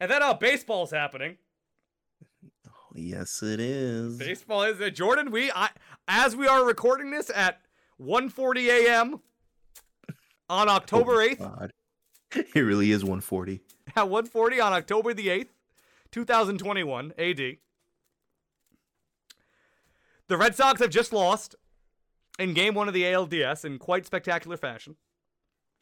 [0.01, 1.39] And then uh baseball's happening.
[2.67, 4.17] Oh, yes, it is.
[4.19, 5.71] Baseball is uh, Jordan, we I
[6.07, 7.61] as we are recording this at
[8.01, 9.21] 1:40 a.m.
[10.49, 11.39] on October 8th.
[11.39, 11.73] God.
[12.55, 13.63] It really is 140.
[13.97, 15.49] At 1:40 on October the 8th,
[16.13, 17.37] 2021 AD.
[20.27, 21.55] The Red Sox have just lost
[22.39, 24.97] in game 1 of the ALDS in quite spectacular fashion.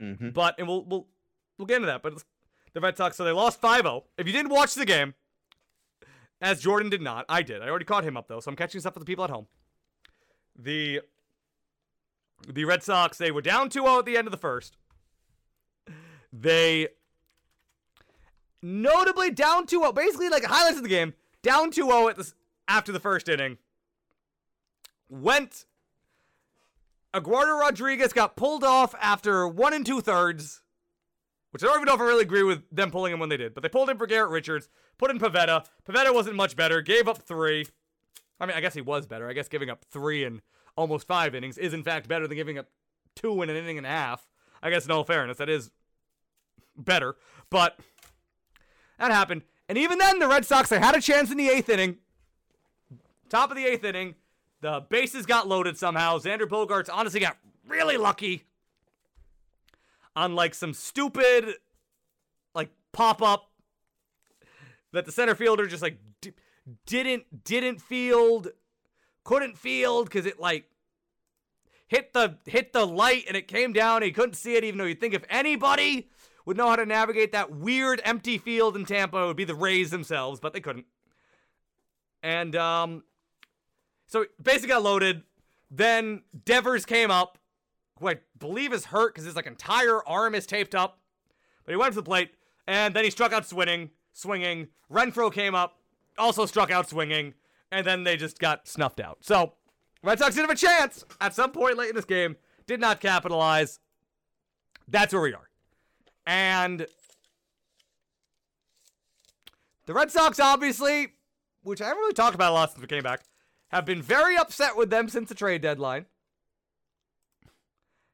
[0.00, 0.30] Mm-hmm.
[0.30, 1.08] But and we'll we'll
[1.58, 2.02] we'll get into that.
[2.02, 2.22] But
[2.72, 4.02] the Red Sox, so they lost 5-0.
[4.18, 5.14] If you didn't watch the game,
[6.40, 7.62] as Jordan did not, I did.
[7.62, 9.46] I already caught him up though, so I'm catching stuff for the people at home.
[10.58, 11.00] The
[12.46, 14.76] the Red Sox, they were down 2-0 at the end of the first.
[16.32, 16.88] They
[18.62, 22.32] notably down 2-0, basically like highlights of the game, down 2-0 at
[22.68, 23.58] after the first inning.
[25.08, 25.64] Went
[27.14, 30.62] Eduardo Rodriguez got pulled off after one and two thirds,
[31.56, 33.38] which I don't even know if I really agree with them pulling him when they
[33.38, 34.68] did, but they pulled him for Garrett Richards,
[34.98, 35.64] put in Pivetta.
[35.88, 37.64] Pivetta wasn't much better, gave up three.
[38.38, 39.26] I mean, I guess he was better.
[39.26, 40.42] I guess giving up three in
[40.76, 42.66] almost five innings is in fact better than giving up
[43.14, 44.28] two in an inning and a half.
[44.62, 45.70] I guess in all fairness, that is
[46.76, 47.16] better.
[47.48, 47.78] But
[48.98, 49.40] that happened.
[49.66, 51.96] And even then, the Red Sox, they had a chance in the eighth inning.
[53.30, 54.14] Top of the eighth inning.
[54.60, 56.18] The bases got loaded somehow.
[56.18, 58.44] Xander Bogaerts honestly got really lucky
[60.16, 61.54] on like some stupid
[62.54, 63.50] like pop up
[64.92, 66.32] that the center fielder just like d-
[66.86, 68.48] didn't didn't field
[69.22, 70.70] couldn't field because it like
[71.86, 74.02] hit the hit the light and it came down.
[74.02, 76.08] He couldn't see it even though you'd think if anybody
[76.46, 79.54] would know how to navigate that weird empty field in Tampa it would be the
[79.54, 80.86] Rays themselves but they couldn't.
[82.22, 83.04] And um
[84.06, 85.22] so basically got loaded.
[85.70, 87.38] Then Devers came up,
[87.98, 91.00] who I believe is hurt because his like entire arm is taped up.
[91.64, 92.30] But he went to the plate,
[92.66, 94.68] and then he struck out swinging, swinging.
[94.90, 95.80] Renfroe came up,
[96.16, 97.34] also struck out swinging,
[97.72, 99.18] and then they just got snuffed out.
[99.22, 99.54] So
[100.02, 102.36] Red Sox did have a chance at some point late in this game,
[102.66, 103.80] did not capitalize.
[104.86, 105.48] That's where we are.
[106.26, 106.86] And
[109.86, 111.14] the Red Sox, obviously,
[111.62, 113.22] which I haven't really talked about a lot since we came back,
[113.68, 116.06] have been very upset with them since the trade deadline.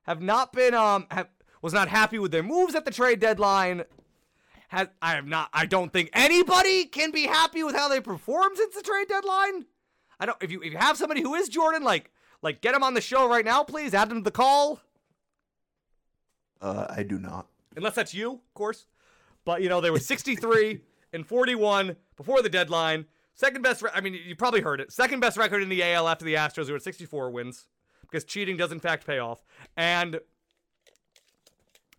[0.05, 1.29] Have not been um have
[1.61, 3.85] was not happy with their moves at the trade deadline.
[4.69, 8.53] has I have not I don't think anybody can be happy with how they perform
[8.55, 9.67] since the trade deadline.
[10.19, 12.11] I don't if you if you have somebody who is Jordan, like
[12.43, 13.95] like get him on the show right now, please.
[13.95, 14.81] Add him to the call.
[16.61, 17.47] Uh, I do not.
[17.77, 18.87] Unless that's you, of course.
[19.45, 20.81] But you know, they were 63
[21.13, 23.07] and 41 before the deadline.
[23.35, 24.93] Second best, re- I mean, you probably heard it.
[24.93, 27.67] Second best record in the AL after the Astros, who had 64 wins,
[28.13, 29.43] because cheating does in fact pay off.
[29.77, 30.21] And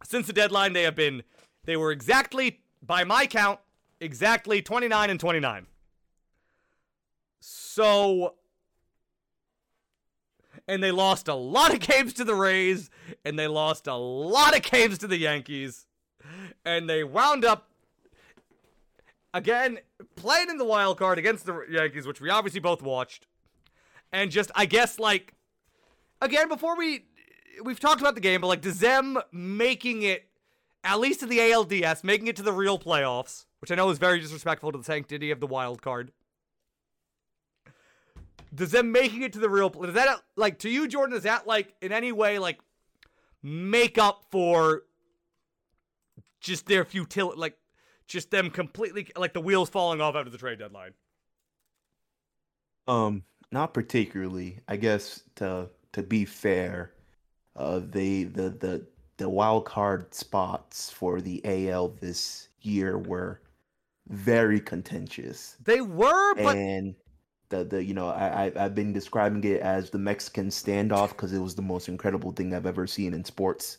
[0.03, 1.23] since the deadline, they have been,
[1.65, 3.59] they were exactly, by my count,
[3.99, 5.65] exactly 29 and 29.
[7.39, 8.35] So,
[10.67, 12.89] and they lost a lot of games to the Rays,
[13.25, 15.87] and they lost a lot of games to the Yankees,
[16.63, 17.69] and they wound up
[19.33, 19.79] again
[20.15, 23.25] playing in the wild card against the Yankees, which we obviously both watched,
[24.11, 25.33] and just I guess like
[26.23, 27.05] again before we
[27.63, 30.27] we've talked about the game, but like does them making it
[30.83, 33.99] at least to the ALDS, making it to the real playoffs, which I know is
[33.99, 36.11] very disrespectful to the sanctity of the wild card.
[38.53, 41.13] Does them making it to the real does that like to you, Jordan?
[41.13, 42.59] Does that like in any way like
[43.41, 44.83] make up for
[46.39, 47.57] just their futility, like
[48.07, 50.91] just them completely like the wheels falling off after the trade deadline?
[52.87, 54.59] Um, not particularly.
[54.67, 56.91] I guess to to be fair,
[57.55, 58.85] uh, they the the
[59.17, 63.41] the wild card spots for the AL this year were
[64.09, 65.55] very contentious.
[65.63, 66.95] They were, but and
[67.49, 71.33] the the you know I, I I've been describing it as the Mexican standoff because
[71.33, 73.77] it was the most incredible thing I've ever seen in sports.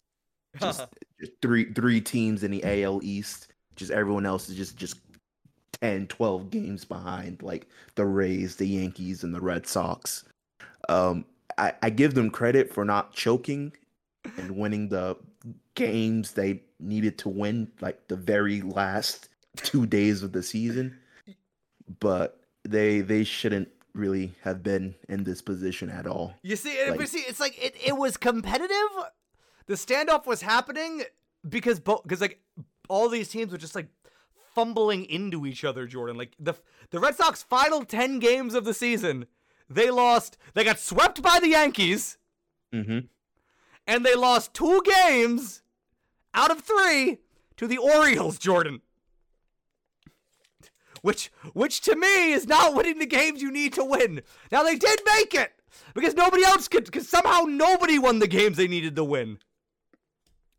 [0.61, 0.87] Just,
[1.19, 3.49] just three three teams in the AL East.
[3.75, 5.01] Just everyone else is just just
[5.81, 7.67] 10, 12 games behind, like
[7.97, 10.23] the Rays, the Yankees, and the Red Sox.
[10.89, 11.25] Um,
[11.59, 13.73] I, I give them credit for not choking
[14.37, 15.17] and winning the
[15.75, 20.99] games they needed to win, like the very last two days of the season.
[22.01, 26.35] But they they shouldn't really have been in this position at all.
[26.43, 28.75] You see, like, Like- see, it's like it, it was competitive.
[29.67, 31.03] The standoff was happening
[31.49, 32.41] because both because like
[32.89, 33.89] all these teams were just like
[34.55, 35.87] fumbling into each other.
[35.87, 36.55] Jordan, like the
[36.91, 39.27] the Red Sox final ten games of the season,
[39.69, 40.37] they lost.
[40.55, 42.19] They got swept by the Yankees,
[42.73, 43.01] Mm-hmm.
[43.87, 45.63] and they lost two games
[46.35, 47.19] out of three
[47.57, 48.39] to the Orioles.
[48.39, 48.81] Jordan.
[51.03, 54.23] Which, which to me is not winning the games you need to win.
[54.51, 55.53] Now they did make it
[55.95, 56.87] because nobody else could.
[56.87, 59.39] Because somehow nobody won the games they needed to win.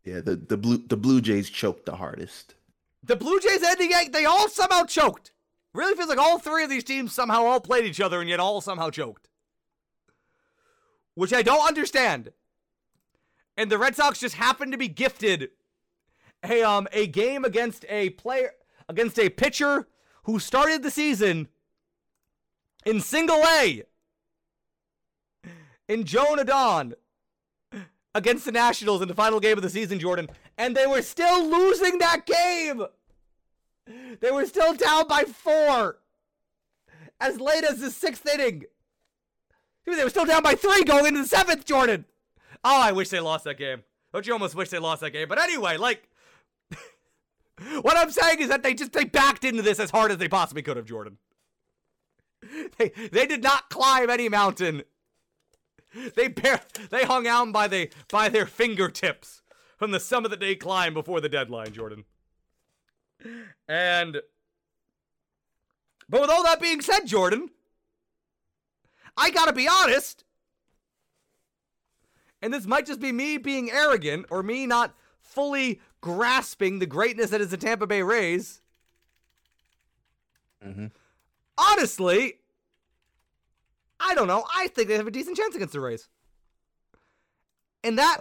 [0.04, 2.54] Yeah, the the blue the Blue Jays choked the hardest.
[3.04, 5.32] The Blue Jays and the Yankees, they all somehow choked.
[5.76, 8.40] Really feels like all three of these teams somehow all played each other and yet
[8.40, 9.28] all somehow choked.
[11.16, 12.32] Which I don't understand.
[13.58, 15.50] And the Red Sox just happened to be gifted
[16.44, 18.52] a um a game against a player
[18.88, 19.88] against a pitcher
[20.24, 21.50] who started the season
[22.86, 23.84] in single A
[25.90, 26.94] in Joan Adon
[28.14, 31.50] against the Nationals in the final game of the season, Jordan, and they were still
[31.50, 32.86] losing that game.
[34.20, 35.98] They were still down by four
[37.20, 38.66] as late as the sixth inning.
[39.86, 42.06] They were still down by three going into the seventh, Jordan.
[42.64, 43.84] Oh, I wish they lost that game.
[44.12, 45.28] Don't you almost wish they lost that game?
[45.28, 46.10] But anyway, like,
[47.82, 50.28] what I'm saying is that they just they backed into this as hard as they
[50.28, 51.18] possibly could have, Jordan.
[52.78, 54.84] They they did not climb any mountain.
[56.16, 59.42] They bare they hung out by the by their fingertips
[59.78, 62.06] from the summit that they climbed before the deadline, Jordan.
[63.68, 64.22] And
[66.08, 67.50] but with all that being said, Jordan,
[69.18, 70.24] I gotta be honest.
[72.42, 77.32] And this might just be me being arrogant or me not fully grasping the greatness
[77.32, 78.62] that is the Tampa Bay Rays.
[80.64, 80.88] Mm-hmm.
[81.58, 82.36] Honestly,
[84.00, 84.46] I don't know.
[84.56, 86.10] I think they have a decent chance against the Rays.
[87.84, 88.18] And that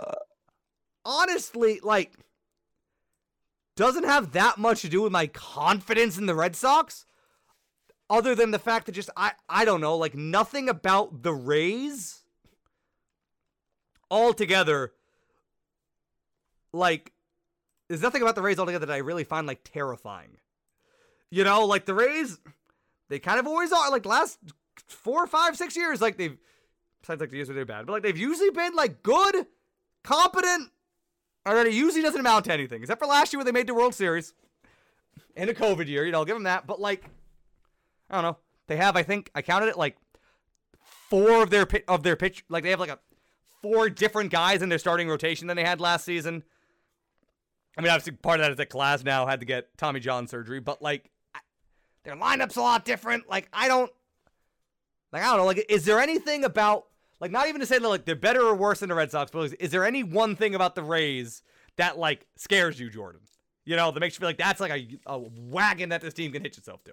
[1.05, 2.13] honestly, like,
[3.77, 7.07] doesn't have that much to do with my confidence in the Red Sox.
[8.11, 12.23] Other than the fact that just I I don't know, like nothing about the Rays
[14.11, 14.93] altogether
[16.75, 17.13] like
[17.89, 20.39] there's nothing about the Rays altogether that I really find like terrifying.
[21.31, 22.39] You know, like the Rays,
[23.09, 23.91] they kind of always are.
[23.91, 24.39] Like last
[24.89, 26.37] four, five, six years, like they've
[27.01, 29.47] besides like the years where they're bad, but like they've usually been like good,
[30.03, 30.71] competent,
[31.47, 33.75] or it usually doesn't amount to anything, except for last year where they made the
[33.75, 34.33] World Series
[35.37, 36.05] in a COVID year.
[36.05, 36.67] You know, I'll give them that.
[36.67, 37.05] But like,
[38.11, 38.39] I don't know.
[38.67, 39.97] They have, I think, I counted it like
[41.11, 42.45] four of their of their pitch.
[42.49, 42.99] Like they have like a
[43.63, 46.43] four different guys in their starting rotation than they had last season.
[47.77, 50.61] I mean, obviously, part of that is that Glasnow had to get Tommy John surgery,
[50.61, 51.41] but like, I,
[52.05, 53.29] their lineup's a lot different.
[53.29, 53.91] Like, I don't,
[55.13, 55.45] like, I don't know.
[55.45, 56.87] Like, is there anything about,
[57.21, 59.31] like, not even to say that like they're better or worse than the Red Sox,
[59.31, 61.43] but is there any one thing about the Rays
[61.77, 63.21] that like scares you, Jordan?
[63.65, 66.33] You know, that makes you feel like that's like a, a wagon that this team
[66.33, 66.93] can hitch itself to.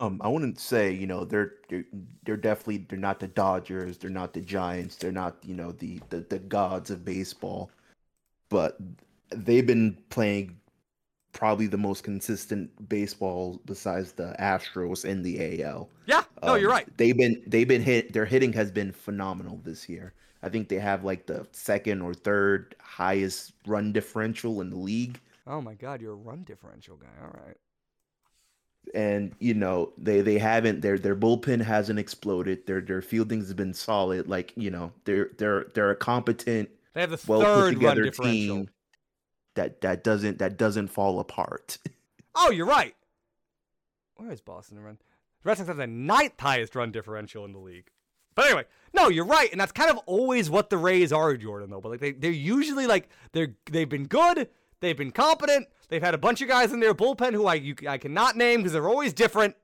[0.00, 1.84] Um, I wouldn't say you know they're they're
[2.24, 6.00] they're definitely they're not the Dodgers, they're not the Giants, they're not you know the
[6.08, 7.70] the, the gods of baseball,
[8.48, 8.76] but
[9.30, 10.58] they've been playing
[11.34, 15.90] probably the most consistent baseball besides the Astros in the AL.
[16.06, 16.86] Yeah, no, Um, you're right.
[16.96, 18.12] They've been they've been hit.
[18.14, 20.14] Their hitting has been phenomenal this year.
[20.42, 25.20] I think they have like the second or third highest run differential in the league.
[25.46, 27.06] Oh my God, you're a run differential guy.
[27.22, 27.56] All right.
[28.94, 32.66] and you know they they haven't their their bullpen hasn't exploded.
[32.66, 34.28] Their their fielding has been solid.
[34.28, 37.74] Like you know they're they're they're a competent, They have the well put third run
[37.74, 38.56] together differential.
[38.56, 38.68] team
[39.54, 41.78] that that doesn't that doesn't fall apart.
[42.36, 42.96] Oh, you're right.
[44.16, 44.98] Where is Boston to run?
[45.44, 47.90] The Red Sox have the ninth highest run differential in the league.
[48.34, 51.70] But anyway, no, you're right, and that's kind of always what the Rays are, Jordan.
[51.70, 54.48] Though, but like they they're usually like they're they've been good,
[54.80, 57.76] they've been competent, they've had a bunch of guys in their bullpen who I you,
[57.88, 59.54] I cannot name because they're always different.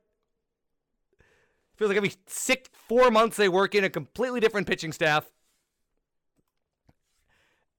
[1.77, 5.29] Feels like every six four months they work in a completely different pitching staff.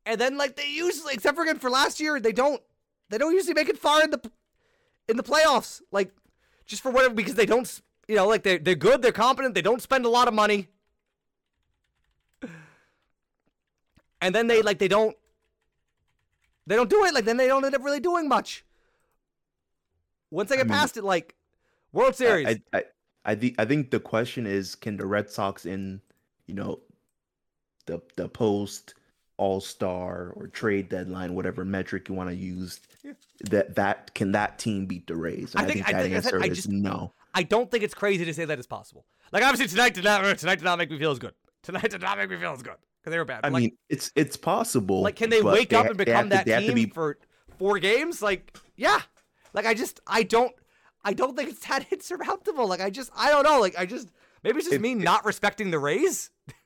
[0.06, 2.62] And then like they usually, except for again for last year, they don't
[3.10, 4.32] they don't usually make it far in the
[5.08, 5.82] in the playoffs.
[5.92, 6.12] Like
[6.66, 9.62] just for whatever because they don't you know like they're they're good, they're competent, they
[9.62, 10.70] don't spend a lot of money.
[14.22, 15.16] And then they like they don't
[16.68, 18.66] they don't do it like then they don't end up really doing much.
[20.30, 21.36] Once they get mean- past it, like
[21.92, 22.84] World Series, I I
[23.26, 26.02] I, think I think the question is can the Red Sox in
[26.48, 26.80] you know
[27.86, 28.96] the the post
[29.42, 33.14] All Star or trade deadline whatever metric you want to use Yeah.
[33.50, 35.56] that that can that team beat the Rays?
[35.56, 37.12] I think- I think- I said- answer I is just- no.
[37.34, 39.06] I don't think it's crazy to say that it's possible.
[39.32, 41.34] Like obviously tonight did not tonight did not make me feel as good.
[41.64, 43.40] Tonight did not make me feel as good because they were bad.
[43.44, 45.02] I like, mean, it's it's possible.
[45.02, 47.18] like can they wake they up and become to- that team be for
[47.58, 48.22] four games?
[48.22, 49.00] Like yeah,
[49.54, 50.52] like I just I don't
[51.04, 52.68] I don't think it's that insurmountable.
[52.68, 53.60] Like I just I don't know.
[53.60, 54.10] Like I just
[54.44, 56.30] maybe it's just If- me not respecting the Rays.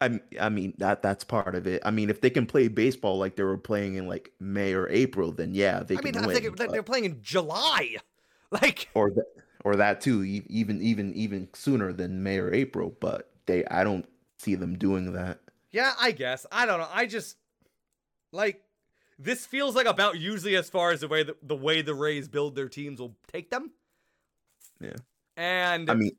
[0.00, 1.82] I I mean that that's part of it.
[1.84, 4.88] I mean, if they can play baseball like they were playing in like May or
[4.88, 6.28] April, then yeah, they I mean win.
[6.28, 7.96] thinking that but- they're playing in July.
[8.52, 9.24] Like or that
[9.64, 12.96] or that too, even even even sooner than May or April.
[13.00, 14.06] But they, I don't
[14.38, 15.40] see them doing that.
[15.72, 16.46] Yeah, I guess.
[16.52, 16.88] I don't know.
[16.92, 17.38] I just
[18.30, 18.62] like
[19.18, 22.28] this feels like about usually as far as the way the, the way the Rays
[22.28, 23.72] build their teams will take them.
[24.80, 24.94] Yeah.
[25.36, 26.12] And I mean,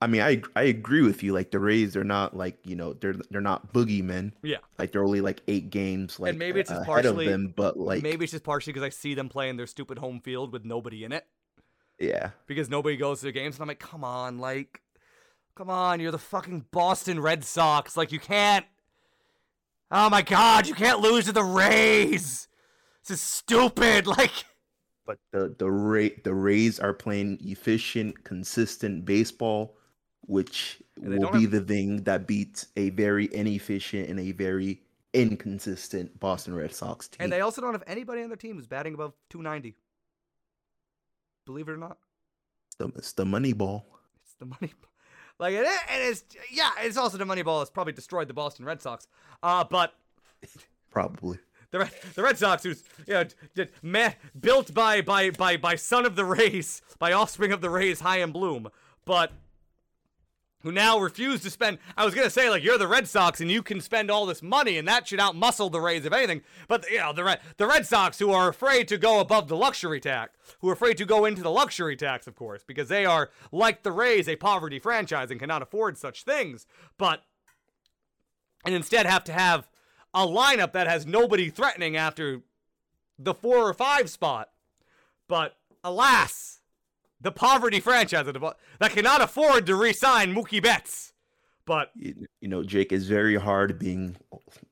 [0.00, 1.32] I mean, I I agree with you.
[1.32, 4.32] Like the Rays they're not like you know they're they're not boogeymen.
[4.42, 4.58] Yeah.
[4.78, 7.52] Like they're only like eight games like and maybe it's just ahead partially- of them,
[7.56, 10.52] but like maybe it's just partially because I see them playing their stupid home field
[10.52, 11.26] with nobody in it
[11.98, 14.80] yeah, because nobody goes to the games, and I'm like, come on, like,
[15.56, 17.96] come on, you're the fucking Boston Red Sox.
[17.96, 18.64] Like, you can't.
[19.90, 22.46] Oh my God, you can't lose to the Rays.
[23.06, 24.06] This is stupid.
[24.18, 24.30] Like,
[25.06, 29.77] but the the Ray the Rays are playing efficient, consistent baseball,
[30.28, 34.82] which will be the thing that beats a very inefficient and a very
[35.14, 37.16] inconsistent Boston Red Sox team.
[37.24, 39.74] and they also don't have anybody on their team who's batting above 290.
[41.46, 41.96] Believe it or not.
[42.66, 43.86] it's, the, it's the money ball.
[44.22, 44.72] It's the money.
[44.80, 44.90] Ball.
[45.38, 46.70] Like it, is- it is, yeah.
[46.80, 49.06] It's also the money ball that's probably destroyed the Boston Red Sox.
[49.42, 49.94] Uh, but
[50.90, 51.38] Probably.
[51.70, 53.24] the Red, the Red Sox, who's you know,
[53.54, 57.70] did, man, built by by by by son of the Rays, by offspring of the
[57.70, 58.68] Rays, Chaim Bloom,
[59.06, 59.32] but
[60.68, 61.78] who now refuse to spend.
[61.96, 64.42] I was gonna say like you're the Red Sox and you can spend all this
[64.42, 66.42] money and that should outmuscle the Rays if anything.
[66.68, 69.56] But you know the Red the Red Sox who are afraid to go above the
[69.56, 73.06] luxury tax, who are afraid to go into the luxury tax, of course, because they
[73.06, 76.66] are like the Rays, a poverty franchise and cannot afford such things.
[76.98, 77.22] But
[78.66, 79.70] and instead have to have
[80.12, 82.42] a lineup that has nobody threatening after
[83.18, 84.50] the four or five spot.
[85.28, 86.57] But alas,
[87.20, 91.12] the poverty franchise that that cannot afford to re-sign Mookie Betts.
[91.64, 94.16] But You, you know, Jake, it's very hard being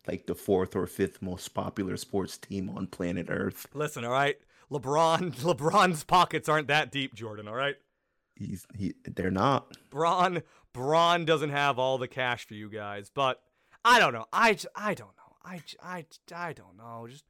[0.07, 3.67] like the fourth or fifth most popular sports team on planet Earth.
[3.75, 4.37] listen, all right,
[4.71, 7.49] LeBron, LeBron's pockets aren't that deep, Jordan.
[7.49, 7.77] All right,
[8.35, 8.95] He's he.
[9.05, 9.77] They're not.
[9.91, 10.43] Braun,
[10.73, 13.11] Braun doesn't have all the cash for you guys.
[13.13, 13.41] But
[13.85, 14.27] I don't know.
[14.33, 15.37] I I don't know.
[15.45, 17.07] I I I don't know.
[17.09, 17.25] Just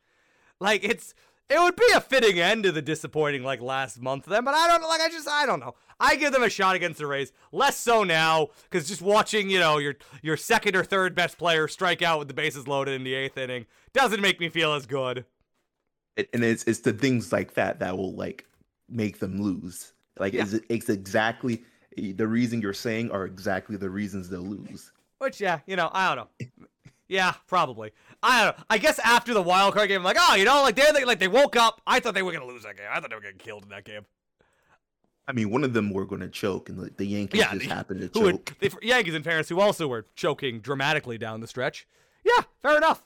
[0.60, 1.14] like it's
[1.48, 4.54] it would be a fitting end to the disappointing like last month of them, but
[4.54, 5.74] I don't like I just I don't know.
[6.00, 7.32] I give them a shot against the Rays.
[7.52, 11.68] Less so now because just watching you know your your second or third best player
[11.68, 14.86] strike out with the bases loaded in the eighth inning doesn't make me feel as
[14.86, 15.24] good.
[16.16, 18.44] And- and it's it's the things like that that will like
[18.88, 19.92] make them lose.
[20.18, 20.42] Like Yeah.
[20.42, 21.62] is it, it's exactly
[21.96, 24.92] the reason you're saying are exactly the reasons they'll lose.
[25.18, 26.46] Which, yeah, you know, I don't know.
[27.08, 27.92] Yeah, probably.
[28.22, 28.64] I don't know.
[28.68, 31.04] I guess after the wild card game, I'm like, oh, you know, like they they
[31.04, 31.80] like they woke up.
[31.86, 32.86] I thought they were gonna lose that game.
[32.90, 34.06] I thought they were getting killed in that game.
[35.28, 37.66] I mean, one of them were going to choke, and the, the Yankees Yeah, just
[37.66, 38.54] happened to choke.
[38.60, 41.84] would, the Yankees and parents who also were choking dramatically down the stretch.
[42.24, 43.02] Yeah, fair enough.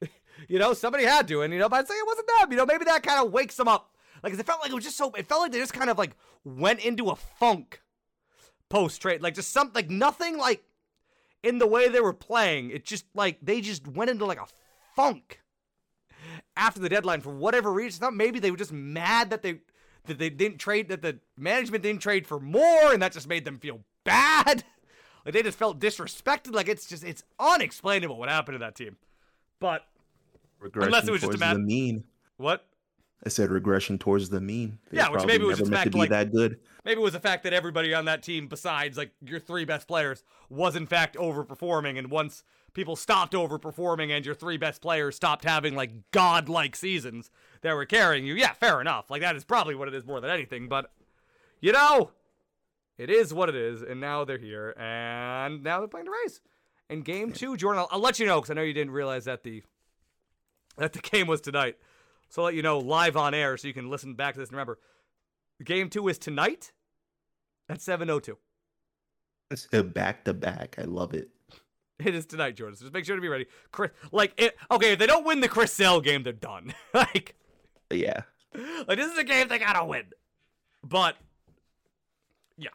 [0.48, 2.52] you know, somebody had to, and you know, but I'd say it wasn't them.
[2.52, 3.94] You know, maybe that kind of wakes them up.
[4.22, 5.10] Like, it felt like it was just so.
[5.12, 6.12] It felt like they just kind of like
[6.42, 7.82] went into a funk
[8.70, 9.20] post trade.
[9.20, 10.64] Like just something like nothing like
[11.44, 12.70] in the way they were playing.
[12.70, 14.46] It just like they just went into like a
[14.96, 15.40] funk
[16.56, 18.02] after the deadline for whatever reason.
[18.02, 19.60] I thought maybe they were just mad that they
[20.06, 23.44] that they didn't trade that the management didn't trade for more, and that just made
[23.44, 24.64] them feel bad.
[25.26, 26.54] Like they just felt disrespected.
[26.54, 28.98] Like it's just it's unexplainable what happened to that team.
[29.58, 29.86] But
[30.60, 32.04] Regression Unless it was just a matter- the mean.
[32.36, 32.66] what?
[33.26, 34.78] I said regression towards the mean.
[34.90, 36.60] They Yeah, which maybe was just meant fact, to be like- that good.
[36.84, 39.88] Maybe it was the fact that everybody on that team, besides like your three best
[39.88, 41.98] players, was in fact overperforming.
[41.98, 42.44] And once
[42.74, 47.30] people stopped overperforming and your three best players stopped having like godlike seasons
[47.62, 49.10] that were carrying you, yeah, fair enough.
[49.10, 50.68] Like that is probably what it is more than anything.
[50.68, 50.90] But
[51.60, 52.10] you know,
[52.98, 53.80] it is what it is.
[53.80, 56.42] And now they're here, and now they're playing the Rays.
[56.90, 59.24] In game two, Jordan, I'll, I'll let you know because I know you didn't realize
[59.24, 59.62] that the
[60.76, 61.78] that the game was tonight.
[62.28, 64.48] So I'll let you know live on air so you can listen back to this
[64.48, 64.78] and remember.
[65.62, 66.72] Game two is tonight
[67.68, 68.36] at 7.02.
[69.50, 70.76] It's a back to back.
[70.78, 71.30] I love it.
[72.00, 72.76] It is tonight, Jordan.
[72.76, 73.46] So just make sure to be ready.
[73.70, 76.74] Chris, like, it, okay, if they don't win the Chris Sale game, they're done.
[76.94, 77.36] like,
[77.90, 78.22] yeah.
[78.88, 80.06] like, this is a game they gotta win.
[80.82, 81.16] But,
[82.58, 82.70] yeah.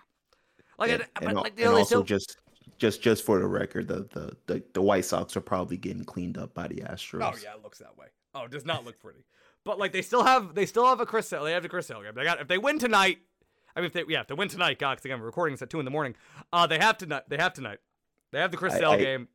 [0.78, 2.38] Like, and, it, and but, like, and also still, just
[2.78, 6.38] just just for the record, the, the the the White Sox are probably getting cleaned
[6.38, 7.22] up by the Astros.
[7.22, 8.08] Oh yeah, it looks that way.
[8.34, 9.26] Oh, it does not look pretty.
[9.66, 11.44] But like they still have they still have a Chris Sale.
[11.44, 12.04] They have the Chris game.
[12.16, 13.20] They got if they win tonight.
[13.76, 15.62] I mean, if they yeah, if they win tonight, God, because again, we're recording this
[15.62, 16.16] at two in the morning.
[16.52, 17.24] Uh, they have tonight.
[17.28, 17.80] They have tonight.
[18.32, 19.28] They have the Chris I- game,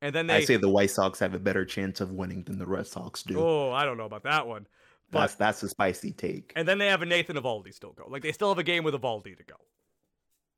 [0.00, 2.58] and then they, I say the White Sox have a better chance of winning than
[2.58, 3.38] the Red Sox do.
[3.38, 4.66] oh, I don't know about that one.
[5.10, 6.52] But that's that's a spicy take.
[6.54, 8.06] and then they have a Nathan Eovaldi still go.
[8.08, 9.56] Like they still have a game with Eovaldi to go,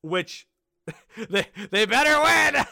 [0.02, 0.48] which
[1.28, 2.64] they they better win.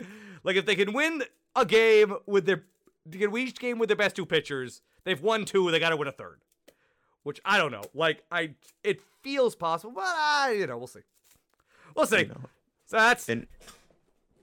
[0.44, 1.22] like if they can win
[1.56, 2.64] a game with their
[3.10, 4.82] can win each game with their best two pitchers.
[5.04, 5.70] They've won two.
[5.70, 6.40] They got to win a third.
[7.22, 7.84] Which I don't know.
[7.94, 8.50] Like I,
[8.82, 11.00] it feels possible, but I, you know, we'll see.
[11.96, 12.28] We'll see.
[12.86, 13.46] So that's And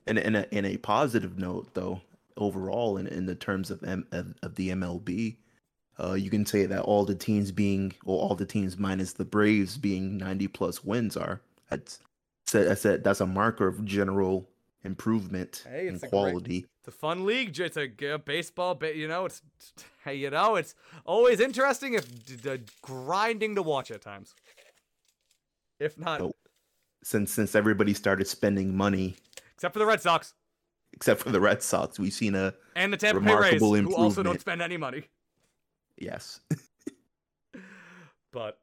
[0.06, 2.00] and in a, in a positive note, though,
[2.36, 5.36] overall, in, in the terms of M, of, of the MLB,
[6.00, 9.24] uh, you can say that all the teams being, or all the teams minus the
[9.24, 11.40] Braves being ninety plus wins are.
[11.70, 12.00] That's
[12.46, 14.48] so that's a, that's a marker of general
[14.84, 16.66] improvement Hey, in it's a great- quality.
[16.80, 17.58] It's a fun league.
[17.60, 17.86] It's a
[18.18, 19.26] baseball, ba- you know.
[19.26, 19.40] It's
[20.04, 24.34] hey, you know, it's always interesting if d- d- grinding to watch at times.
[25.78, 26.32] If not, So-
[27.04, 29.16] Since since everybody started spending money,
[29.54, 30.34] except for the Red Sox
[30.94, 34.22] except for the Red Sox, we've seen a and the Tampa Bay Rays, who also
[34.22, 35.04] don't spend any money.
[35.96, 36.40] yes.
[38.32, 38.58] But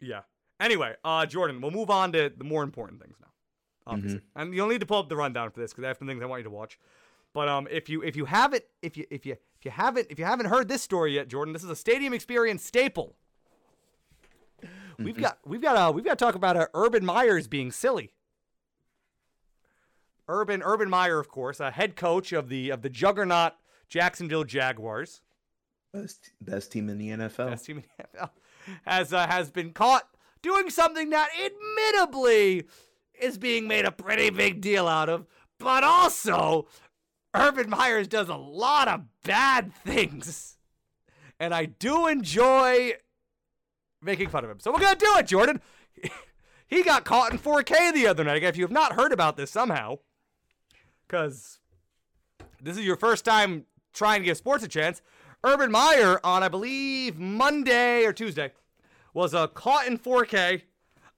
[0.00, 0.20] yeah.
[0.60, 3.26] Anyway, uh, Jordan, we'll move on to the more important things now.
[3.86, 6.08] Obviously, and you'll need to pull up the rundown for this because I have some
[6.08, 6.78] things I want you to watch.
[7.32, 10.18] But um, if you if you haven't if you if you if you haven't if
[10.18, 13.14] you haven't heard this story yet, Jordan, this is a stadium experience staple.
[14.98, 18.12] We've got we've got uh we've got to talk about uh, Urban Meyers being silly.
[20.28, 23.52] Urban Urban Meyer, of course, a head coach of the of the juggernaut
[23.88, 25.22] Jacksonville Jaguars.
[25.92, 27.50] Best, best team in the NFL.
[27.50, 28.30] best team in the NFL,
[28.84, 30.08] has uh, has been caught
[30.42, 32.64] doing something that admittedly
[33.20, 35.26] is being made a pretty big deal out of,
[35.58, 36.66] but also
[37.34, 40.56] Urban Meyers does a lot of bad things,
[41.38, 42.92] and I do enjoy
[44.02, 44.60] making fun of him.
[44.60, 45.60] So we're gonna do it, Jordan.
[46.66, 48.42] he got caught in 4K the other night.
[48.42, 49.98] If you have not heard about this somehow,
[51.06, 51.58] because
[52.60, 55.02] this is your first time trying to give sports a chance.
[55.44, 58.52] Urban Meyer on, I believe, Monday or Tuesday,
[59.14, 60.62] was uh, caught in 4K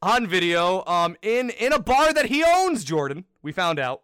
[0.02, 2.84] on video um, in in a bar that he owns.
[2.84, 4.02] Jordan, we found out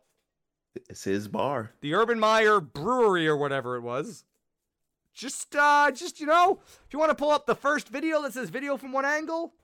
[0.88, 1.72] It's his bar.
[1.80, 4.24] the Urban Meyer Brewery or whatever it was.
[5.12, 8.32] Just, uh, just you know, if you want to pull up the first video that
[8.32, 9.54] says "video from one angle,"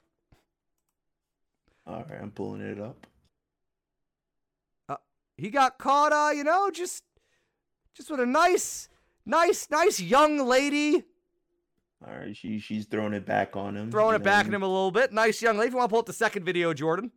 [1.86, 3.04] All right, I'm pulling it up.
[4.88, 4.96] Uh,
[5.36, 6.12] he got caught.
[6.12, 7.02] Uh, you know, just,
[7.94, 8.88] just with a nice,
[9.26, 11.02] nice, nice young lady
[12.06, 13.90] All right, she she's throwing it back on him.
[13.90, 15.12] throwing it back know, at him a little bit.
[15.12, 15.68] Nice young lady.
[15.68, 17.10] If you want to pull up the second video, Jordan.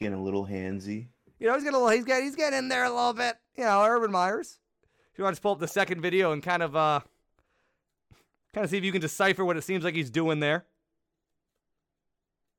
[0.00, 1.08] Getting a little handsy.
[1.38, 3.36] You know, he's getting a little, he's getting, he's getting in there a little bit.
[3.56, 4.58] You know, Urban Meyers.
[5.12, 7.00] If you want to pull up the second video and kind of uh
[8.54, 10.64] kind of see if you can decipher what it seems like he's doing there.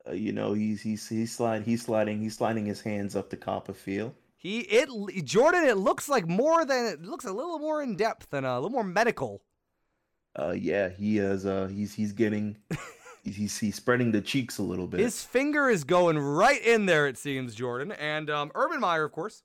[0.07, 3.37] Uh, you know, he's he's he's sliding he's sliding he's sliding his hands up the
[3.37, 4.13] Copperfield.
[4.35, 4.89] He it
[5.25, 5.63] Jordan.
[5.63, 8.69] It looks like more than it looks a little more in depth and a little
[8.69, 9.41] more medical.
[10.37, 11.45] Uh, yeah, he is.
[11.45, 12.57] Uh, he's he's getting.
[13.23, 14.99] he's he's spreading the cheeks a little bit.
[14.99, 17.07] His finger is going right in there.
[17.07, 19.43] It seems Jordan and um, Urban Meyer, of course,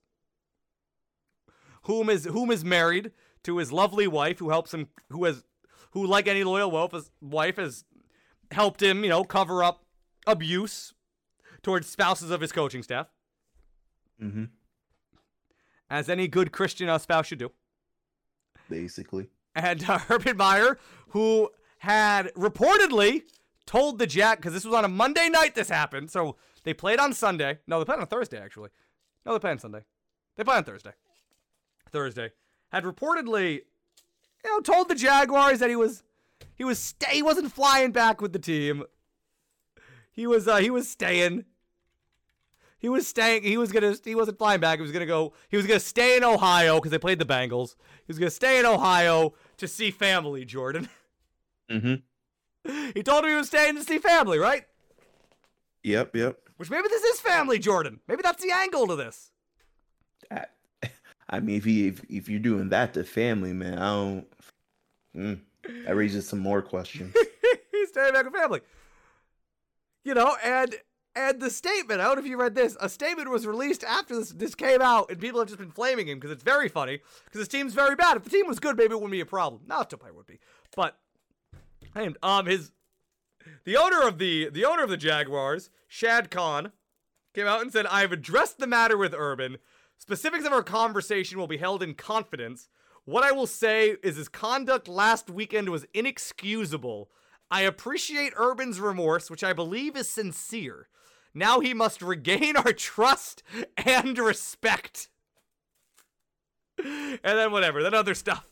[1.82, 3.12] whom is whom is married
[3.44, 5.44] to his lovely wife, who helps him, who has,
[5.92, 7.84] who like any loyal wife, wife has
[8.50, 9.84] helped him, you know, cover up
[10.26, 10.94] abuse
[11.62, 13.08] towards spouses of his coaching staff.
[14.22, 14.44] Mm-hmm.
[15.90, 17.52] As any good Christian uh, spouse should do.
[18.68, 19.30] Basically.
[19.58, 20.78] And uh, Urban Meyer,
[21.08, 23.22] who had reportedly
[23.66, 27.00] told the Jack, because this was on a Monday night this happened, so they played
[27.00, 27.58] on Sunday.
[27.66, 28.70] No, they played on Thursday, actually.
[29.26, 29.80] No, they played on Sunday.
[30.36, 30.92] They played on Thursday.
[31.90, 32.30] Thursday.
[32.70, 33.62] Had reportedly,
[34.44, 36.02] you know, told the Jaguars that he was
[36.54, 38.84] he was stay he wasn't flying back with the team.
[40.12, 41.44] He was uh he was staying.
[42.78, 43.42] He was staying.
[43.42, 43.96] He was gonna.
[44.04, 44.78] He wasn't flying back.
[44.78, 45.32] He was gonna go.
[45.48, 47.74] He was gonna stay in Ohio because they played the Bengals.
[48.06, 50.44] He was gonna stay in Ohio to see family.
[50.44, 50.88] Jordan.
[51.70, 51.96] Mm-hmm.
[52.94, 54.64] He told him he was staying to see family, right?
[55.82, 56.16] Yep.
[56.16, 56.38] Yep.
[56.56, 58.00] Which maybe this is family, Jordan.
[58.08, 59.30] Maybe that's the angle to this.
[60.30, 60.46] I,
[61.28, 64.26] I mean, if he if, if you're doing that to family, man, I don't.
[65.14, 65.40] Mm,
[65.86, 67.14] that raises some more questions.
[67.70, 68.60] He's staying back with family.
[70.04, 70.74] You know, and
[71.18, 74.16] and the statement, I don't know if you read this, a statement was released after
[74.16, 77.00] this this came out, and people have just been flaming him because it's very funny,
[77.24, 78.16] because his team's very bad.
[78.16, 79.62] If the team was good, maybe it wouldn't be a problem.
[79.66, 80.38] Not probably would be.
[80.76, 80.96] But
[81.94, 82.70] and um his
[83.64, 86.70] the owner of the the owner of the Jaguars, Shad Khan,
[87.34, 89.58] came out and said, I've addressed the matter with Urban.
[89.96, 92.68] Specifics of our conversation will be held in confidence.
[93.04, 97.10] What I will say is his conduct last weekend was inexcusable.
[97.50, 100.88] I appreciate Urban's remorse, which I believe is sincere.
[101.38, 103.42] Now he must regain our trust
[103.76, 105.08] and respect.
[106.78, 108.46] And then whatever, then other stuff.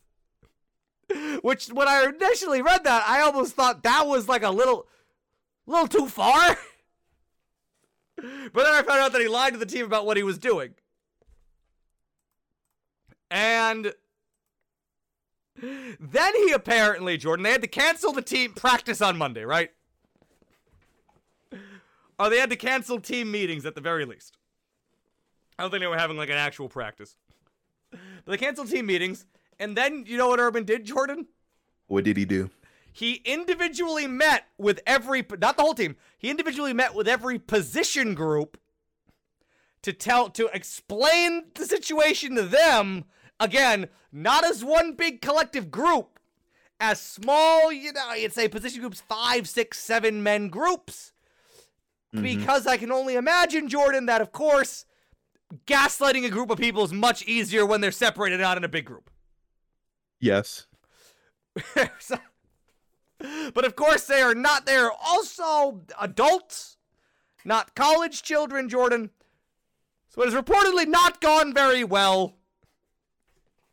[1.43, 4.87] Which when I initially read that, I almost thought that was like a little
[5.67, 6.57] little too far.
[8.17, 10.39] But then I found out that he lied to the team about what he was
[10.39, 10.75] doing.
[13.31, 13.93] And
[15.61, 19.71] then he apparently, Jordan, they had to cancel the team practice on Monday, right?
[22.19, 24.37] Or they had to cancel team meetings at the very least.
[25.59, 27.17] I don't think they were having like an actual practice.
[27.91, 29.27] But they canceled team meetings,
[29.59, 31.27] and then you know what Urban did, Jordan?
[31.87, 32.51] What did he do?
[32.93, 38.15] He individually met with every, not the whole team, he individually met with every position
[38.15, 38.59] group
[39.83, 43.05] to tell, to explain the situation to them.
[43.39, 46.19] Again, not as one big collective group,
[46.81, 51.13] as small, you know, you'd say position groups, five, six, seven men groups.
[52.17, 52.39] Mm-hmm.
[52.39, 54.85] Because I can only imagine, Jordan, that of course,
[55.67, 58.85] gaslighting a group of people is much easier when they're separated out in a big
[58.85, 59.11] group.
[60.21, 60.67] Yes.
[63.55, 64.67] But of course, they are not.
[64.67, 66.77] They are also adults,
[67.47, 69.11] not college children, Jordan.
[70.09, 72.35] So it has reportedly not gone very well.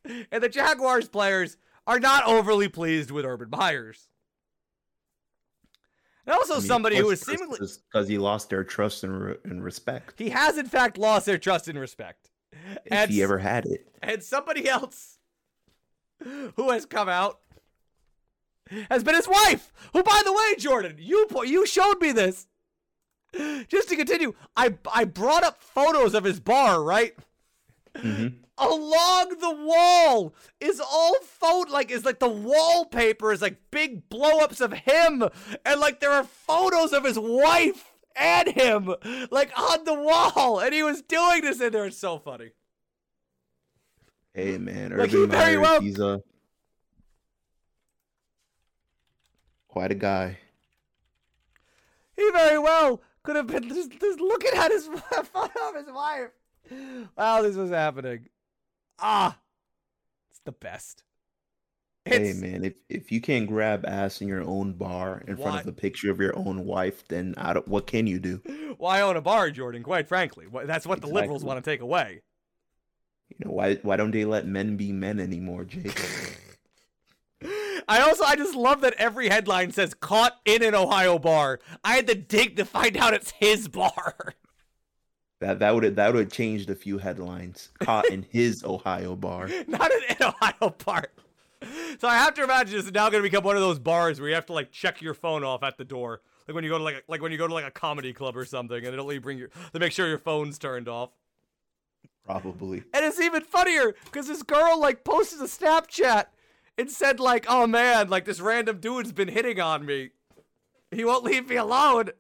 [0.06, 4.08] And the Jaguars players are not overly pleased with Urban Meyers.
[6.26, 7.60] And also somebody who is seemingly.
[7.92, 10.14] because he lost their trust and, re- and respect.
[10.18, 12.30] He has, in fact, lost their trust and respect.
[12.86, 13.88] If And he ever had it.
[14.02, 15.18] and somebody else
[16.56, 17.40] who has come out
[18.90, 19.74] has been his wife.
[19.92, 22.48] Who, by the way, Jordan, you po- you showed me this.
[23.68, 27.16] Just to continue, I I brought up photos of his bar, right?
[27.96, 28.40] Mhm.
[28.58, 34.62] Along the wall is all photo like is like the wallpaper is like big blow-ups
[34.62, 35.24] of him,
[35.66, 38.94] and like there are photos of his wife and him
[39.32, 41.86] like on the wall, and he was doing this in there.
[41.86, 42.52] It's so funny.
[44.34, 46.22] Hey man, Like, Urban he very Meyer, well- he's a
[49.68, 50.38] quite a guy.
[52.16, 54.86] He very well could have been just, just looking at his
[55.34, 56.30] photo of his wife
[57.16, 58.28] while this was happening.
[59.00, 59.38] Ah,
[60.30, 61.04] it's the best.
[62.06, 65.68] Hey man, if if you can't grab ass in your own bar in front of
[65.68, 68.42] a picture of your own wife, then I don't, what can you do?
[68.78, 69.84] why own a bar, Jordan?
[69.84, 72.22] Quite frankly, that's what the liberals want to take away.
[73.30, 75.98] You know why why don't they let men be men anymore, Jake?
[77.88, 81.96] I also I just love that every headline says "caught in an Ohio bar." I
[81.96, 84.36] had to dig to find out it's his bar.
[85.44, 87.70] That that would that would have changed a few headlines.
[87.80, 89.50] Caught in his Ohio bar.
[89.68, 91.12] Not an in Ohio part.
[92.00, 94.22] So I have to imagine this is now going to become one of those bars
[94.22, 96.70] where you have to like check your phone off at the door, like when you
[96.70, 98.78] go to like a, like when you go to like a comedy club or something,
[98.78, 101.10] and it'll let you bring your to make sure your phone's turned off.
[102.26, 102.84] Probably.
[102.94, 106.28] And it's even funnier because this girl like posted a Snapchat
[106.78, 110.12] and said like, "Oh man, like this random dude's been hitting on me.
[110.90, 112.12] He won't leave me alone."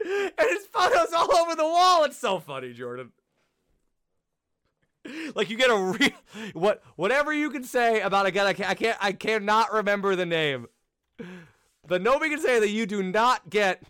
[0.04, 2.04] And his photos all over the wall.
[2.04, 3.10] It's so funny, Jordan.
[5.34, 6.10] Like you get a real
[6.52, 10.26] what whatever you can say about again I can't I can't I cannot remember the
[10.26, 10.66] name.
[11.86, 13.82] But nobody can say that you do not get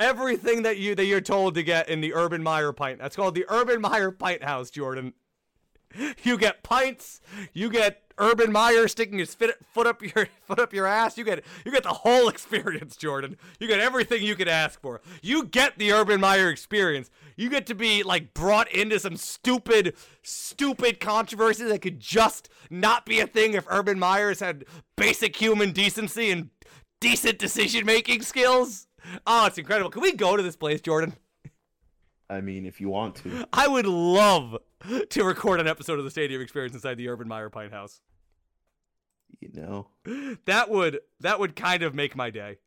[0.00, 2.98] everything that you that you're told to get in the Urban Meyer pint.
[2.98, 5.12] That's called the Urban Meyer Pint House, Jordan.
[6.24, 7.20] You get pints.
[7.52, 11.18] You get Urban Meyer sticking his foot up your foot up your ass.
[11.18, 13.36] You get you get the whole experience, Jordan.
[13.58, 15.00] You get everything you could ask for.
[15.22, 17.10] You get the Urban Meyer experience.
[17.36, 23.06] You get to be like brought into some stupid, stupid controversy that could just not
[23.06, 24.64] be a thing if Urban Meyers had
[24.96, 26.50] basic human decency and
[27.00, 28.86] decent decision making skills.
[29.26, 29.90] Oh, it's incredible.
[29.90, 31.14] Can we go to this place, Jordan?
[32.34, 33.46] I mean, if you want to.
[33.52, 34.58] I would love
[35.10, 38.00] to record an episode of the Stadium Experience inside the Urban Meyer Pint House.
[39.40, 39.88] You know.
[40.46, 42.58] That would that would kind of make my day.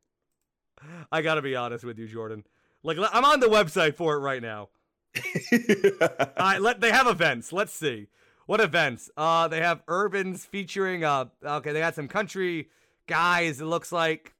[1.11, 2.43] I gotta be honest with you, Jordan.
[2.83, 4.69] Like I'm on the website for it right now.
[5.19, 7.51] All right, let they have events.
[7.51, 8.07] Let's see
[8.45, 9.09] what events.
[9.15, 11.03] Uh, they have urbans featuring.
[11.03, 12.69] Uh, okay, they got some country
[13.07, 13.61] guys.
[13.61, 14.33] It looks like.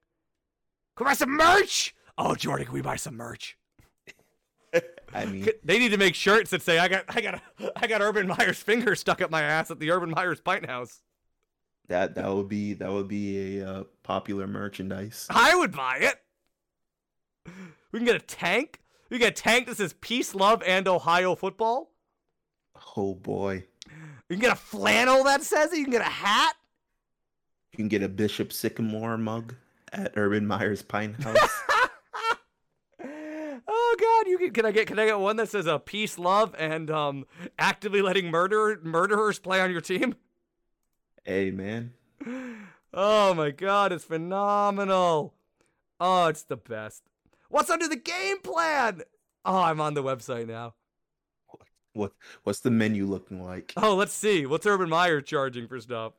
[0.96, 1.96] Can we buy some merch?
[2.18, 3.58] Oh, Jordan, can we buy some merch?
[5.14, 7.42] I mean, They need to make shirts that say I got I got
[7.76, 11.02] I got Urban Meyer's finger stuck up my ass at the Urban Meyer's Pint House.
[11.88, 15.28] that that would be that would be a uh, popular merchandise.
[15.30, 16.16] I would buy it.
[17.92, 18.82] We can get a tank.
[19.10, 21.92] We can get a tank that says peace, love, and Ohio football.
[22.98, 23.64] Oh boy.
[24.30, 25.78] You can get a flannel that says it.
[25.78, 26.54] You can get a hat.
[27.72, 29.56] You can get a Bishop Sycamore mug
[29.94, 31.38] at Urban Meyer's Pint House.
[34.48, 37.26] You can I get can I get one that says uh, peace, love, and um
[37.60, 40.16] actively letting murder murderers play on your team?
[41.26, 41.92] hey man.
[42.94, 43.92] Oh my God!
[43.92, 45.34] It's phenomenal.
[46.00, 47.04] Oh, it's the best.
[47.50, 49.02] What's under the game plan?
[49.44, 50.76] Oh, I'm on the website now.
[51.92, 52.14] What
[52.44, 53.74] what's the menu looking like?
[53.76, 54.46] Oh, let's see.
[54.46, 56.14] What's Urban Meyer charging for stuff?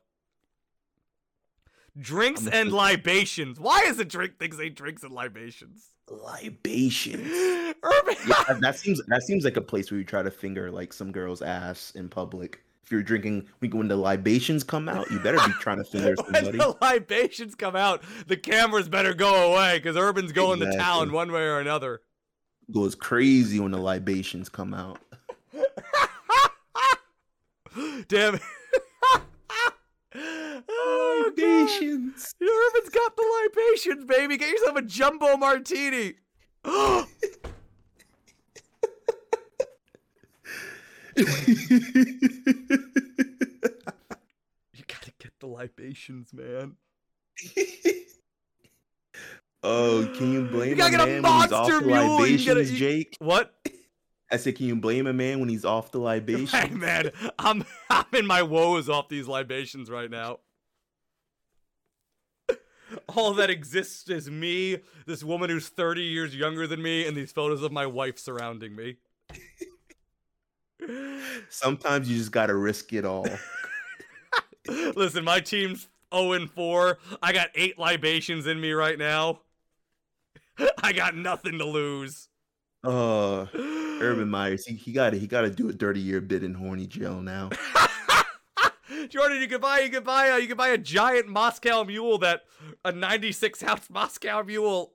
[1.99, 3.59] Drinks and libations.
[3.59, 5.87] Why is it drink things say drinks and libations?
[6.11, 7.27] Libations.
[7.83, 10.91] Urban Yeah, that- seems that seems like a place where you try to finger like
[10.93, 12.63] some girl's ass in public.
[12.83, 16.33] If you're drinking, when the libations come out, you better be trying to finger when
[16.33, 16.57] somebody.
[16.57, 21.31] the libations come out, the cameras better go away because Urban's going to town one
[21.31, 22.01] way or another.
[22.71, 24.97] Goes crazy when the libations come out.
[28.07, 28.41] Damn it.
[31.31, 31.37] God.
[31.37, 32.33] Libations.
[32.41, 34.37] Urban's got the libations, baby.
[34.37, 36.13] Get yourself a jumbo martini.
[44.73, 46.75] you gotta get the libations, man.
[49.63, 52.03] oh, can you blame gotta a get a man when he's off monster the mule,
[52.05, 53.15] you libations, gotta- you- Jake?
[53.19, 53.53] What?
[54.31, 56.51] I said, can you blame a man when he's off the libations?
[56.51, 60.39] Hey, man, I'm I'm in my woes off these libations right now.
[63.15, 67.31] All that exists is me, this woman who's 30 years younger than me, and these
[67.31, 68.97] photos of my wife surrounding me.
[71.49, 73.27] Sometimes you just gotta risk it all.
[74.95, 76.97] Listen, my team's 0 and 4.
[77.21, 79.41] I got eight libations in me right now.
[80.81, 82.27] I got nothing to lose.
[82.83, 83.45] Uh,
[84.01, 87.21] Urban Meyers, he, he gotta he gotta do a dirty year bid in horny jail
[87.21, 87.49] now.
[89.07, 92.17] Jordan, you could buy you could buy a you could buy a giant Moscow mule
[92.19, 92.41] that
[92.83, 94.91] a 96 ounce Moscow mule.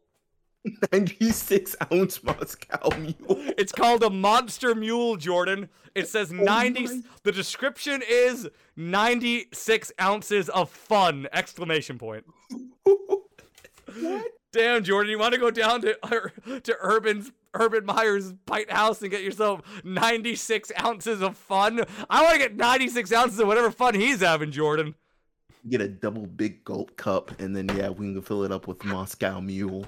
[0.92, 3.14] 96 ounce Moscow mule.
[3.58, 5.68] It's called a monster mule, Jordan.
[5.94, 12.24] It says 90 my- the description is 96 ounces of fun exclamation point.
[12.82, 14.24] what?
[14.52, 15.98] Damn, Jordan, you want to go down to
[16.62, 21.84] to Urban's Urban Meyer's Pint House and get yourself 96 ounces of fun?
[22.10, 24.94] I want to get 96 ounces of whatever fun he's having, Jordan.
[25.68, 28.84] Get a double big gulp cup, and then yeah, we can fill it up with
[28.84, 29.86] Moscow Mule.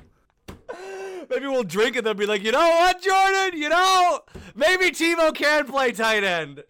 [1.29, 3.61] Maybe we'll drink it and they'll be like, you know what, Jordan?
[3.61, 4.21] You know,
[4.55, 6.63] maybe Tebow can play tight end.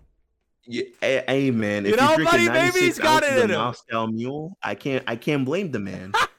[0.67, 3.59] Yeah, hey, man, if You know, buddy, maybe he's got it in him.
[3.59, 6.13] Moscow Mule, I can't I can't blame the man.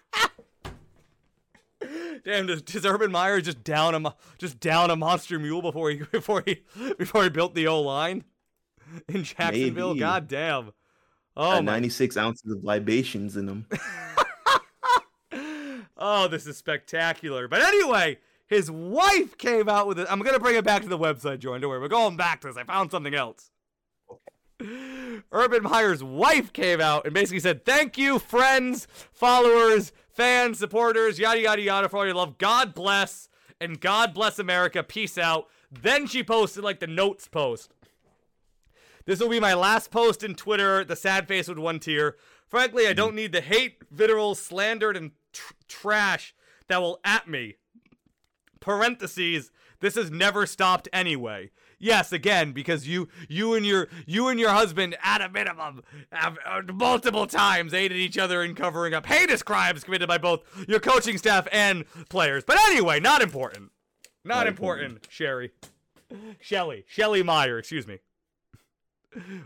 [2.27, 5.95] Damn, does, does Urban Meyer just down a just down a monster mule before he
[6.11, 6.61] before he
[6.97, 8.25] before he built the O line
[9.07, 9.93] in Jacksonville?
[9.93, 10.01] Maybe.
[10.01, 10.73] God damn.
[11.37, 13.65] Oh my 96 ounces of libations in them.
[15.99, 17.47] Oh, this is spectacular.
[17.47, 20.05] But anyway, his wife came out with it.
[20.11, 21.61] I'm gonna bring it back to the website, Jordan.
[21.61, 22.57] Don't worry, we're going back to this.
[22.57, 23.49] I found something else.
[25.31, 31.39] Urban Meyer's wife came out and basically said, Thank you, friends, followers, fans, supporters, yada
[31.39, 32.37] yada yada for all your love.
[32.39, 33.29] God bless
[33.61, 34.83] and God bless America.
[34.83, 35.47] Peace out.
[35.71, 37.71] Then she posted like the notes post.
[39.05, 42.17] This will be my last post in Twitter, the sad face with one tear.
[42.47, 46.33] Frankly, I don't need the hate, vitriol, slander, and tr- trash
[46.67, 47.55] that will at me.
[48.59, 51.51] Parentheses, this has never stopped anyway.
[51.79, 56.37] Yes, again, because you you and your you and your husband at a minimum have
[56.45, 60.79] uh, multiple times aided each other in covering up heinous crimes committed by both your
[60.79, 62.43] coaching staff and players.
[62.43, 63.71] But anyway, not important.
[64.23, 65.11] Not, Not important, important.
[65.13, 65.51] Sherry.
[66.41, 66.83] Shelly.
[66.87, 67.99] Shelly Meyer, excuse me.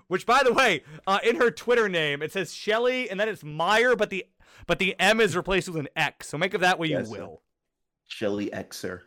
[0.08, 3.44] Which, by the way, uh, in her Twitter name, it says Shelly, and then it's
[3.44, 4.26] Meyer, but the
[4.68, 6.28] but the M is replaced with an X.
[6.30, 7.18] So make of that what you Yes, sir.
[7.18, 7.42] will.
[8.08, 9.02] Shelly Xer.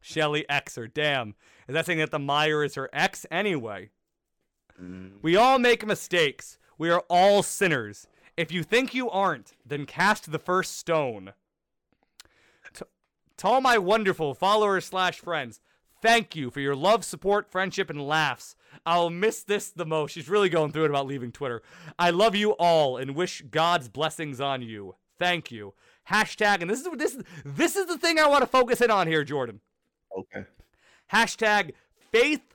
[0.00, 0.92] Shelly Xer.
[0.92, 1.34] Damn.
[1.68, 3.90] Is that saying that the Meyer is her ex anyway?
[4.80, 6.58] Mm, We all make mistakes.
[6.78, 8.06] We are all sinners.
[8.36, 11.32] If you think you aren't, then cast the first stone.
[12.74, 12.86] To,
[13.38, 15.60] to all my wonderful followers slash friends,
[16.00, 18.54] thank you for your love, support, friendship, and laughs.
[18.86, 20.12] I'll miss this the most.
[20.12, 21.62] She's really going through it about leaving Twitter.
[21.98, 24.94] I love you all and wish God's blessings on you.
[25.18, 25.74] Thank you.
[26.08, 29.08] Hashtag, and this is this this is the thing I want to focus in on
[29.08, 29.60] here, Jordan.
[30.16, 30.46] Okay.
[31.12, 31.72] Hashtag
[32.12, 32.54] faith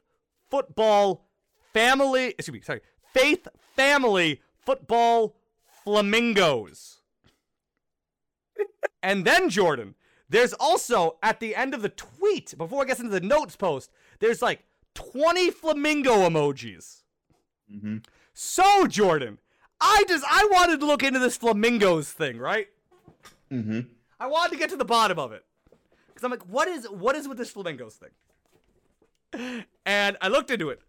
[0.49, 1.25] football
[1.73, 2.27] family.
[2.37, 2.61] Excuse me.
[2.61, 2.81] Sorry.
[3.13, 5.35] Faith family football
[5.83, 6.99] flamingos.
[9.03, 9.95] and then Jordan,
[10.29, 13.91] there's also at the end of the tweet before it gets into the notes post,
[14.19, 14.63] there's like
[14.95, 17.01] 20 flamingo emojis.
[17.69, 17.97] hmm
[18.33, 19.39] So Jordan,
[19.81, 22.67] I just I wanted to look into this flamingos thing, right?
[23.49, 23.81] hmm
[24.19, 25.43] I wanted to get to the bottom of it.
[26.15, 28.11] Cuz I'm like, what is what is with this flamingos thing?
[29.85, 30.81] And I looked into it.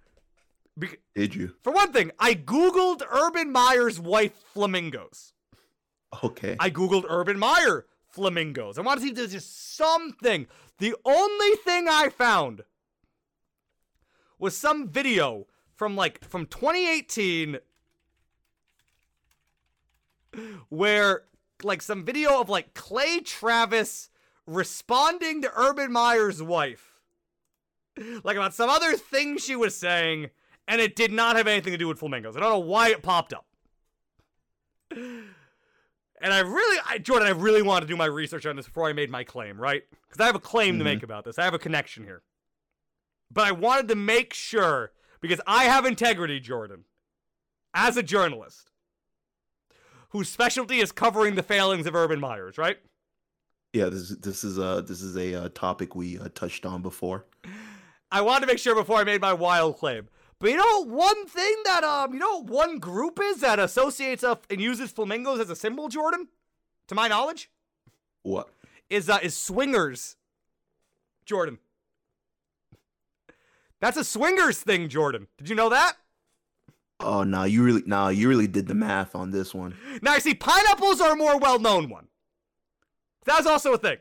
[0.76, 1.54] Bec- Did you?
[1.62, 5.32] for one thing, I googled Urban Meyer's wife flamingos.
[6.22, 6.56] Okay.
[6.60, 8.78] I googled Urban Meyer flamingos.
[8.78, 10.46] I want to see if there's just something.
[10.78, 12.62] The only thing I found
[14.38, 17.58] was some video from like from 2018
[20.68, 21.22] where
[21.62, 24.10] like some video of like Clay Travis
[24.46, 26.93] responding to Urban Meyer's wife.
[28.24, 30.30] Like about some other thing she was saying,
[30.66, 32.36] and it did not have anything to do with flamingos.
[32.36, 33.46] I don't know why it popped up.
[36.20, 38.88] And I really, I, Jordan, I really wanted to do my research on this before
[38.88, 39.82] I made my claim, right?
[40.08, 40.86] Because I have a claim to Mhm.
[40.86, 41.38] make about this.
[41.38, 42.22] I have a connection here.
[43.30, 46.84] But I wanted to make sure, because I have integrity, Jordan,
[47.74, 48.70] as a journalist,
[50.10, 52.78] whose specialty is covering the failings of Urban Meyers, right?
[53.72, 53.88] yeah.
[53.88, 57.26] This is this is a this is a uh, topic we uh, touched on before.
[58.14, 60.08] I wanted to make sure before I made my wild claim.
[60.38, 64.36] But you know one thing that um you know one group is that associates uh,
[64.48, 66.28] and uses flamingos as a symbol, Jordan?
[66.88, 67.50] To my knowledge,
[68.22, 68.48] What?
[68.88, 70.16] is uh is swingers.
[71.26, 71.58] Jordan.
[73.80, 75.26] That's a swingers thing, Jordan.
[75.36, 75.96] Did you know that?
[77.00, 79.74] Oh no, you really no, you really did the math on this one.
[80.02, 82.06] Now, you see, pineapples are a more well-known one.
[83.24, 83.96] That's also a thing.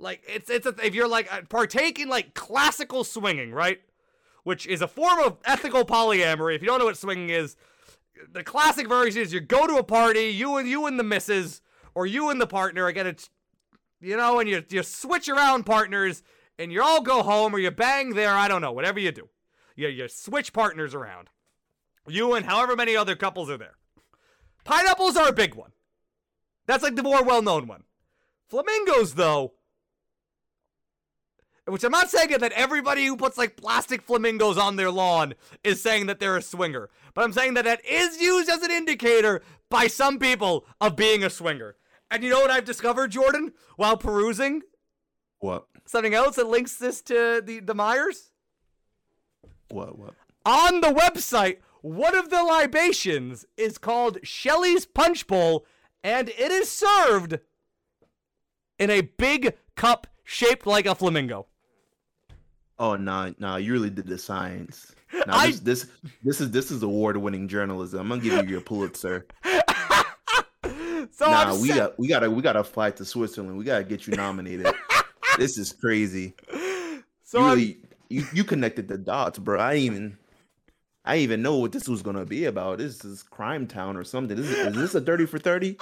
[0.00, 3.80] Like, it's it's a, if you're like uh, partake in like classical swinging, right?
[4.44, 6.56] Which is a form of ethical polyamory.
[6.56, 7.54] If you don't know what swinging is,
[8.32, 11.60] the classic version is you go to a party, you and you and the missus,
[11.94, 12.86] or you and the partner.
[12.86, 13.28] Again, it's
[14.00, 16.22] you know, and you you switch around partners,
[16.58, 18.32] and you all go home, or you bang there.
[18.32, 19.28] I don't know, whatever you do,
[19.76, 21.28] you you switch partners around.
[22.08, 23.76] You and however many other couples are there.
[24.64, 25.72] Pineapples are a big one.
[26.66, 27.84] That's like the more well known one.
[28.48, 29.52] Flamingos, though,
[31.66, 35.82] which I'm not saying that everybody who puts like plastic flamingos on their lawn is
[35.82, 39.42] saying that they're a swinger, but I'm saying that that is used as an indicator
[39.68, 41.76] by some people of being a swinger.
[42.10, 44.62] And you know what I've discovered, Jordan, while perusing
[45.38, 45.66] What?
[45.84, 48.30] something else that links this to the, the Meyers?
[49.68, 49.98] What?
[49.98, 50.14] What?
[50.44, 55.64] on the website, one of the libations is called Shelley's Punch Bowl,
[56.02, 57.38] and it is served
[58.78, 61.46] in a big cup shaped like a flamingo.
[62.80, 64.94] Oh no, no, you really did the science.
[65.12, 65.86] No, I- this, this
[66.24, 68.00] this is this is award-winning journalism.
[68.00, 69.26] I'm gonna give you your Pulitzer.
[71.12, 73.58] So nah, I'm we got we gotta we gotta fly to Switzerland.
[73.58, 74.72] We gotta get you nominated.
[75.38, 76.32] this is crazy.
[77.24, 77.76] So you really
[78.08, 79.60] you, you connected the dots, bro.
[79.60, 80.16] I even
[81.04, 82.78] I even know what this was gonna be about.
[82.78, 84.38] This is Crime Town or something.
[84.38, 85.76] Is, is this a thirty for thirty?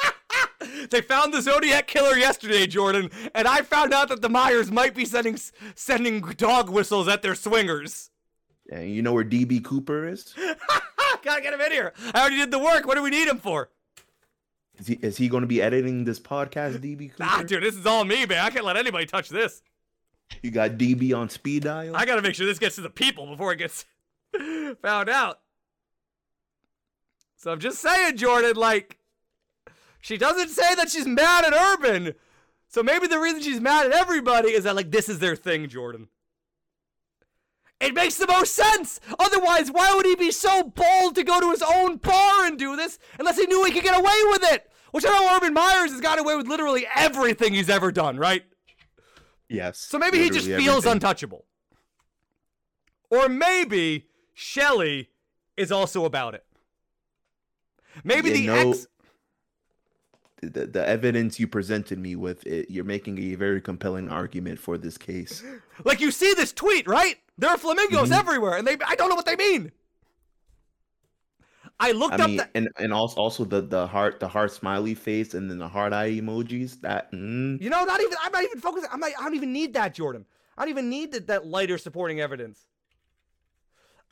[0.91, 4.95] They found the Zodiac killer yesterday, Jordan, and I found out that the Meyers might
[4.95, 5.39] be sending
[5.75, 8.11] sending dog whistles at their swingers.
[8.71, 10.35] And you know where DB Cooper is?
[11.23, 11.93] Gotta get him in here.
[12.15, 12.87] I already did the work.
[12.87, 13.71] What do we need him for?
[14.79, 17.25] Is he, is he going to be editing this podcast, DB Cooper?
[17.25, 18.45] Ah, dude, this is all me, man.
[18.45, 19.63] I can't let anybody touch this.
[20.43, 21.97] You got DB on speed dial?
[21.97, 23.87] I gotta make sure this gets to the people before it gets
[24.83, 25.41] found out.
[27.37, 28.98] So I'm just saying, Jordan, like,
[30.01, 32.15] she doesn't say that she's mad at Urban.
[32.69, 35.69] So maybe the reason she's mad at everybody is that, like, this is their thing,
[35.69, 36.09] Jordan.
[37.81, 39.01] It makes the most sense.
[39.19, 42.75] Otherwise, why would he be so bold to go to his own bar and do
[42.77, 44.71] this unless he knew he could get away with it?
[44.91, 48.43] Which I know Urban Meyers has gotten away with literally everything he's ever done, right?
[49.49, 49.79] yes.
[49.79, 50.93] So maybe he just feels everything.
[50.93, 51.45] untouchable.
[53.11, 55.09] Or maybe Shelly
[55.57, 56.45] is also about it.
[58.05, 58.87] Maybe You the know- ex.
[60.43, 64.79] The, the evidence you presented me with it, you're making a very compelling argument for
[64.79, 65.43] this case.
[65.85, 67.17] Like you see this tweet, right?
[67.37, 68.19] There are flamingos Mhm.
[68.19, 69.73] everywhere, and they I don't know what they mean.
[71.81, 74.51] I looked I up mean, the and and also also the the heart the heart
[74.51, 76.81] smiley face and then the heart eye emojis.
[76.81, 78.89] That mm, You know, not even I'm not even focusing.
[78.93, 80.25] I'm not, I don't even need that, Jordan.
[80.57, 82.67] I don't even need that, that lighter supporting evidence.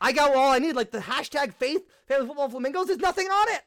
[0.01, 2.87] I got all I need, like the hashtag faith family football flamingos.
[2.87, 3.63] There's nothing on it.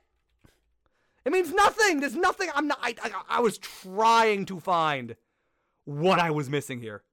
[1.26, 2.00] It means nothing.
[2.00, 2.50] There's nothing.
[2.56, 2.80] I'm not.
[2.82, 5.16] I, I, I was trying to find
[5.86, 7.04] what I was missing here,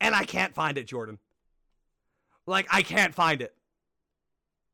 [0.00, 1.18] and I can't find it, Jordan.
[2.46, 3.54] Like I can't find it.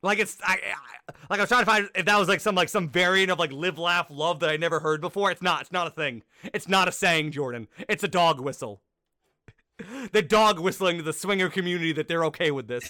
[0.02, 2.54] Like it's I, I like I was trying to find if that was like some
[2.54, 5.30] like some variant of like live laugh love that I never heard before.
[5.30, 5.62] It's not.
[5.62, 6.22] It's not a thing.
[6.54, 7.68] It's not a saying, Jordan.
[7.88, 8.82] It's a dog whistle.
[10.12, 12.88] the dog whistling to the swinger community that they're okay with this.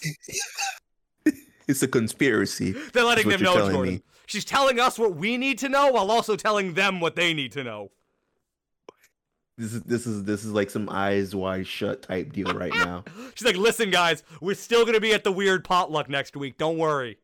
[1.69, 2.73] it's a conspiracy.
[2.93, 3.95] They're letting them know, Jordan.
[3.95, 4.03] me.
[4.27, 7.53] She's telling us what we need to know while also telling them what they need
[7.53, 7.91] to know.
[9.57, 13.05] This is this is this is like some eyes wide shut type deal right now.
[13.35, 16.59] She's like, listen, guys, we're still gonna be at the weird potluck next week.
[16.59, 17.19] Don't worry.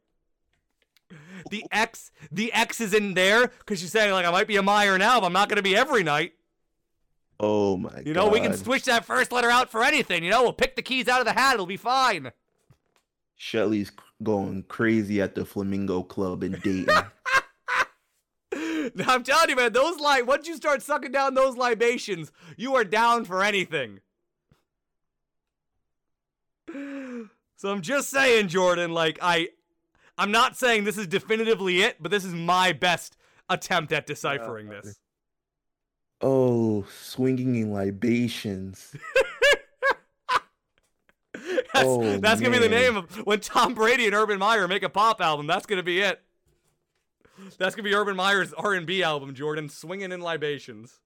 [1.51, 4.63] The X, the X is in there because she's saying like I might be a
[4.63, 6.33] Meyer now, but I'm not gonna be every night.
[7.41, 10.23] Oh my You know, we can switch that first letter out for anything.
[10.23, 11.55] You know, we'll pick the keys out of the hat.
[11.55, 12.31] It'll be fine.
[13.37, 13.91] Shelly's
[14.23, 16.89] going crazy at the Flamingo Club in Dayton.
[18.97, 22.75] Now, I'm telling you, man, those li- once you start sucking down those libations, you
[22.75, 24.01] are down for anything.
[26.69, 29.49] So I'm just saying, Jordan, like I
[30.19, 33.17] I'm not saying this is definitively it, but this is my best
[33.49, 34.99] attempt at deciphering this.
[36.21, 38.95] oh, swinging in libations.
[41.75, 44.83] That's, Oh, that's gonna be the name of when Tom Brady and Urban Meyer make
[44.83, 45.47] a pop album.
[45.47, 46.21] That's gonna be it.
[47.59, 51.01] That's gonna be Urban Meyer's R&B album, Jordan, swinging in libations.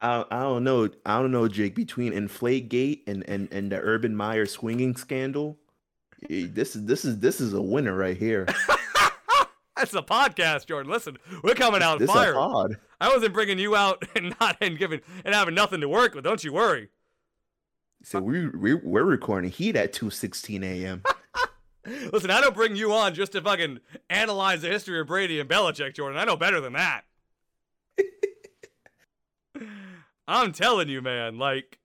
[0.00, 0.88] I, I don't know.
[1.04, 1.74] I don't know, Jake.
[1.74, 5.58] Between Inflategate and and and the Urban Meyer swinging scandal,
[6.28, 8.46] this is this is this is a winner right here.
[9.76, 10.90] That's a podcast, Jordan.
[10.90, 12.32] Listen, we're coming out this fire.
[12.32, 12.76] a pod.
[13.00, 16.24] I wasn't bringing you out and not and giving and having nothing to work with.
[16.24, 16.88] Don't you worry.
[18.02, 21.02] So we we we're recording heat at two sixteen a.m.
[22.12, 25.48] Listen, I don't bring you on just to fucking analyze the history of Brady and
[25.48, 26.18] Belichick, Jordan.
[26.18, 27.02] I know better than that.
[30.28, 31.78] I'm telling you, man, like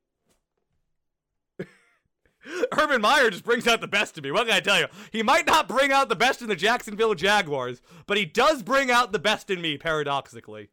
[2.78, 4.32] Urban Meyer just brings out the best in me.
[4.32, 4.88] What can I tell you?
[5.12, 8.92] He might not bring out the best in the Jacksonville Jaguars, but he does bring
[8.92, 10.70] out the best in me, paradoxically.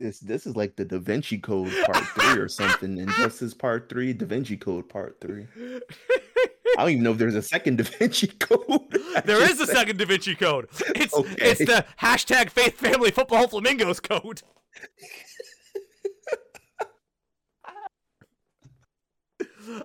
[0.00, 2.98] This this is like the Da Vinci Code Part Three or something.
[2.98, 5.46] Injustice Part Three, Da Vinci Code Part Three.
[5.58, 8.62] I don't even know if there's a second Da Vinci Code.
[9.16, 10.68] I There a said- second Da Vinci Code.
[10.94, 11.34] It's Okay.
[11.50, 14.42] it's the hashtag Faith Family Football Flamingos code.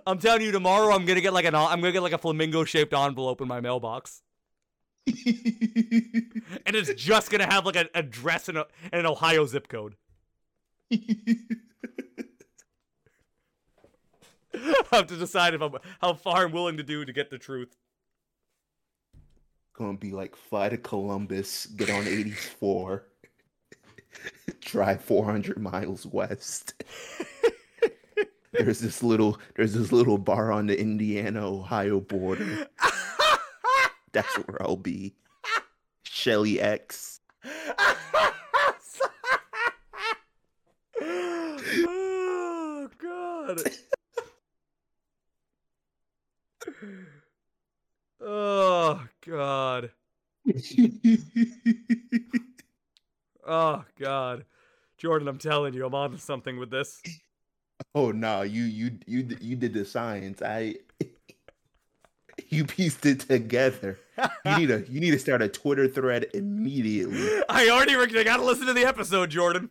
[0.06, 2.64] I'm telling you, tomorrow I'm gonna get like an I'm gonna get like a flamingo
[2.64, 4.22] shaped envelope in my mailbox,
[5.06, 5.14] and
[6.66, 9.96] it's just gonna have like an address and, a, and an Ohio zip code.
[14.54, 17.38] I have to decide if I'm how far I'm willing to do to get the
[17.38, 17.76] truth.
[19.74, 23.04] Gonna be like fly to Columbus, get on 84,
[24.60, 26.84] drive 400 miles west.
[28.52, 32.68] there's this little there's this little bar on the Indiana Ohio border.
[34.12, 35.16] That's where I'll be.
[36.04, 37.13] Shelly X.
[43.46, 43.60] god.
[48.20, 49.90] oh god.
[53.46, 54.44] Oh god.
[54.96, 57.02] Jordan, I'm telling you, I'm on to something with this.
[57.94, 60.40] oh no, you you you you did the science.
[60.42, 60.76] I
[62.48, 63.98] you pieced it together.
[64.46, 67.42] You need to you need to start a Twitter thread immediately.
[67.48, 69.70] I already I gotta listen to the episode, Jordan.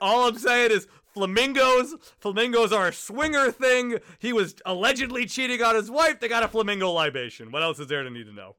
[0.00, 0.86] All I'm saying is
[1.16, 1.94] flamingos.
[2.20, 3.98] Flamingos are a swinger thing.
[4.18, 6.20] He was allegedly cheating on his wife.
[6.20, 7.50] They got a flamingo libation.
[7.50, 8.56] What else is there to need to know?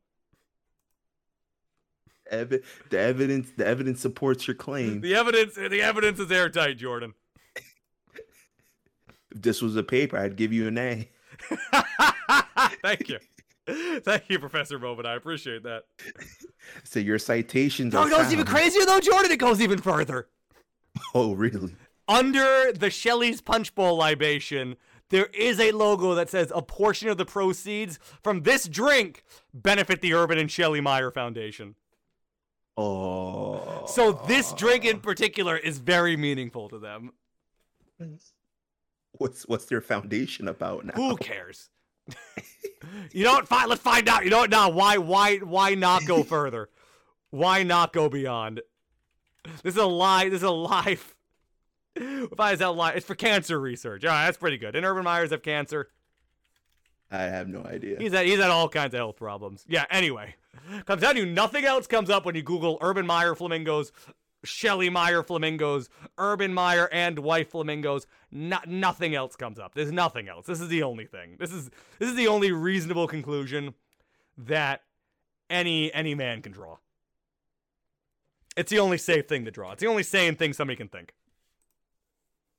[2.30, 2.62] The
[2.92, 5.00] evidence the evidence supports your claim.
[5.00, 7.14] The evidence the evidence is airtight, Jordan.
[9.32, 11.10] If this was a paper, I'd give you an A.
[12.82, 13.20] Thank you.
[14.02, 15.06] Thank you, Professor Bowman.
[15.06, 15.84] I appreciate that.
[16.84, 19.32] So your citations No, are it goes even crazier though, Jordan.
[19.32, 20.28] It goes even further.
[21.14, 21.76] Oh really?
[22.08, 24.78] Under the Shelley's Punch Bowl libation,
[25.10, 29.24] there is a logo that says a portion of the proceeds from this drink
[29.54, 31.76] benefit the Urban and Shelley Meyer Foundation.
[32.76, 33.86] Oh.
[33.88, 37.12] So this drink in particular is very meaningful to them.
[39.14, 40.94] what's what's their foundation about now?
[40.94, 41.70] Who cares?
[43.12, 43.48] you know what?
[43.48, 44.24] Fine, let's find out.
[44.24, 44.50] You know what?
[44.50, 46.70] Now, why, why, why not go further?
[47.32, 48.62] Why not go beyond?
[49.64, 50.30] This is a lie.
[50.30, 51.17] This is a life.
[52.36, 52.92] Why is that lie?
[52.92, 54.04] It's for cancer research.
[54.06, 54.76] All right, that's pretty good.
[54.76, 55.90] And Urban Meyers have cancer.
[57.12, 57.98] I have no idea.
[58.00, 59.66] He's had he's had all kinds of health problems.
[59.68, 59.86] Yeah.
[59.90, 60.36] Anyway,
[60.86, 63.92] comes down to you, nothing else comes up when you Google Urban Meyer flamingos,
[64.44, 68.08] Shelley Meyer flamingos, Urban Meyer and wife flamingos.
[68.32, 69.74] No, nothing else comes up.
[69.74, 70.46] There's nothing else.
[70.46, 71.38] This is the only thing.
[71.40, 71.70] This is
[72.00, 73.74] this is the only reasonable conclusion
[74.38, 74.84] that
[75.50, 76.78] any any man can draw.
[78.58, 79.72] It's the only safe thing to draw.
[79.74, 81.14] It's the only sane thing somebody can think.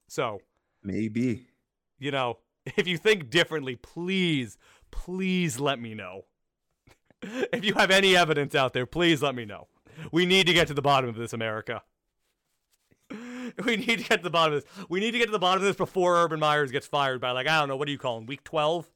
[0.09, 0.41] So,
[0.83, 1.47] Maybe.
[1.99, 2.39] you know,
[2.77, 4.59] if you think differently, please,
[4.91, 6.25] please let me know.
[7.23, 9.69] if you have any evidence out there, please let me know.
[10.13, 11.83] We need to get to the bottom of this, America.
[13.65, 14.87] We need to get to the bottom of this.
[14.91, 17.31] We need to get to the bottom of this before Urban Meyers gets fired by,
[17.31, 18.27] like, I don't know, what do you call him?
[18.27, 18.87] Week 12?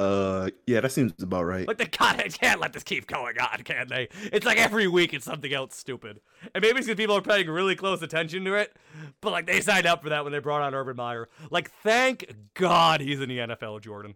[0.00, 1.68] Uh, yeah, that seems about right.
[1.68, 4.08] Like, they I can't let this keep going on, can they?
[4.32, 6.20] It's like every week it's something else stupid.
[6.54, 8.74] And maybe it's because people are paying really close attention to it,
[9.20, 11.28] but, like, they signed up for that when they brought on Urban Meyer.
[11.50, 14.14] Like, thank God he's in the NFL, Jordan.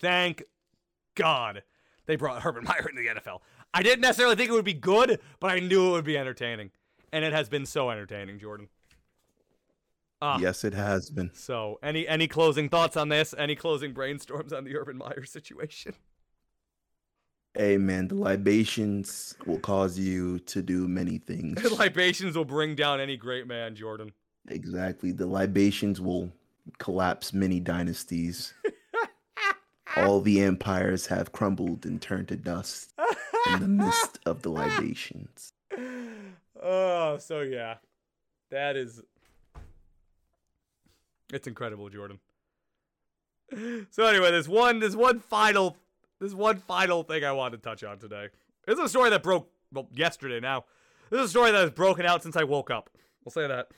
[0.00, 0.42] Thank
[1.14, 1.62] God
[2.06, 3.40] they brought Urban Meyer in the NFL.
[3.74, 6.70] I didn't necessarily think it would be good, but I knew it would be entertaining.
[7.12, 8.68] And it has been so entertaining, Jordan.
[10.20, 10.38] Ah.
[10.40, 11.30] yes, it has been.
[11.34, 13.34] So, any any closing thoughts on this?
[13.38, 15.94] Any closing brainstorms on the Urban Meyer situation?
[17.54, 21.60] Hey man, the libations will cause you to do many things.
[21.62, 24.12] The libations will bring down any great man, Jordan.
[24.48, 25.12] exactly.
[25.12, 26.30] The libations will
[26.78, 28.54] collapse many dynasties.
[29.96, 32.92] All the empires have crumbled and turned to dust
[33.52, 35.52] in the midst of the libations.
[36.62, 37.76] oh, so yeah.
[38.50, 39.00] That is
[41.32, 42.18] It's incredible, Jordan.
[43.90, 45.78] So anyway, there's one there's one final
[46.18, 48.28] there's one final thing I wanted to touch on today.
[48.66, 50.66] This is a story that broke well yesterday now.
[51.08, 52.90] This is a story that has broken out since I woke up.
[53.24, 53.68] We'll say that.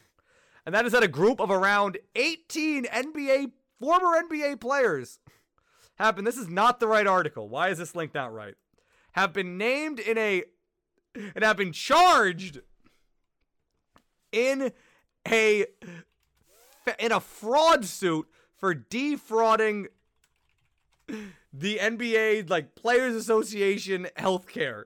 [0.67, 5.21] And that is that a group of around 18 NBA former NBA players
[5.99, 7.49] have been this is not the right article.
[7.49, 8.55] Why is this link not right?
[9.13, 10.43] Have been named in a
[11.15, 12.61] and have been charged
[14.33, 14.73] in
[15.29, 15.67] a
[16.99, 19.89] in a fraud suit for defrauding
[21.53, 24.85] the NBA like Players Association healthcare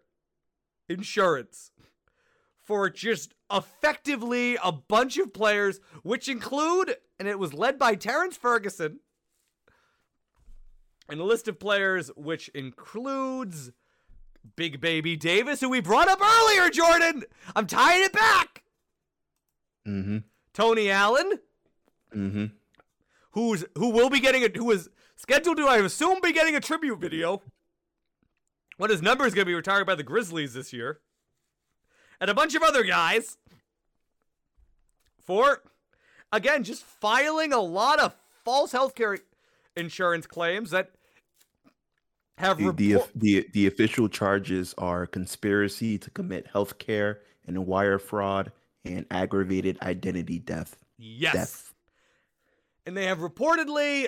[0.88, 1.70] insurance
[2.62, 8.36] for just effectively a bunch of players which include and it was led by Terrence
[8.36, 9.00] Ferguson
[11.08, 13.70] and a list of players which includes
[14.56, 17.24] Big Baby Davis who we brought up earlier Jordan
[17.54, 18.62] I'm tying it back
[19.86, 20.18] Mm-hmm.
[20.54, 21.40] Tony Allen
[22.14, 22.44] Mm-hmm.
[23.32, 26.60] who's who will be getting a who is scheduled to I assume be getting a
[26.60, 27.42] tribute video
[28.76, 31.00] when his number is going to be retired by the Grizzlies this year,
[32.20, 33.36] and a bunch of other guys
[35.24, 35.62] for
[36.32, 38.14] again just filing a lot of
[38.44, 39.18] false healthcare
[39.76, 40.90] insurance claims that
[42.38, 47.16] have The, the, report- the, the official charges are conspiracy to commit healthcare
[47.46, 48.52] and wire fraud
[48.84, 50.76] and aggravated identity death.
[50.98, 51.32] yes.
[51.32, 51.73] Death.
[52.86, 54.06] And they have reportedly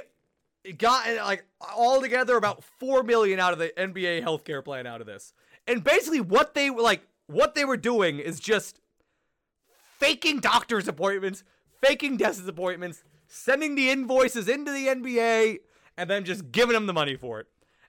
[0.79, 5.33] gotten like altogether about four million out of the NBA healthcare plan out of this.
[5.67, 8.81] And basically, what they like, what they were doing is just
[9.99, 11.45] faking doctor's appointments,
[11.81, 15.59] faking dentist appointments, sending the invoices into the NBA,
[15.97, 17.47] and then just giving them the money for it.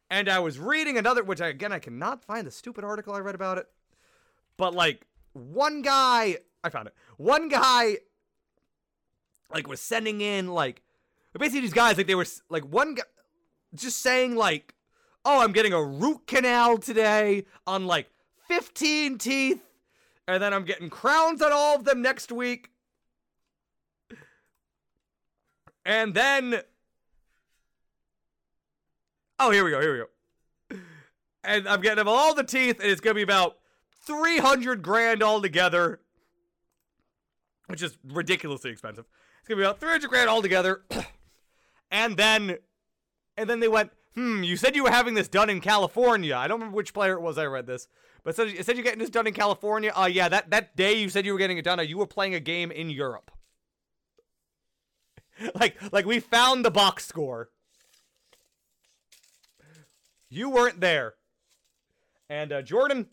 [0.09, 3.19] And I was reading another, which I, again I cannot find the stupid article I
[3.19, 3.68] read about it,
[4.55, 6.95] but like one guy, I found it.
[7.18, 7.97] One guy,
[9.53, 10.81] like was sending in like
[11.37, 13.03] basically these guys like they were like one guy
[13.75, 14.73] just saying like,
[15.25, 18.09] oh I'm getting a root canal today on like
[18.47, 19.61] 15 teeth,
[20.27, 22.71] and then I'm getting crowns on all of them next week.
[25.85, 26.61] And then
[29.39, 29.79] Oh, here we go.
[29.81, 30.79] Here we go.
[31.43, 33.57] And I'm getting them all the teeth, and it's gonna be about
[34.05, 36.01] 300 grand altogether,
[37.67, 39.05] which is ridiculously expensive.
[39.47, 40.81] It's gonna be about 300 grand altogether.
[41.91, 42.57] and then,
[43.37, 46.35] and then they went, hmm, you said you were having this done in California.
[46.35, 47.87] I don't remember which player it was I read this,
[48.25, 49.93] but it said, it said you're getting this done in California.
[49.95, 51.97] Oh, uh, yeah, that, that day you said you were getting it done, uh, you
[51.97, 53.31] were playing a game in Europe.
[55.55, 57.47] like, like we found the box score.
[60.29, 61.13] You weren't there.
[62.29, 63.07] And uh, Jordan,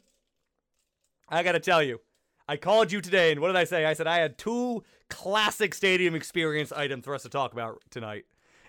[1.28, 2.00] I got to tell you,
[2.48, 3.86] I called you today, and what did I say?
[3.86, 8.24] I said I had two classic stadium experience items for us to talk about tonight.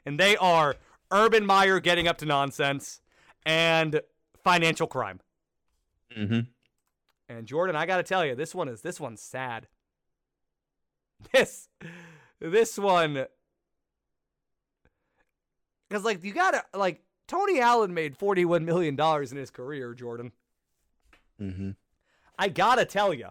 [0.05, 0.75] And they are
[1.11, 3.01] Urban Meyer getting up to nonsense
[3.45, 4.01] and
[4.43, 5.19] financial crime.
[6.15, 6.41] Mm-hmm.
[7.27, 9.67] And Jordan, I got to tell you, this one is this one's sad.
[11.31, 11.69] This
[12.39, 13.25] this one
[15.89, 20.31] because like you gotta like Tony Allen made $41 million in his career, Jordan.
[21.41, 21.71] Mm-hmm.
[22.37, 23.29] I gotta tell you,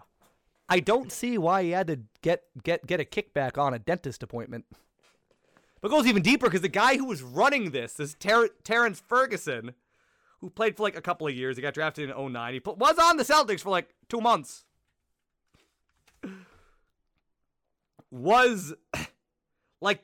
[0.67, 4.23] I don't see why he had to get get get a kickback on a dentist
[4.23, 4.65] appointment.
[5.81, 9.75] But goes even deeper because the guy who was running this is Ter- Terrence Ferguson,
[10.39, 11.57] who played for like a couple of years.
[11.57, 12.53] He got drafted in 09.
[12.53, 14.65] He pl- was on the Celtics for like two months.
[18.09, 18.73] Was
[19.81, 20.03] like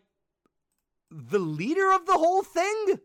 [1.09, 2.99] the leader of the whole thing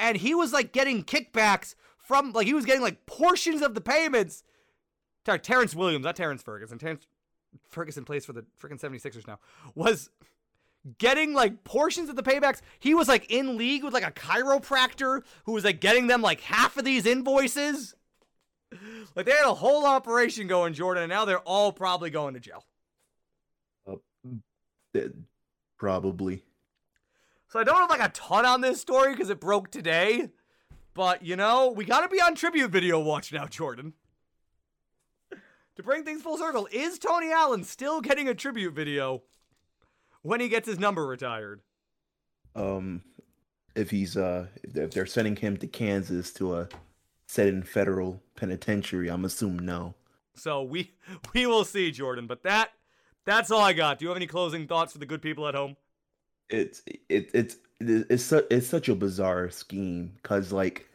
[0.00, 3.80] and he was like getting kickbacks from like he was getting like portions of the
[3.80, 4.42] payments.
[5.26, 6.78] Sorry, Terrence Williams, not Terrence Ferguson.
[6.78, 7.06] Terrence
[7.68, 9.38] Ferguson plays for the freaking 76ers now.
[9.74, 10.10] Was
[10.98, 12.60] getting like portions of the paybacks.
[12.78, 16.40] He was like in league with like a chiropractor who was like getting them like
[16.40, 17.94] half of these invoices.
[19.14, 22.40] Like they had a whole operation going, Jordan, and now they're all probably going to
[22.40, 22.64] jail.
[23.86, 23.96] Uh,
[25.76, 26.44] probably.
[27.48, 30.28] So I don't have like a ton on this story because it broke today.
[30.94, 33.94] But you know, we gotta be on tribute video watch now, Jordan.
[35.80, 39.22] To bring things full circle, is Tony Allen still getting a tribute video
[40.22, 41.60] when he gets his number retired?
[42.54, 43.02] Um,
[43.74, 46.68] if he's uh, if they're sending him to Kansas to a
[47.26, 49.94] set in federal penitentiary, I'm assuming no.
[50.34, 50.92] So we
[51.34, 52.26] we will see, Jordan.
[52.26, 52.70] But that
[53.24, 53.98] that's all I got.
[53.98, 55.76] Do you have any closing thoughts for the good people at home?
[56.50, 60.88] it's it, it's it's su- it's such a bizarre scheme because like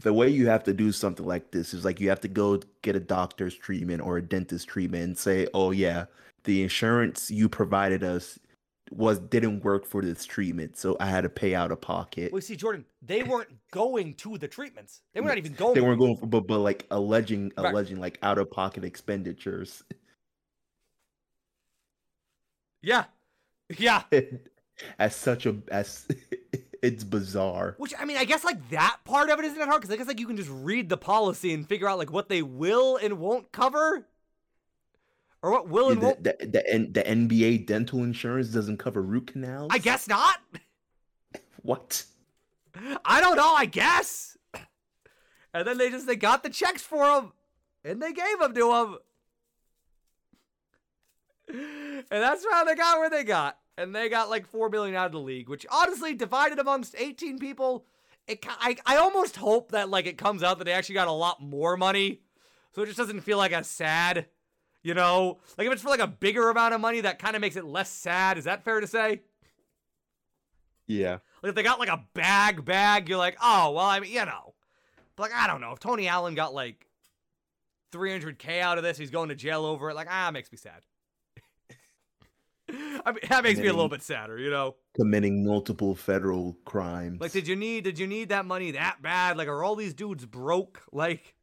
[0.00, 2.60] the way you have to do something like this is like you have to go
[2.82, 6.04] get a doctor's treatment or a dentist treatment and say oh yeah
[6.44, 8.38] the insurance you provided us
[8.92, 12.32] was didn't work for this treatment so i had to pay out of pocket.
[12.32, 15.02] Well see jordan they weren't going to the treatments.
[15.12, 17.72] They were not even going they weren't going for, but, but like alleging right.
[17.72, 19.82] alleging like out of pocket expenditures.
[22.82, 23.04] Yeah.
[23.76, 24.02] Yeah.
[24.98, 26.06] As such a as
[26.82, 27.74] it's bizarre.
[27.78, 29.96] Which I mean, I guess like that part of it isn't that hard because I
[29.96, 32.96] guess like you can just read the policy and figure out like what they will
[32.96, 34.06] and won't cover,
[35.42, 36.24] or what will and the, won't.
[36.24, 39.70] The, the, the, the NBA dental insurance doesn't cover root canals.
[39.72, 40.38] I guess not.
[41.62, 42.04] What?
[43.04, 43.52] I don't know.
[43.52, 44.36] I guess.
[45.52, 47.32] And then they just they got the checks for him,
[47.84, 48.98] and they gave them to him,
[51.48, 55.06] and that's how they got where they got and they got like four million out
[55.06, 57.86] of the league, which honestly divided amongst 18 people,
[58.26, 61.12] it I, I almost hope that like it comes out that they actually got a
[61.12, 62.22] lot more money,
[62.72, 64.26] so it just doesn't feel like as sad,
[64.82, 65.40] you know.
[65.56, 67.64] Like if it's for like a bigger amount of money, that kind of makes it
[67.64, 68.38] less sad.
[68.38, 69.22] Is that fair to say?
[70.86, 71.18] Yeah.
[71.42, 74.24] Like if they got like a bag bag, you're like, oh well, I mean, you
[74.24, 74.54] know,
[75.14, 76.86] but like I don't know if Tony Allen got like
[77.92, 79.94] 300k out of this, he's going to jail over it.
[79.94, 80.82] Like ah, it makes me sad.
[82.68, 84.74] I mean, that makes me a little bit sadder, you know.
[84.96, 87.20] Committing multiple federal crimes.
[87.20, 89.36] Like, did you need did you need that money that bad?
[89.36, 90.82] Like, are all these dudes broke?
[90.92, 91.34] Like,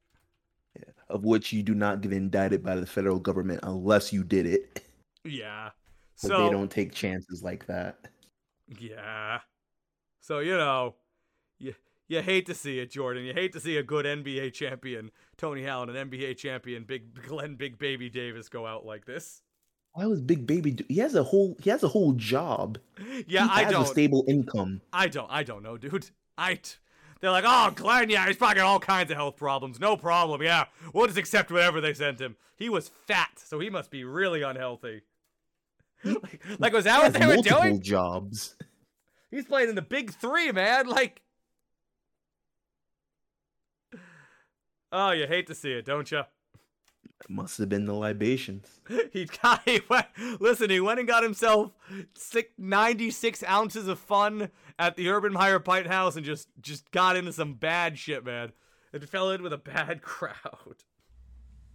[0.76, 0.92] yeah.
[1.10, 4.84] of which you do not get indicted by the federal government unless you did it.
[5.24, 5.70] Yeah.
[6.16, 8.08] So they don't take chances like that.
[8.68, 9.40] Yeah.
[10.22, 10.96] So you know,
[11.60, 11.76] you
[12.08, 13.24] you hate to see it, Jordan.
[13.24, 17.56] You hate to see a good NBA champion, Tony Allen, an NBA champion, Big Glenn,
[17.56, 19.42] Big Baby Davis, go out like this.
[19.94, 20.72] Why was Big Baby?
[20.72, 21.56] Do- he has a whole.
[21.62, 22.80] He has a whole job.
[23.28, 23.84] Yeah, he I has don't.
[23.84, 24.82] a stable income.
[24.92, 25.30] I don't.
[25.32, 26.10] I don't know, dude.
[26.38, 26.56] I.
[26.56, 26.76] T-
[27.22, 29.80] they're like, oh, Glenn, yeah, he's probably got all kinds of health problems.
[29.80, 30.42] No problem.
[30.42, 32.36] Yeah, we'll just accept whatever they sent him.
[32.58, 35.04] He was fat, so he must be really unhealthy.
[36.04, 37.82] like, like, was that what they were multiple doing?
[37.82, 38.56] jobs.
[39.32, 40.88] He's playing in the big three, man.
[40.88, 41.22] Like,
[44.92, 46.24] oh, you hate to see it, don't you?
[47.30, 48.82] Must have been the libations.
[49.14, 50.08] He got he went,
[50.40, 50.70] listen.
[50.70, 51.72] He went and got himself
[52.16, 57.16] six, 96 ounces of fun at the Urban Meyer Pint House and just just got
[57.16, 58.52] into some bad shit, man.
[58.92, 60.84] It fell in with a bad crowd.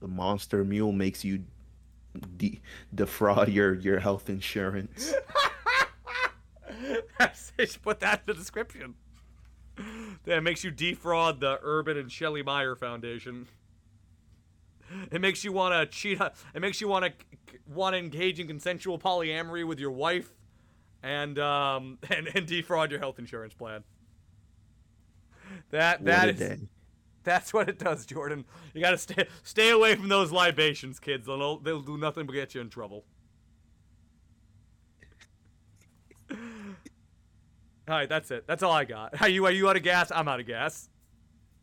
[0.00, 1.44] The monster mule makes you
[2.36, 2.60] de-
[2.94, 5.14] defraud your your health insurance.
[7.82, 8.94] Put that in the description.
[10.24, 13.46] That makes you defraud the Urban and Shelley Meyer Foundation.
[15.12, 16.20] It makes you want to cheat.
[16.20, 17.12] It makes you want to
[17.66, 20.30] want to engage in consensual polyamory with your wife,
[21.02, 23.84] and um and, and defraud your health insurance plan.
[25.70, 26.58] That What a is day.
[27.24, 28.44] that's what it does, Jordan.
[28.74, 31.26] You gotta stay stay away from those libations, kids.
[31.26, 33.04] They'll they'll do nothing but get you in trouble.
[36.30, 36.36] All
[37.88, 38.46] right, that's it.
[38.46, 39.20] That's all I got.
[39.22, 40.10] Are you are you out of gas?
[40.14, 40.88] I'm out of gas.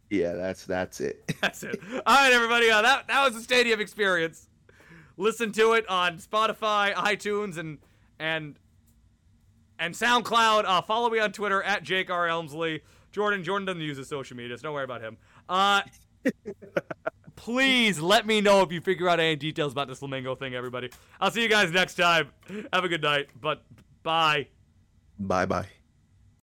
[0.10, 1.24] Yeah, that's that's it.
[1.42, 1.80] That's it.
[2.06, 2.70] All right, everybody.
[2.70, 4.48] Uh, that that was the Stadium experience.
[5.18, 7.80] Listen to it on Spotify, iTunes, and
[8.20, 8.60] and
[9.80, 10.66] and SoundCloud.
[10.66, 12.82] Uh, follow me on Twitter at Jake R Elmsley.
[13.12, 15.18] Jordan Jordan doesn't use his social media, so don't worry about him.
[15.50, 15.82] Uh,
[17.36, 20.90] please let me know if you figure out any details about this flamingo thing, everybody.
[21.20, 22.32] I'll see you guys next time.
[22.74, 23.30] Have a good night.
[23.40, 23.64] But
[24.04, 24.48] bye.
[25.20, 25.68] bye bye.